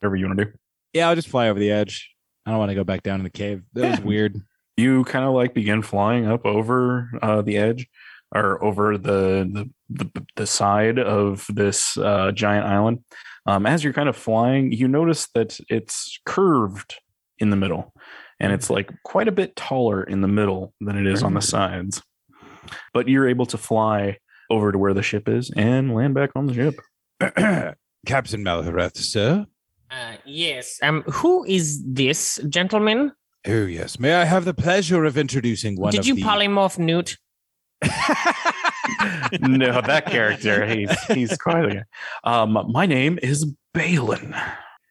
Whatever 0.00 0.16
you 0.16 0.26
want 0.26 0.38
to 0.38 0.44
do. 0.46 0.50
Yeah, 0.92 1.08
I'll 1.08 1.14
just 1.14 1.28
fly 1.28 1.48
over 1.48 1.58
the 1.58 1.70
edge. 1.70 2.10
I 2.44 2.50
don't 2.50 2.58
want 2.58 2.70
to 2.70 2.74
go 2.74 2.84
back 2.84 3.02
down 3.02 3.20
in 3.20 3.24
the 3.24 3.30
cave. 3.30 3.62
That 3.72 3.90
was 3.90 4.00
weird. 4.00 4.36
You 4.76 5.04
kind 5.04 5.24
of 5.24 5.32
like 5.32 5.54
begin 5.54 5.80
flying 5.82 6.26
up 6.26 6.44
over 6.44 7.08
uh, 7.22 7.40
the 7.42 7.56
edge 7.56 7.86
or 8.34 8.62
over 8.62 8.98
the, 8.98 9.48
the 9.52 9.70
the 9.90 10.26
the 10.36 10.46
side 10.46 10.98
of 10.98 11.46
this 11.48 11.96
uh, 11.96 12.32
giant 12.32 12.66
island. 12.66 13.04
Um, 13.46 13.66
as 13.66 13.84
you're 13.84 13.92
kind 13.92 14.08
of 14.08 14.16
flying, 14.16 14.72
you 14.72 14.88
notice 14.88 15.28
that 15.34 15.58
it's 15.68 16.18
curved 16.24 16.96
in 17.38 17.50
the 17.50 17.56
middle, 17.56 17.92
and 18.40 18.52
it's 18.52 18.70
like 18.70 18.90
quite 19.04 19.28
a 19.28 19.32
bit 19.32 19.54
taller 19.54 20.02
in 20.02 20.20
the 20.20 20.28
middle 20.28 20.72
than 20.80 20.96
it 20.96 21.06
is 21.06 21.22
on 21.22 21.34
the 21.34 21.42
sides. 21.42 22.02
But 22.92 23.08
you're 23.08 23.28
able 23.28 23.46
to 23.46 23.58
fly 23.58 24.18
over 24.50 24.72
to 24.72 24.78
where 24.78 24.94
the 24.94 25.02
ship 25.02 25.28
is 25.28 25.50
and 25.54 25.94
land 25.94 26.14
back 26.14 26.30
on 26.34 26.46
the 26.46 26.54
ship. 26.54 26.74
Captain 28.06 28.44
Malhareth, 28.44 28.96
sir. 28.96 29.46
Uh, 29.90 30.16
yes. 30.24 30.78
Um, 30.82 31.02
who 31.02 31.44
is 31.44 31.82
this 31.84 32.40
gentleman? 32.48 33.12
Oh 33.46 33.66
yes. 33.66 33.98
May 33.98 34.14
I 34.14 34.24
have 34.24 34.44
the 34.44 34.54
pleasure 34.54 35.04
of 35.04 35.18
introducing 35.18 35.78
one 35.78 35.92
Did 35.92 36.00
of 36.00 36.06
you 36.06 36.14
the 36.14 36.22
polymorph 36.22 36.78
Newt? 36.78 37.18
no, 39.40 39.80
that 39.80 40.06
character, 40.06 40.66
he's 40.66 41.02
he's 41.04 41.36
quite 41.36 41.76
a 41.76 41.84
Um, 42.24 42.58
my 42.70 42.86
name 42.86 43.18
is 43.22 43.44
Balin. 43.72 44.34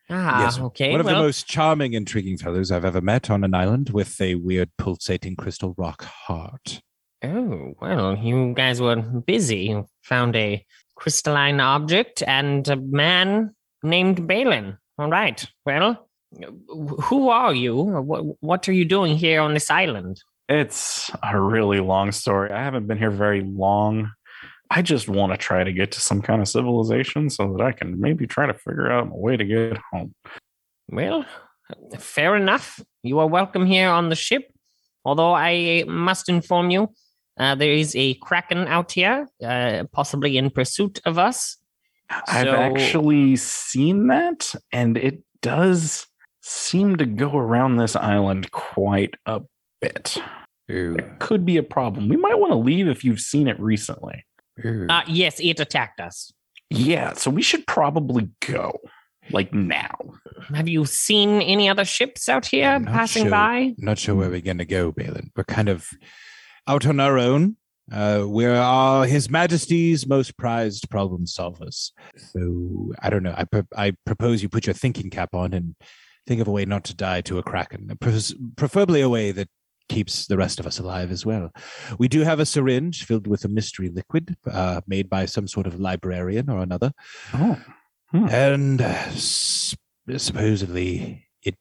Ah, 0.09 0.43
Yes, 0.43 0.59
okay. 0.59 0.91
one 0.91 0.99
of 0.99 1.05
well, 1.05 1.15
the 1.15 1.21
most 1.21 1.47
charming, 1.47 1.93
intriguing 1.93 2.37
fellows 2.37 2.71
I've 2.71 2.85
ever 2.85 3.01
met 3.01 3.29
on 3.29 3.43
an 3.43 3.53
island 3.53 3.89
with 3.91 4.19
a 4.21 4.35
weird 4.35 4.69
pulsating 4.77 5.35
crystal 5.35 5.73
rock 5.77 6.03
heart. 6.03 6.81
Oh, 7.23 7.73
well, 7.81 8.17
you 8.17 8.53
guys 8.53 8.81
were 8.81 8.97
busy. 8.97 9.59
You 9.59 9.87
found 10.01 10.35
a 10.35 10.63
crystalline 10.95 11.59
object 11.61 12.21
and 12.27 12.67
a 12.67 12.75
man 12.75 13.55
named 13.81 14.27
Balin. 14.27 14.77
All 14.99 15.09
right. 15.09 15.43
Well, 15.65 16.09
who 16.67 17.29
are 17.29 17.53
you? 17.53 17.75
What, 17.75 18.25
what 18.41 18.67
are 18.67 18.73
you 18.73 18.85
doing 18.85 19.17
here 19.17 19.41
on 19.41 19.53
this 19.53 19.71
island? 19.71 20.21
It's 20.53 21.09
a 21.23 21.39
really 21.41 21.79
long 21.79 22.11
story. 22.11 22.51
I 22.51 22.61
haven't 22.63 22.85
been 22.85 22.99
here 22.99 23.09
very 23.09 23.41
long. 23.41 24.11
I 24.69 24.83
just 24.83 25.09
want 25.09 25.33
to 25.33 25.37
try 25.37 25.63
to 25.63 25.73
get 25.73 25.91
to 25.93 25.99
some 25.99 26.21
kind 26.21 26.43
of 26.43 26.47
civilization 26.47 27.31
so 27.31 27.53
that 27.53 27.63
I 27.63 27.71
can 27.71 27.99
maybe 27.99 28.27
try 28.27 28.45
to 28.45 28.53
figure 28.53 28.91
out 28.91 29.07
a 29.07 29.15
way 29.15 29.35
to 29.35 29.43
get 29.43 29.79
home. 29.91 30.13
Well, 30.89 31.25
fair 31.97 32.35
enough. 32.35 32.79
You 33.01 33.17
are 33.17 33.25
welcome 33.25 33.65
here 33.65 33.89
on 33.89 34.09
the 34.09 34.15
ship. 34.15 34.43
Although 35.03 35.33
I 35.33 35.85
must 35.87 36.29
inform 36.29 36.69
you, 36.69 36.93
uh, 37.39 37.55
there 37.55 37.73
is 37.73 37.95
a 37.95 38.13
kraken 38.15 38.67
out 38.67 38.91
here, 38.91 39.27
uh, 39.43 39.85
possibly 39.91 40.37
in 40.37 40.51
pursuit 40.51 41.01
of 41.03 41.17
us. 41.17 41.57
I've 42.27 42.45
So- 42.45 42.53
actually 42.53 43.37
seen 43.37 44.05
that, 44.07 44.53
and 44.71 44.97
it 44.97 45.23
does 45.41 46.05
seem 46.43 46.97
to 46.97 47.07
go 47.07 47.35
around 47.35 47.77
this 47.77 47.95
island 47.95 48.51
quite 48.51 49.15
a 49.25 49.41
bit. 49.81 50.21
Ooh, 50.71 50.95
It 50.97 51.19
could 51.19 51.45
be 51.45 51.57
a 51.57 51.63
problem. 51.63 52.07
We 52.09 52.17
might 52.17 52.39
want 52.39 52.51
to 52.51 52.57
leave 52.57 52.87
if 52.87 53.03
you've 53.03 53.19
seen 53.19 53.47
it 53.47 53.59
recently. 53.59 54.25
ooh. 54.65 54.87
Uh, 54.89 55.01
yes, 55.07 55.39
it 55.39 55.59
attacked 55.59 55.99
us. 55.99 56.31
Yeah, 56.69 57.13
so 57.13 57.29
we 57.29 57.41
should 57.41 57.67
probably 57.67 58.29
go. 58.45 58.79
Like 59.31 59.53
now. 59.53 59.95
Have 60.53 60.67
you 60.67 60.85
seen 60.85 61.41
any 61.41 61.69
other 61.69 61.85
ships 61.85 62.27
out 62.27 62.45
here 62.45 62.77
not 62.79 62.93
passing 62.93 63.23
sure. 63.23 63.31
by? 63.31 63.73
Not 63.77 63.97
sure 63.97 64.15
where 64.15 64.29
we're 64.29 64.41
gonna 64.41 64.65
go, 64.65 64.91
Balin. 64.91 65.31
We're 65.35 65.45
kind 65.45 65.69
of 65.69 65.87
out 66.67 66.85
on 66.85 66.99
our 66.99 67.17
own. 67.17 67.55
Uh, 67.91 68.25
we 68.27 68.45
are 68.45 69.05
His 69.05 69.29
Majesty's 69.29 70.05
most 70.07 70.37
prized 70.37 70.89
problem 70.89 71.25
solvers. 71.25 71.91
So 72.17 72.91
I 73.01 73.09
don't 73.09 73.23
know. 73.23 73.33
I 73.37 73.45
pro- 73.45 73.67
I 73.77 73.93
propose 74.05 74.41
you 74.43 74.49
put 74.49 74.65
your 74.67 74.73
thinking 74.73 75.09
cap 75.09 75.33
on 75.33 75.53
and 75.53 75.75
think 76.27 76.41
of 76.41 76.47
a 76.47 76.51
way 76.51 76.65
not 76.65 76.83
to 76.85 76.95
die 76.95 77.21
to 77.21 77.37
a 77.37 77.43
kraken, 77.43 77.95
Pres- 78.01 78.35
preferably 78.57 78.99
a 79.01 79.09
way 79.09 79.31
that 79.31 79.47
keeps 79.89 80.27
the 80.27 80.37
rest 80.37 80.59
of 80.59 80.65
us 80.67 80.79
alive 80.79 81.11
as 81.11 81.25
well. 81.25 81.51
We 81.99 82.07
do 82.07 82.21
have 82.21 82.39
a 82.39 82.45
syringe 82.45 83.05
filled 83.05 83.27
with 83.27 83.45
a 83.45 83.49
mystery 83.49 83.89
liquid 83.89 84.35
uh, 84.49 84.81
made 84.87 85.09
by 85.09 85.25
some 85.25 85.47
sort 85.47 85.67
of 85.67 85.79
librarian 85.79 86.49
or 86.49 86.59
another, 86.59 86.91
Oh. 87.33 87.57
and 88.13 88.81
uh, 88.81 88.85
s- 88.85 89.75
supposedly 90.17 91.27
it 91.43 91.55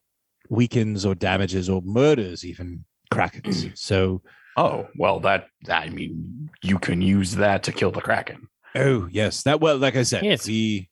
weakens 0.49 1.05
or 1.07 1.15
damages 1.15 1.69
or 1.69 1.83
murders 1.85 2.45
even 2.45 2.85
krakens. 3.13 3.77
So, 3.77 4.23
Oh, 4.57 4.87
well, 4.99 5.19
that, 5.21 5.47
I 5.71 5.89
mean, 5.89 6.51
you 6.63 6.79
can 6.79 7.01
use 7.01 7.37
that 7.37 7.63
to 7.65 7.73
kill 7.73 7.91
the 7.91 8.03
Kraken. 8.03 8.49
oh 8.75 9.09
yes, 9.11 9.43
that 9.45 9.61
well, 9.61 9.79
like 9.79 9.97
I 9.97 10.03
said, 10.03 10.25
Yes. 10.25 10.47
we 10.47 10.91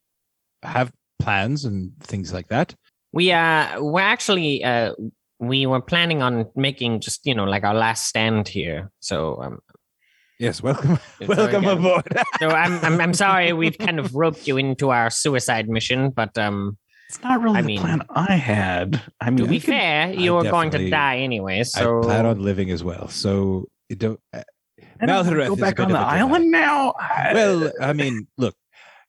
have 0.62 0.90
plans 1.18 1.64
and 1.66 1.92
things 2.00 2.32
like 2.32 2.48
that. 2.48 2.74
We 3.12 3.32
uh, 3.32 3.80
we're 3.82 4.00
actually 4.00 4.64
uh, 4.64 4.94
we 5.40 5.66
were 5.66 5.80
planning 5.80 6.22
on 6.22 6.46
making 6.54 7.00
just 7.00 7.24
you 7.26 7.34
know 7.34 7.44
like 7.44 7.64
our 7.64 7.74
last 7.74 8.06
stand 8.06 8.46
here. 8.48 8.90
So 9.00 9.40
um, 9.42 9.58
Yes, 10.38 10.62
welcome, 10.62 10.98
welcome 11.26 11.64
very 11.64 11.76
aboard. 11.76 12.06
so 12.40 12.48
I'm, 12.48 12.82
I'm 12.84 13.00
I'm 13.00 13.14
sorry 13.14 13.52
we've 13.52 13.76
kind 13.76 13.98
of 13.98 14.14
roped 14.14 14.46
you 14.48 14.56
into 14.56 14.88
our 14.90 15.10
suicide 15.10 15.68
mission, 15.68 16.10
but 16.10 16.36
um, 16.38 16.78
It's 17.10 17.22
not 17.22 17.42
really 17.42 17.58
I 17.58 17.62
the 17.62 17.66
mean- 17.66 17.80
plan 17.80 18.02
I 18.10 18.36
had. 18.36 19.02
I 19.20 19.28
mean, 19.30 19.38
to 19.38 19.42
we 19.44 19.48
be 19.50 19.60
could- 19.60 19.74
fair, 19.74 20.12
you 20.12 20.32
were 20.34 20.44
going 20.44 20.70
to 20.70 20.88
die 20.88 21.18
anyway. 21.18 21.64
So 21.64 22.00
I 22.00 22.04
plan 22.04 22.26
on 22.26 22.38
living 22.42 22.70
as 22.70 22.82
well. 22.82 23.08
So 23.08 23.66
you 23.90 23.96
don't. 23.96 24.20
uh, 24.32 24.42
I 25.02 25.06
wanna 25.06 25.30
Malhareth 25.30 25.48
go 25.48 25.56
back 25.56 25.80
on 25.80 25.88
the 25.90 25.96
of 25.98 26.00
a 26.00 26.04
delight. 26.04 26.20
island 26.20 26.50
now. 26.50 26.94
Well, 27.34 27.72
I 27.80 27.92
mean, 27.92 28.26
look, 28.38 28.54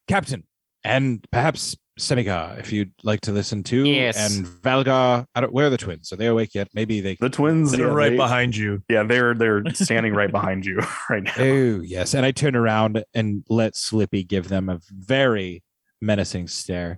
Captain, 0.08 0.44
and 0.84 1.26
perhaps 1.32 1.78
Semigar, 2.00 2.58
if 2.60 2.72
you'd 2.72 2.92
like 3.04 3.22
to 3.22 3.32
listen 3.32 3.64
to. 3.64 3.86
Yes. 3.86 4.18
And 4.38 4.46
Valgar, 4.48 5.26
I 5.36 5.42
don't. 5.42 5.52
Where 5.54 5.68
are 5.68 5.70
the 5.70 5.78
twins? 5.78 6.12
Are 6.14 6.16
they 6.16 6.28
awake 6.28 6.56
yet? 6.56 6.70
Maybe 6.74 7.02
they. 7.02 7.16
the 7.20 7.30
twins 7.30 7.72
They're 7.72 7.88
yeah, 7.88 7.94
right 7.94 8.10
they- 8.12 8.18
behind 8.18 8.56
you. 8.56 8.82
Yeah, 8.90 9.04
they're 9.04 9.34
they're 9.34 9.64
standing 9.74 10.14
right 10.14 10.32
behind 10.32 10.66
you 10.66 10.80
right 11.10 11.24
now. 11.24 11.34
Oh 11.38 11.82
yes, 11.82 12.14
and 12.14 12.26
I 12.26 12.32
turn 12.32 12.56
around 12.56 13.04
and 13.14 13.44
let 13.50 13.76
Slippy 13.76 14.24
give 14.24 14.48
them 14.48 14.70
a 14.70 14.80
very 14.90 15.64
menacing 16.02 16.48
stare, 16.48 16.98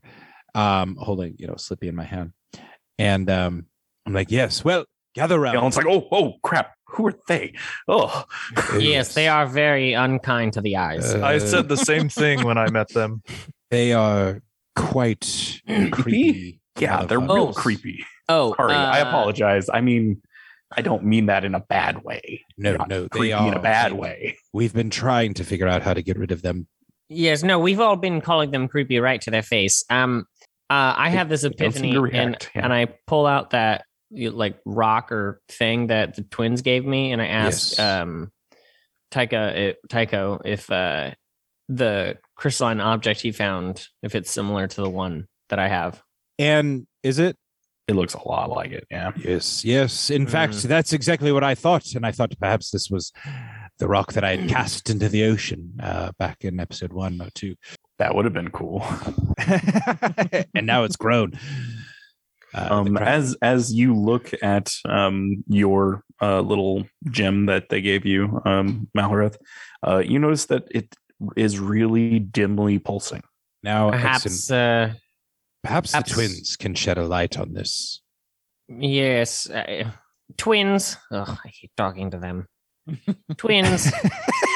um, 0.56 0.96
holding 1.00 1.36
you 1.39 1.48
know 1.48 1.56
Slippy 1.58 1.88
in 1.88 1.96
my 1.96 2.06
hand, 2.06 2.32
and 3.00 3.30
um, 3.30 3.66
I'm 4.06 4.14
like, 4.14 4.30
yes, 4.32 4.64
well, 4.64 4.86
gather 5.16 5.39
around. 5.41 5.58
And 5.58 5.68
it's 5.68 5.78
like, 5.78 5.88
oh, 5.88 6.08
oh, 6.12 6.34
crap! 6.44 6.72
Who 6.89 7.08
are 7.08 7.16
they? 7.28 7.56
Oh, 7.88 8.26
Oh, 8.58 8.78
yes, 8.78 9.16
they 9.16 9.28
are 9.28 9.48
very 9.48 9.94
unkind 9.94 10.54
to 10.54 10.62
the 10.62 10.78
eyes. 10.78 11.16
Uh, 11.16 11.26
I 11.26 11.39
said 11.39 11.68
the 11.68 11.78
same 11.78 12.10
thing 12.10 12.44
when 12.44 12.58
I 12.60 12.70
met 12.70 12.89
them. 12.89 13.24
They 13.72 13.91
are 13.91 14.39
quite 14.76 15.61
creepy. 15.91 16.59
yeah, 16.80 17.05
they're 17.05 17.19
motherfuckers. 17.19 17.34
real 17.36 17.47
Oh. 17.49 17.53
creepy. 17.53 18.05
oh, 18.30 18.53
Sorry, 18.55 18.74
I 18.74 19.01
uh, 19.01 19.07
apologize. 19.09 19.69
I 19.74 19.82
mean, 19.82 20.21
I 20.76 20.82
don't 20.82 21.03
mean 21.03 21.28
that 21.28 21.45
in 21.45 21.53
a 21.55 21.59
bad 21.59 22.03
way. 22.03 22.43
No, 22.57 22.76
not 22.76 22.88
no, 22.89 23.07
they 23.13 23.32
are 23.32 23.47
in 23.47 23.53
a 23.53 23.59
bad 23.61 23.93
way. 23.93 24.38
We've 24.53 24.74
been 24.74 24.89
trying 24.89 25.36
to 25.36 25.43
figure 25.43 25.67
out 25.67 25.82
how 25.84 25.93
to 25.93 26.01
get 26.01 26.17
rid 26.17 26.32
of 26.32 26.41
them. 26.41 26.67
Yes, 27.09 27.43
no, 27.43 27.59
we've 27.59 27.80
all 27.80 27.95
been 27.95 28.21
calling 28.21 28.49
them 28.51 28.67
creepy 28.67 28.99
right 28.99 29.21
to 29.21 29.30
their 29.32 29.43
face. 29.43 29.84
Um, 29.89 30.26
uh, 30.69 30.93
I 30.97 31.09
They- 31.11 31.17
have 31.17 31.30
this 31.30 31.41
they 31.41 31.49
don't 31.49 31.71
seem 31.74 31.91
epiphany, 31.91 32.11
to 32.11 32.17
and 32.17 32.49
yeah. 32.55 32.63
and 32.63 32.74
I 32.74 32.88
pull 33.05 33.28
out 33.28 33.51
that 33.51 33.86
you- 34.09 34.32
like 34.32 34.57
rock 34.65 35.11
or 35.11 35.41
thing 35.49 35.88
that 35.88 36.15
the 36.15 36.24
twins 36.24 36.61
gave 36.63 36.86
me, 36.86 37.11
and 37.11 37.21
I 37.21 37.28
ask 37.28 37.78
Yes. 37.78 37.80
um, 37.80 38.32
Taika, 39.11 39.71
uh, 39.71 39.74
Tycho 39.89 40.39
if 40.43 40.71
uh, 40.71 41.11
the 41.69 42.17
crystalline 42.44 42.82
object 42.82 43.22
he 43.22 43.32
found, 43.32 43.88
if 44.02 44.16
it's 44.16 44.30
similar 44.30 44.68
to 44.68 44.82
the 44.82 44.89
one 44.89 45.28
that 45.48 45.60
I 45.60 45.70
have. 45.70 46.04
And 46.38 46.86
is 47.02 47.18
it? 47.18 47.38
It 47.88 47.96
looks 47.96 48.16
a 48.16 48.28
lot 48.28 48.50
like 48.50 48.72
it. 48.74 48.86
Yeah. 48.91 49.12
Yes, 49.16 49.64
yes. 49.64 50.10
In 50.10 50.28
fact, 50.28 50.52
Mm. 50.56 50.64
that's 50.64 50.91
exactly 50.91 51.32
what 51.32 51.46
I 51.46 51.56
thought, 51.56 51.96
and 51.96 52.06
I 52.06 52.12
thought 52.12 52.38
perhaps 52.38 52.70
this 52.70 52.89
was 52.89 53.14
the 53.80 53.88
rock 53.88 54.12
that 54.12 54.26
I 54.26 54.36
had 54.36 54.50
cast 54.58 54.89
into 54.89 55.08
the 55.08 55.24
ocean 55.24 55.72
uh, 55.82 56.12
back 56.20 56.44
in 56.44 56.60
episode 56.60 56.91
one 56.91 57.22
or 57.22 57.30
two, 57.34 57.56
That 57.98 58.14
would 58.14 58.26
have 58.26 58.34
been 58.34 58.52
cool. 58.52 58.84
and 60.54 60.68
now 60.68 60.84
it's 60.84 60.98
grown. 60.98 61.39
Uh, 62.54 62.68
um, 62.72 62.98
as 62.98 63.38
as 63.41 63.74
you 63.74 63.96
look 63.96 64.32
at 64.44 64.70
um, 64.86 65.46
your 65.48 66.04
uh, 66.22 66.41
little 66.41 66.84
gem 67.10 67.46
that 67.46 67.70
they 67.70 67.80
gave 67.82 68.06
you, 68.06 68.41
um, 68.46 68.89
Malhareth, 68.98 69.38
uh, 69.88 70.00
you 70.06 70.20
notice 70.20 70.46
that 70.48 70.64
it 70.72 70.94
is 71.36 71.59
really 71.59 72.19
dimly 72.19 72.80
pulsing. 72.80 73.21
now, 73.63 73.89
Perhaps, 73.91 74.26
Exon, 74.26 74.89
uh, 74.91 74.93
perhaps 75.63 75.91
the 75.91 76.01
twins 76.01 76.55
can 76.55 76.76
shed 76.76 76.97
a 76.97 77.05
light 77.05 77.38
on 77.38 77.53
this. 77.53 78.01
yes, 78.67 79.49
uh, 79.49 79.89
twins. 80.38 80.97
Ugh, 81.11 81.38
I 81.45 81.47
hate 81.47 81.71
talking 81.78 82.11
to 82.11 82.17
them. 82.17 82.47
twins, 83.38 83.91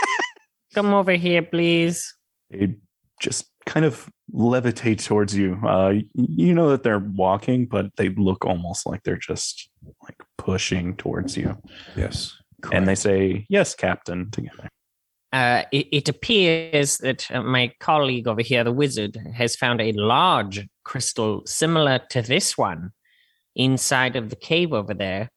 come 0.74 0.94
over 0.94 1.14
here, 1.14 1.42
please. 1.44 2.14
They 2.50 2.76
just 3.22 3.46
kind 3.66 3.86
of 3.86 4.10
levitate 4.34 5.04
towards 5.04 5.36
you. 5.36 5.58
Uh, 5.66 5.96
you 6.14 6.54
know 6.54 6.70
that 6.70 6.84
they're 6.84 7.00
walking, 7.00 7.66
but 7.66 7.88
they 7.98 8.10
look 8.10 8.46
almost 8.46 8.86
like 8.86 9.04
they're 9.04 9.18
just 9.18 9.70
like 10.04 10.16
pushing 10.38 10.96
towards 10.96 11.36
you. 11.38 11.58
Yes, 11.96 12.36
And 12.72 12.88
they 12.88 12.96
say, 12.96 13.46
"Yes, 13.50 13.76
Captain." 13.76 14.30
Together. 14.32 14.70
Uh, 15.38 15.64
it, 15.72 15.88
it 15.92 16.10
appears 16.10 16.98
that 16.98 17.30
uh, 17.30 17.44
my 17.44 17.72
colleague 17.80 18.28
over 18.28 18.42
here, 18.42 18.64
the 18.64 18.72
wizard, 18.72 19.16
has 19.36 19.56
found 19.56 19.80
a 19.80 19.92
large 19.92 20.68
crystal 20.84 21.44
similar 21.46 22.00
to 22.10 22.24
this 22.24 22.58
one 22.58 22.92
inside 23.56 24.16
of 24.16 24.30
the 24.32 24.36
cave 24.36 24.74
over 24.74 24.96
there. 24.96 25.30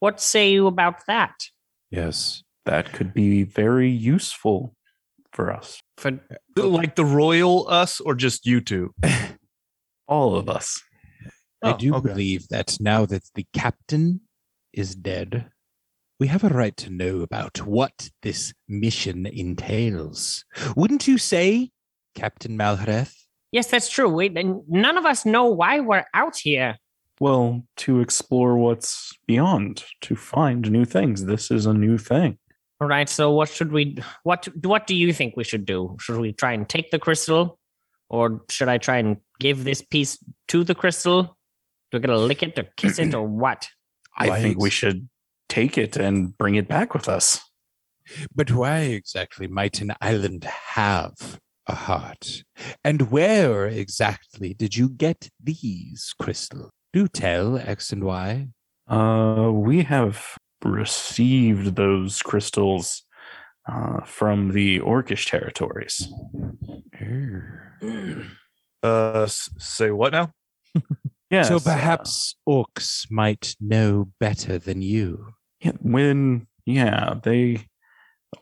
What 0.00 0.20
say 0.20 0.52
you 0.52 0.66
about 0.66 1.06
that? 1.06 1.34
yes. 1.90 2.42
That 2.66 2.92
could 2.92 3.14
be 3.14 3.44
very 3.44 3.88
useful 3.88 4.74
for 5.32 5.50
us. 5.50 5.80
For 5.96 6.20
Like 6.54 6.96
the 6.96 7.04
royal 7.06 7.66
us 7.70 7.98
or 7.98 8.14
just 8.14 8.44
you 8.44 8.60
two? 8.60 8.92
All 10.06 10.36
of 10.36 10.50
us. 10.50 10.82
I 11.64 11.72
Oh, 11.72 11.76
do 11.78 11.94
okay. 11.94 12.08
believe 12.08 12.46
that 12.48 12.76
now 12.78 13.06
that 13.06 13.22
the 13.34 13.46
captain 13.54 14.20
is 14.74 14.94
dead, 14.94 15.46
we 16.18 16.26
have 16.26 16.44
a 16.44 16.48
right 16.48 16.76
to 16.78 16.90
know 16.90 17.20
about 17.20 17.58
what 17.58 18.10
this 18.22 18.52
mission 18.68 19.26
entails. 19.26 20.44
Wouldn't 20.76 21.06
you 21.06 21.18
say, 21.18 21.70
Captain 22.14 22.58
Malhareth? 22.58 23.14
Yes, 23.52 23.68
that's 23.68 23.88
true. 23.88 24.08
We, 24.08 24.26
and 24.34 24.62
none 24.68 24.98
of 24.98 25.06
us 25.06 25.24
know 25.24 25.46
why 25.46 25.80
we're 25.80 26.04
out 26.14 26.36
here. 26.36 26.76
Well, 27.20 27.64
to 27.78 28.00
explore 28.00 28.56
what's 28.58 29.12
beyond, 29.26 29.84
to 30.02 30.16
find 30.16 30.70
new 30.70 30.84
things. 30.84 31.24
This 31.24 31.50
is 31.50 31.66
a 31.66 31.74
new 31.74 31.98
thing. 31.98 32.38
All 32.80 32.86
right. 32.86 33.08
So 33.08 33.32
what 33.32 33.48
should 33.48 33.72
we? 33.72 33.98
What 34.22 34.48
What 34.64 34.86
do 34.86 34.94
you 34.94 35.12
think 35.12 35.36
we 35.36 35.42
should 35.42 35.64
do? 35.64 35.96
Should 36.00 36.20
we 36.20 36.32
try 36.32 36.52
and 36.52 36.68
take 36.68 36.92
the 36.92 36.98
crystal, 36.98 37.58
or 38.08 38.42
should 38.50 38.68
I 38.68 38.78
try 38.78 38.98
and 38.98 39.16
give 39.40 39.64
this 39.64 39.82
piece 39.82 40.18
to 40.48 40.62
the 40.62 40.76
crystal? 40.76 41.36
Do 41.90 41.98
we 41.98 42.00
gotta 42.00 42.18
lick 42.18 42.44
it 42.44 42.56
or 42.56 42.68
kiss 42.76 43.00
it 43.00 43.14
or 43.14 43.26
what? 43.26 43.68
I 44.16 44.28
Why 44.28 44.40
think 44.40 44.60
we 44.60 44.70
should 44.70 45.08
take 45.48 45.78
it 45.78 45.96
and 45.96 46.36
bring 46.36 46.54
it 46.54 46.68
back 46.68 46.94
with 46.94 47.08
us. 47.08 47.40
But 48.34 48.50
why 48.50 48.80
exactly 48.80 49.46
might 49.46 49.80
an 49.80 49.94
island 50.00 50.44
have 50.44 51.40
a 51.66 51.74
heart? 51.74 52.42
And 52.82 53.10
where 53.10 53.66
exactly 53.66 54.54
did 54.54 54.76
you 54.76 54.88
get 54.88 55.28
these 55.42 56.14
crystals? 56.20 56.70
Do 56.92 57.06
tell, 57.06 57.58
X 57.58 57.92
and 57.92 58.04
Y. 58.04 58.48
Uh, 58.88 59.50
we 59.52 59.82
have 59.82 60.36
received 60.64 61.76
those 61.76 62.22
crystals 62.22 63.04
uh, 63.70 64.00
from 64.04 64.52
the 64.52 64.80
Orcish 64.80 65.28
territories. 65.28 66.08
Uh, 68.82 69.26
say 69.26 69.90
what 69.90 70.12
now? 70.12 70.32
Yes, 71.30 71.48
so 71.48 71.56
uh, 71.56 71.60
perhaps 71.60 72.36
orcs 72.48 73.06
might 73.10 73.54
know 73.60 74.08
better 74.18 74.58
than 74.58 74.80
you. 74.80 75.34
Yeah, 75.60 75.72
when 75.80 76.46
yeah 76.64 77.14
they 77.22 77.66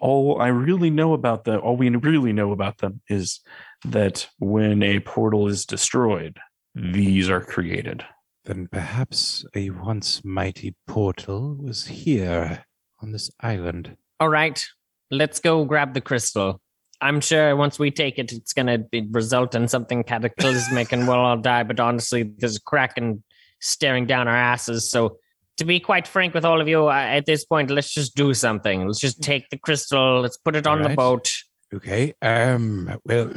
all 0.00 0.40
I 0.40 0.48
really 0.48 0.90
know 0.90 1.12
about 1.12 1.44
them. 1.44 1.60
All 1.62 1.76
we 1.76 1.88
really 1.90 2.32
know 2.32 2.52
about 2.52 2.78
them 2.78 3.00
is 3.08 3.40
that 3.84 4.28
when 4.38 4.82
a 4.82 5.00
portal 5.00 5.46
is 5.48 5.64
destroyed, 5.64 6.38
these 6.74 7.30
are 7.30 7.40
created. 7.40 8.04
Then 8.44 8.68
perhaps 8.70 9.44
a 9.54 9.70
once 9.70 10.24
mighty 10.24 10.74
portal 10.86 11.56
was 11.56 11.86
here 11.86 12.64
on 13.00 13.12
this 13.12 13.30
island. 13.40 13.96
All 14.20 14.28
right. 14.28 14.64
Let's 15.10 15.40
go 15.40 15.64
grab 15.64 15.94
the 15.94 16.00
crystal. 16.00 16.60
I'm 17.00 17.20
sure 17.20 17.54
once 17.56 17.78
we 17.78 17.90
take 17.90 18.18
it, 18.18 18.32
it's 18.32 18.52
gonna 18.52 18.84
result 19.10 19.54
in 19.54 19.68
something 19.68 20.02
cataclysmic 20.02 20.92
and 20.92 21.06
we'll 21.06 21.18
all 21.18 21.36
die. 21.36 21.62
But 21.62 21.80
honestly, 21.80 22.22
there's 22.22 22.56
a 22.56 22.62
kraken 22.62 23.22
staring 23.60 24.06
down 24.06 24.28
our 24.28 24.36
asses. 24.36 24.90
So, 24.90 25.18
to 25.56 25.64
be 25.64 25.80
quite 25.80 26.06
frank 26.06 26.34
with 26.34 26.44
all 26.44 26.60
of 26.60 26.68
you, 26.68 26.86
I, 26.86 27.16
at 27.16 27.26
this 27.26 27.44
point, 27.44 27.70
let's 27.70 27.92
just 27.92 28.14
do 28.14 28.34
something. 28.34 28.86
Let's 28.86 29.00
just 29.00 29.22
take 29.22 29.48
the 29.50 29.58
crystal. 29.58 30.20
Let's 30.20 30.36
put 30.36 30.56
it 30.56 30.66
on 30.66 30.82
the 30.82 30.90
boat. 30.90 31.30
Okay. 31.74 32.14
Um. 32.22 32.98
Well, 33.04 33.32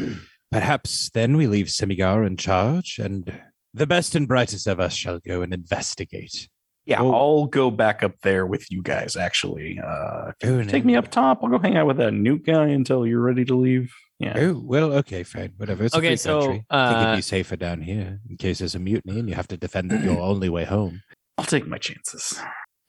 perhaps 0.51 1.09
then 1.13 1.38
we 1.38 1.47
leave 1.47 1.67
Semigar 1.67 2.26
in 2.26 2.38
charge, 2.38 2.99
and 2.99 3.32
the 3.74 3.88
best 3.88 4.15
and 4.15 4.28
brightest 4.28 4.67
of 4.67 4.80
us 4.80 4.93
shall 4.93 5.20
go 5.20 5.41
and 5.41 5.53
investigate. 5.53 6.49
Yeah. 6.86 7.03
I'll 7.03 7.45
go 7.45 7.70
back 7.70 8.01
up 8.01 8.13
there 8.24 8.47
with 8.47 8.72
you 8.72 8.82
guys. 8.82 9.15
Actually, 9.15 9.80
uh, 9.80 10.32
Oh, 10.43 10.63
take 10.63 10.86
me 10.86 10.95
up 10.95 11.11
top. 11.11 11.43
I'll 11.43 11.49
go 11.49 11.59
hang 11.59 11.78
out 11.78 11.86
with 11.86 11.97
that 11.97 12.13
newt 12.13 12.45
guy 12.45 12.67
until 12.70 13.05
you're 13.05 13.22
ready 13.22 13.45
to 13.45 13.55
leave. 13.55 13.93
Yeah. 14.17 14.34
Oh 14.38 14.61
well, 14.65 14.93
okay, 14.93 15.24
fine, 15.24 15.53
whatever. 15.57 15.86
It's 15.86 15.93
a 15.95 15.99
Okay, 15.99 16.09
free 16.09 16.15
so, 16.17 16.39
country. 16.39 16.65
I 16.70 16.88
think 16.89 16.97
it'd 16.97 17.13
uh, 17.13 17.15
be 17.15 17.22
safer 17.22 17.55
down 17.55 17.82
here 17.82 18.20
in 18.30 18.38
case 18.38 18.59
there's 18.59 18.76
a 18.76 18.80
mutiny 18.80 19.20
and 19.20 19.30
you 19.30 19.36
have 19.36 19.47
to 19.49 19.57
defend 19.57 19.91
your 19.91 20.20
only 20.32 20.49
way 20.49 20.65
home. 20.65 21.01
I'll 21.39 21.45
take 21.45 21.67
my 21.67 21.77
chances. 21.77 22.39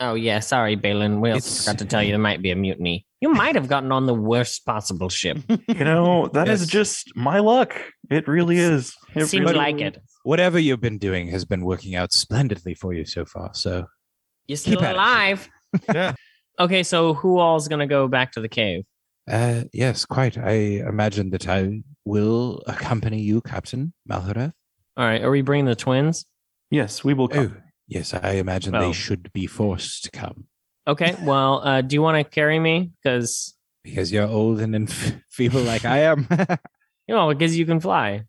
Oh 0.01 0.15
yeah, 0.15 0.41
sorry, 0.41 0.77
Balin. 0.77 1.21
We 1.21 1.31
also 1.31 1.39
It's- 1.47 1.65
forgot 1.65 1.79
to 1.79 1.85
tell 1.85 2.03
you 2.03 2.11
there 2.11 2.19
might 2.19 2.43
be 2.43 2.51
a 2.51 2.57
mutiny. 2.57 3.07
You 3.21 3.33
might 3.33 3.55
have 3.55 3.69
gotten 3.69 3.93
on 3.93 4.07
the 4.07 4.15
worst 4.15 4.65
possible 4.65 5.09
ship. 5.11 5.39
You 5.69 5.85
know, 5.85 6.29
that 6.33 6.49
is 6.49 6.63
Yes. 6.63 6.69
just 6.71 7.17
my 7.17 7.39
luck. 7.39 7.75
It 8.11 8.27
really 8.27 8.57
is. 8.57 8.95
It 9.15 9.27
Seems 9.27 9.45
really 9.45 9.55
like 9.55 9.77
is. 9.77 9.89
it. 9.89 9.99
Whatever 10.25 10.59
you've 10.59 10.81
been 10.81 10.99
doing 10.99 11.29
has 11.29 11.45
been 11.45 11.65
working 11.65 11.95
out 11.95 12.13
splendidly 12.13 12.75
for 12.75 12.93
you 12.95 13.05
so 13.05 13.25
far. 13.25 13.51
So 13.55 13.87
You're 14.49 14.57
still 14.57 14.83
at 14.83 14.95
alive. 14.95 15.49
Yeah. 15.95 16.15
Okay, 16.59 16.83
so 16.83 17.15
who 17.15 17.39
all's 17.39 17.69
gonna 17.69 17.87
go 17.87 18.09
back 18.09 18.33
to 18.33 18.41
the 18.41 18.49
cave? 18.49 18.85
Uh, 19.31 19.65
yes, 19.73 20.05
quite. 20.07 20.37
I 20.39 20.53
imagine 20.89 21.31
that 21.31 21.47
I 21.47 21.83
will 22.05 22.63
accompany 22.67 23.21
you, 23.21 23.41
Captain 23.43 23.93
Malhareth. 24.11 24.53
All 24.97 25.05
right, 25.05 25.23
are 25.23 25.31
we 25.31 25.43
bringing 25.43 25.67
the 25.67 25.77
twins? 25.77 26.27
Yes, 26.71 27.05
we 27.05 27.15
will 27.15 27.27
Oh, 27.27 27.29
come. 27.29 27.63
Yes, 27.91 28.15
I 28.15 28.33
imagine 28.41 28.75
Oh. 28.75 28.81
they 28.81 28.93
should 28.95 29.31
be 29.35 29.47
forced 29.47 30.05
to 30.05 30.11
come 30.11 30.47
Okay, 30.89 31.15
well, 31.23 31.61
uh, 31.63 31.83
do 31.83 31.95
you 31.95 32.03
want 32.03 32.17
to 32.17 32.25
carry 32.25 32.59
me? 32.59 32.91
Because 33.03 33.55
because 33.85 34.11
you're 34.11 34.27
old 34.27 34.61
and 34.61 34.75
enf- 34.75 35.21
feeble 35.31 35.61
like 35.63 35.85
I 35.85 35.99
am. 36.11 36.27
you 37.07 37.15
know, 37.15 37.29
because 37.29 37.57
you 37.59 37.67
can 37.67 37.81
fly. 37.81 38.25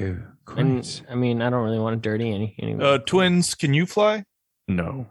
oh. 0.00 0.16
And 0.56 1.02
I 1.10 1.14
mean, 1.14 1.40
I 1.42 1.50
don't 1.50 1.62
really 1.64 1.78
want 1.78 2.02
to 2.02 2.08
dirty 2.08 2.30
any. 2.32 2.56
Anyway. 2.60 2.84
Uh, 2.84 2.98
twins, 2.98 3.54
can 3.54 3.72
you 3.74 3.86
fly? 3.86 4.24
No. 4.66 5.06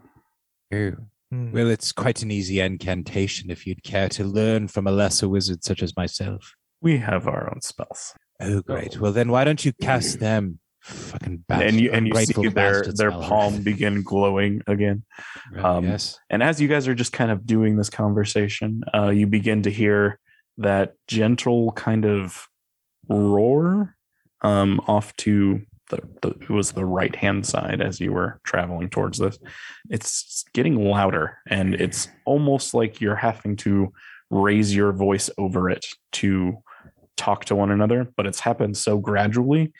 Oh, 0.72 0.92
Hmm. 1.30 1.52
well, 1.52 1.68
it's 1.70 1.90
quite 1.92 2.22
an 2.22 2.30
easy 2.30 2.60
incantation 2.60 3.50
if 3.50 3.66
you'd 3.66 3.82
care 3.82 4.08
to 4.10 4.24
learn 4.24 4.68
from 4.68 4.86
a 4.86 4.92
lesser 4.92 5.28
wizard 5.28 5.64
such 5.64 5.82
as 5.82 5.96
myself. 5.96 6.54
We 6.82 6.98
have 6.98 7.26
our 7.26 7.50
own 7.50 7.60
spells. 7.62 8.14
Oh, 8.40 8.60
great. 8.62 9.00
Well, 9.00 9.12
then 9.12 9.30
why 9.30 9.44
don't 9.44 9.64
you 9.64 9.72
cast 9.80 10.18
them? 10.20 10.58
Fucking 10.84 11.44
bastard. 11.48 11.68
and 11.68 11.80
you 11.80 11.92
and 11.92 12.06
you 12.06 12.14
see 12.26 12.48
their 12.48 12.82
their 12.82 13.10
palm 13.10 13.62
begin 13.62 14.02
glowing 14.02 14.60
again. 14.66 15.02
Um, 15.56 15.84
yes. 15.84 16.18
And 16.28 16.42
as 16.42 16.60
you 16.60 16.68
guys 16.68 16.86
are 16.86 16.94
just 16.94 17.12
kind 17.12 17.30
of 17.30 17.46
doing 17.46 17.76
this 17.76 17.88
conversation, 17.88 18.82
uh, 18.94 19.08
you 19.08 19.26
begin 19.26 19.62
to 19.62 19.70
hear 19.70 20.20
that 20.58 20.92
gentle 21.08 21.72
kind 21.72 22.04
of 22.04 22.48
roar 23.08 23.96
um, 24.42 24.78
off 24.86 25.16
to 25.16 25.62
the, 25.88 26.02
the 26.20 26.28
it 26.42 26.50
was 26.50 26.72
the 26.72 26.84
right 26.84 27.16
hand 27.16 27.46
side 27.46 27.80
as 27.80 27.98
you 27.98 28.12
were 28.12 28.38
traveling 28.44 28.90
towards 28.90 29.18
this. 29.18 29.38
It's 29.88 30.44
getting 30.52 30.76
louder, 30.76 31.38
and 31.48 31.74
it's 31.74 32.08
almost 32.26 32.74
like 32.74 33.00
you're 33.00 33.16
having 33.16 33.56
to 33.56 33.90
raise 34.28 34.74
your 34.74 34.92
voice 34.92 35.30
over 35.38 35.70
it 35.70 35.86
to 36.12 36.58
talk 37.16 37.46
to 37.46 37.54
one 37.54 37.70
another. 37.70 38.06
But 38.18 38.26
it's 38.26 38.40
happened 38.40 38.76
so 38.76 38.98
gradually 38.98 39.72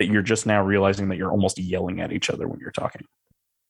that 0.00 0.06
you're 0.08 0.22
just 0.22 0.46
now 0.46 0.60
realizing 0.64 1.08
that 1.10 1.16
you're 1.16 1.30
almost 1.30 1.58
yelling 1.58 2.00
at 2.00 2.10
each 2.12 2.28
other 2.30 2.48
when 2.48 2.58
you're 2.58 2.72
talking. 2.72 3.02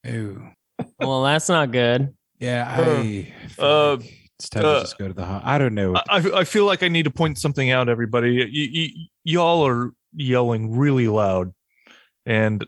Oh, 0.07 0.39
well, 0.99 1.22
that's 1.24 1.49
not 1.51 1.70
good. 1.72 2.14
yeah. 2.39 2.74
Uh, 2.78 2.83
I 2.83 3.33
feel 3.49 3.66
uh, 3.66 3.97
like 3.97 4.14
it's 4.39 4.49
time 4.49 4.64
uh, 4.64 4.74
to 4.76 4.81
just 4.81 4.97
go 4.97 5.09
to 5.09 5.12
the. 5.14 5.24
Ho- 5.26 5.43
I 5.45 5.59
don't 5.59 5.74
know. 5.74 5.95
I, 5.97 6.03
I 6.09 6.39
I 6.41 6.45
feel 6.45 6.64
like 6.64 6.83
I 6.83 6.89
need 6.89 7.03
to 7.03 7.11
point 7.11 7.37
something 7.37 7.70
out, 7.70 7.91
everybody. 7.91 8.39
Y- 8.39 8.70
y- 8.74 9.09
y'all 9.24 9.66
are 9.66 9.93
yelling 10.14 10.74
really 10.78 11.09
loud, 11.09 11.53
and 12.24 12.64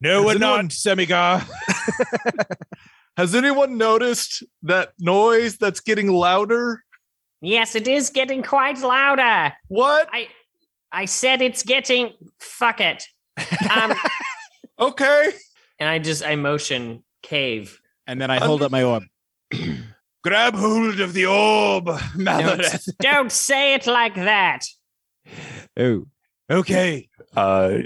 no, 0.00 0.20
Is 0.20 0.24
we're 0.24 0.30
anyone- 0.32 0.38
not, 0.40 0.64
Semigar. 0.72 1.46
has 3.16 3.34
anyone 3.34 3.76
noticed 3.78 4.42
that 4.62 4.92
noise 4.98 5.56
that's 5.58 5.80
getting 5.80 6.08
louder? 6.10 6.82
Yes, 7.40 7.74
it 7.76 7.86
is 7.86 8.10
getting 8.10 8.42
quite 8.42 8.78
louder. 8.80 9.54
What? 9.68 10.08
I 10.12 10.28
I 10.92 11.04
said 11.04 11.42
it's 11.42 11.62
getting. 11.62 12.12
Fuck 12.40 12.80
it. 12.80 13.04
Um, 13.74 13.94
Okay. 14.80 15.32
and 15.80 15.88
I 15.88 15.98
just 15.98 16.24
I 16.24 16.36
motion 16.36 17.02
cave. 17.22 17.80
And 18.06 18.20
then 18.20 18.30
I 18.30 18.38
hold 18.38 18.62
up 18.62 18.70
my 18.70 18.84
orb. 18.84 19.02
Grab 20.24 20.54
hold 20.54 21.00
of 21.00 21.12
the 21.14 21.26
orb, 21.26 21.86
Don't, 22.24 22.62
don't 23.00 23.32
say 23.32 23.74
it 23.74 23.86
like 23.86 24.14
that. 24.16 24.60
Oh, 25.76 26.06
okay. 26.50 27.08
uh, 27.36 27.78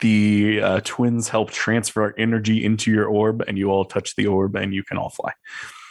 the 0.00 0.60
uh, 0.62 0.80
twins 0.84 1.28
help 1.28 1.50
transfer 1.50 2.14
energy 2.18 2.64
into 2.64 2.90
your 2.90 3.06
orb, 3.06 3.42
and 3.46 3.56
you 3.56 3.70
all 3.70 3.84
touch 3.84 4.16
the 4.16 4.26
orb, 4.26 4.56
and 4.56 4.74
you 4.74 4.82
can 4.82 4.98
all 4.98 5.10
fly. 5.10 5.32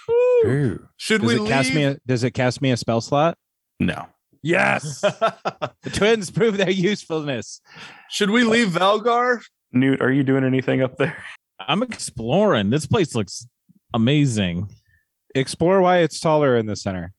Oh. 0.09 0.77
Should 0.97 1.21
Does 1.21 1.33
we 1.39 1.45
it 1.45 1.47
cast 1.47 1.73
me? 1.73 1.83
A, 1.83 1.97
does 2.05 2.23
it 2.23 2.31
cast 2.31 2.61
me 2.61 2.71
a 2.71 2.77
spell 2.77 3.01
slot? 3.01 3.37
No, 3.79 4.05
Yes. 4.43 5.01
the 5.01 5.89
twins 5.93 6.31
prove 6.31 6.57
their 6.57 6.69
usefulness. 6.69 7.61
Should 8.09 8.29
we 8.29 8.43
leave 8.43 8.69
Valgar? 8.69 9.41
Newt, 9.71 10.01
are 10.01 10.11
you 10.11 10.23
doing 10.23 10.43
anything 10.43 10.81
up 10.81 10.97
there? 10.97 11.23
I'm 11.59 11.83
exploring. 11.83 12.69
This 12.69 12.85
place 12.85 13.15
looks 13.15 13.47
amazing. 13.93 14.69
Explore 15.35 15.81
why 15.81 15.99
it's 15.99 16.19
taller 16.19 16.57
in 16.57 16.65
the 16.65 16.75
center. 16.75 17.13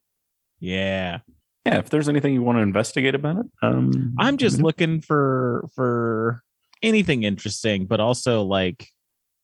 Yeah. 0.61 1.20
Yeah, 1.64 1.79
if 1.79 1.91
there's 1.91 2.09
anything 2.09 2.35
you 2.35 2.43
want 2.43 2.59
to 2.59 2.62
investigate 2.62 3.14
about 3.14 3.39
it, 3.39 3.47
um, 3.62 4.14
I'm 4.18 4.37
just 4.37 4.57
let 4.57 4.61
know. 4.61 4.66
looking 4.66 5.01
for 5.01 5.68
for 5.77 6.43
anything 6.83 7.23
interesting, 7.23 7.87
but 7.87 8.01
also 8.01 8.43
like 8.43 8.89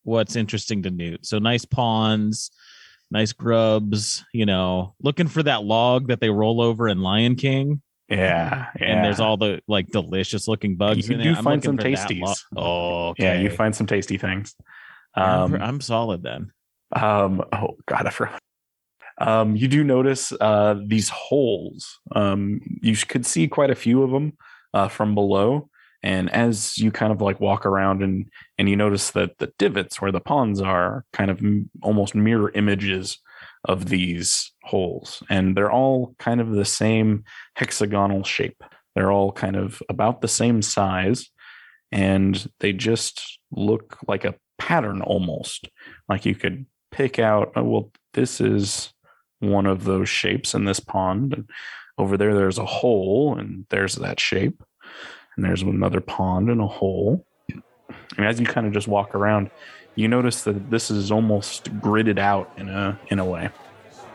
what's 0.02 0.34
interesting 0.34 0.82
to 0.82 0.90
Newt. 0.90 1.26
So 1.26 1.38
nice 1.38 1.64
ponds, 1.64 2.50
nice 3.10 3.32
grubs, 3.32 4.24
you 4.32 4.46
know, 4.46 4.94
looking 5.02 5.28
for 5.28 5.42
that 5.42 5.64
log 5.64 6.08
that 6.08 6.20
they 6.20 6.30
roll 6.30 6.60
over 6.60 6.88
in 6.88 7.00
Lion 7.00 7.34
King. 7.36 7.82
Yeah, 8.08 8.68
And 8.80 9.04
there's 9.04 9.20
all 9.20 9.36
the 9.36 9.60
like 9.68 9.88
delicious 9.88 10.48
looking 10.48 10.76
bugs 10.76 11.08
You 11.08 11.18
do 11.18 11.30
it. 11.32 11.36
Find 11.42 11.62
some 11.62 11.76
for 11.76 11.82
lo- 11.84 11.90
tasties. 11.90 12.44
oh, 12.56 13.08
okay. 13.08 13.24
yeah. 13.24 13.40
You 13.40 13.50
find 13.50 13.76
some 13.76 13.86
tasty 13.86 14.16
things. 14.16 14.54
Yeah, 15.16 15.44
I'm, 15.44 15.54
Um, 15.54 15.62
I'm 15.62 15.80
solid 15.82 16.22
then. 16.22 16.50
Um, 16.96 17.42
oh 17.52 17.76
God, 17.86 18.06
I 18.06 18.10
forgot. 18.10 18.38
Um, 19.20 19.56
you 19.56 19.68
do 19.68 19.84
notice 19.84 20.32
uh, 20.40 20.76
these 20.86 21.08
holes. 21.10 21.98
Um, 22.14 22.60
you 22.82 22.96
could 22.96 23.26
see 23.26 23.46
quite 23.48 23.70
a 23.70 23.74
few 23.74 24.02
of 24.02 24.10
them 24.10 24.32
uh, 24.72 24.88
from 24.88 25.14
below, 25.14 25.68
and 26.02 26.30
as 26.30 26.78
you 26.78 26.90
kind 26.90 27.12
of 27.12 27.20
like 27.20 27.40
walk 27.40 27.66
around 27.66 28.02
and 28.02 28.28
and 28.58 28.68
you 28.68 28.76
notice 28.76 29.10
that 29.12 29.38
the 29.38 29.52
divots 29.58 30.00
where 30.00 30.12
the 30.12 30.20
ponds 30.20 30.60
are 30.60 31.04
kind 31.12 31.30
of 31.30 31.38
m- 31.38 31.70
almost 31.82 32.14
mirror 32.14 32.50
images 32.54 33.18
of 33.64 33.88
these 33.88 34.52
holes, 34.64 35.22
and 35.28 35.56
they're 35.56 35.72
all 35.72 36.14
kind 36.18 36.40
of 36.40 36.50
the 36.50 36.64
same 36.64 37.24
hexagonal 37.56 38.22
shape. 38.24 38.62
They're 38.94 39.12
all 39.12 39.32
kind 39.32 39.56
of 39.56 39.82
about 39.88 40.20
the 40.20 40.28
same 40.28 40.62
size, 40.62 41.30
and 41.92 42.50
they 42.60 42.72
just 42.72 43.38
look 43.50 43.98
like 44.06 44.24
a 44.24 44.34
pattern 44.58 45.02
almost. 45.02 45.68
Like 46.08 46.26
you 46.26 46.34
could 46.34 46.66
pick 46.90 47.18
out, 47.18 47.52
oh, 47.56 47.62
well, 47.62 47.92
this 48.14 48.40
is 48.40 48.92
one 49.40 49.66
of 49.66 49.84
those 49.84 50.08
shapes 50.08 50.54
in 50.54 50.64
this 50.64 50.80
pond. 50.80 51.32
And 51.32 51.50
over 51.96 52.16
there, 52.16 52.34
there's 52.34 52.58
a 52.58 52.64
hole, 52.64 53.36
and 53.38 53.66
there's 53.70 53.96
that 53.96 54.20
shape. 54.20 54.62
And 55.38 55.44
there's 55.46 55.62
another 55.62 56.00
pond 56.00 56.50
and 56.50 56.60
a 56.60 56.66
hole. 56.66 57.24
And 58.16 58.26
as 58.26 58.40
you 58.40 58.46
kind 58.46 58.66
of 58.66 58.72
just 58.72 58.88
walk 58.88 59.14
around, 59.14 59.52
you 59.94 60.08
notice 60.08 60.42
that 60.42 60.68
this 60.68 60.90
is 60.90 61.12
almost 61.12 61.66
gridded 61.80 62.18
out 62.18 62.50
in 62.56 62.68
a 62.68 62.98
in 63.06 63.20
a 63.20 63.24
way 63.24 63.50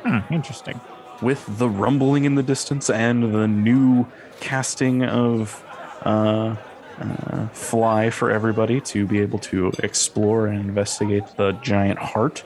Hmm, 0.03 0.19
interesting. 0.34 0.82
with 1.21 1.45
the 1.57 1.69
rumbling 1.69 2.26
in 2.26 2.36
the 2.36 2.43
distance 2.43 2.89
and 2.89 3.34
the 3.34 3.47
new 3.47 4.05
casting 4.41 5.01
of 5.05 5.63
uh, 6.03 6.57
uh, 6.99 7.47
fly 7.53 8.09
for 8.09 8.30
everybody 8.30 8.82
to 8.82 9.07
be 9.07 9.21
able 9.21 9.39
to 9.39 9.71
explore 9.80 10.47
and 10.47 10.59
investigate 10.59 11.24
the 11.38 11.53
giant 11.61 11.99
heart 11.99 12.43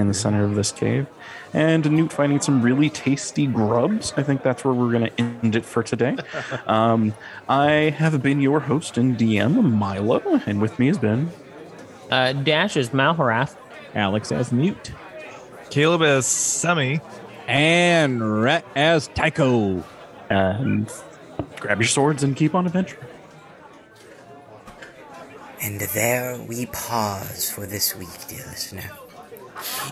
in 0.00 0.08
the 0.08 0.14
center 0.14 0.44
of 0.44 0.54
this 0.54 0.72
cave. 0.72 1.06
And 1.52 1.90
Newt 1.90 2.12
finding 2.12 2.40
some 2.40 2.62
really 2.62 2.90
tasty 2.90 3.46
grubs. 3.46 4.12
I 4.16 4.22
think 4.22 4.42
that's 4.42 4.64
where 4.64 4.74
we're 4.74 4.90
going 4.90 5.10
to 5.10 5.20
end 5.20 5.56
it 5.56 5.64
for 5.64 5.82
today. 5.82 6.16
um, 6.66 7.14
I 7.48 7.94
have 7.96 8.20
been 8.22 8.40
your 8.40 8.60
host 8.60 8.98
and 8.98 9.16
DM, 9.16 9.72
Milo, 9.72 10.40
and 10.46 10.60
with 10.60 10.78
me 10.78 10.88
has 10.88 10.98
been. 10.98 11.30
Uh, 12.10 12.32
Dash 12.32 12.76
is 12.76 12.90
Malhareth. 12.90 13.56
Alex 13.94 14.32
as 14.32 14.52
Newt. 14.52 14.92
Caleb 15.70 16.02
as 16.02 16.26
Semi. 16.26 17.00
And 17.46 18.42
Rhett 18.42 18.64
as 18.76 19.08
Tycho. 19.08 19.84
And 20.28 20.90
grab 21.58 21.80
your 21.80 21.88
swords 21.88 22.22
and 22.22 22.36
keep 22.36 22.54
on 22.54 22.66
adventuring. 22.66 23.06
And 25.62 25.80
there 25.80 26.40
we 26.48 26.66
pause 26.66 27.50
for 27.50 27.66
this 27.66 27.94
week, 27.94 28.08
dear 28.28 28.46
listener. 28.46 28.90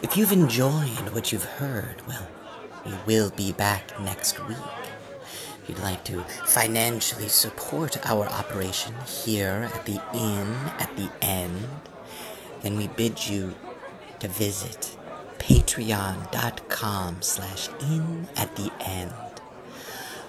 If 0.03 0.17
you've 0.17 0.33
enjoyed 0.33 1.11
what 1.13 1.33
you've 1.33 1.45
heard, 1.45 2.07
well, 2.07 2.27
we 2.87 2.93
will 3.07 3.31
be 3.31 3.53
back 3.53 3.99
next 4.01 4.39
week. 4.49 4.57
If 5.63 5.69
you'd 5.69 5.79
like 5.81 6.05
to 6.05 6.23
financially 6.47 7.29
support 7.29 7.99
our 8.09 8.27
operation 8.27 8.95
here 9.07 9.71
at 9.75 9.85
the 9.85 10.01
inn 10.15 10.55
at 10.79 10.91
the 10.97 11.11
end, 11.21 11.69
then 12.63 12.77
we 12.77 12.89
bid 12.89 13.27
you 13.29 13.55
to 14.21 14.29
visit 14.29 14.97
patreon.com 15.39 17.23
slash 17.23 17.69
inn 17.81 18.29
at 18.37 18.57
the 18.57 18.73
end. 18.81 19.13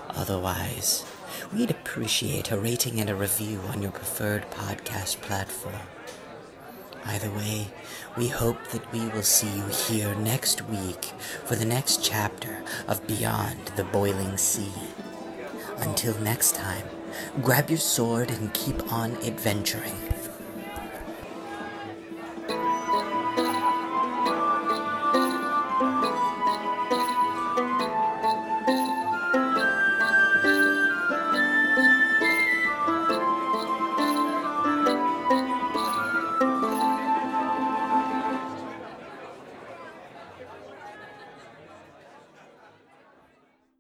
Otherwise, 0.09 1.05
we'd 1.53 1.71
appreciate 1.71 2.51
a 2.51 2.59
rating 2.59 2.99
and 2.99 3.09
a 3.09 3.15
review 3.15 3.59
on 3.69 3.81
your 3.81 3.91
preferred 3.91 4.49
podcast 4.51 5.21
platform. 5.21 5.75
Either 7.05 7.29
way, 7.29 7.67
we 8.19 8.27
hope 8.27 8.61
that 8.71 8.91
we 8.91 9.07
will 9.07 9.23
see 9.23 9.47
you 9.47 9.63
here 9.67 10.13
next 10.15 10.61
week 10.63 11.05
for 11.45 11.55
the 11.55 11.63
next 11.63 12.03
chapter 12.03 12.61
of 12.85 13.07
Beyond 13.07 13.67
the 13.77 13.85
Boiling 13.85 14.35
Sea. 14.35 14.73
Until 15.77 16.19
next 16.19 16.53
time, 16.53 16.85
grab 17.41 17.69
your 17.69 17.79
sword 17.79 18.29
and 18.29 18.53
keep 18.53 18.91
on 18.91 19.15
adventuring. 19.23 19.95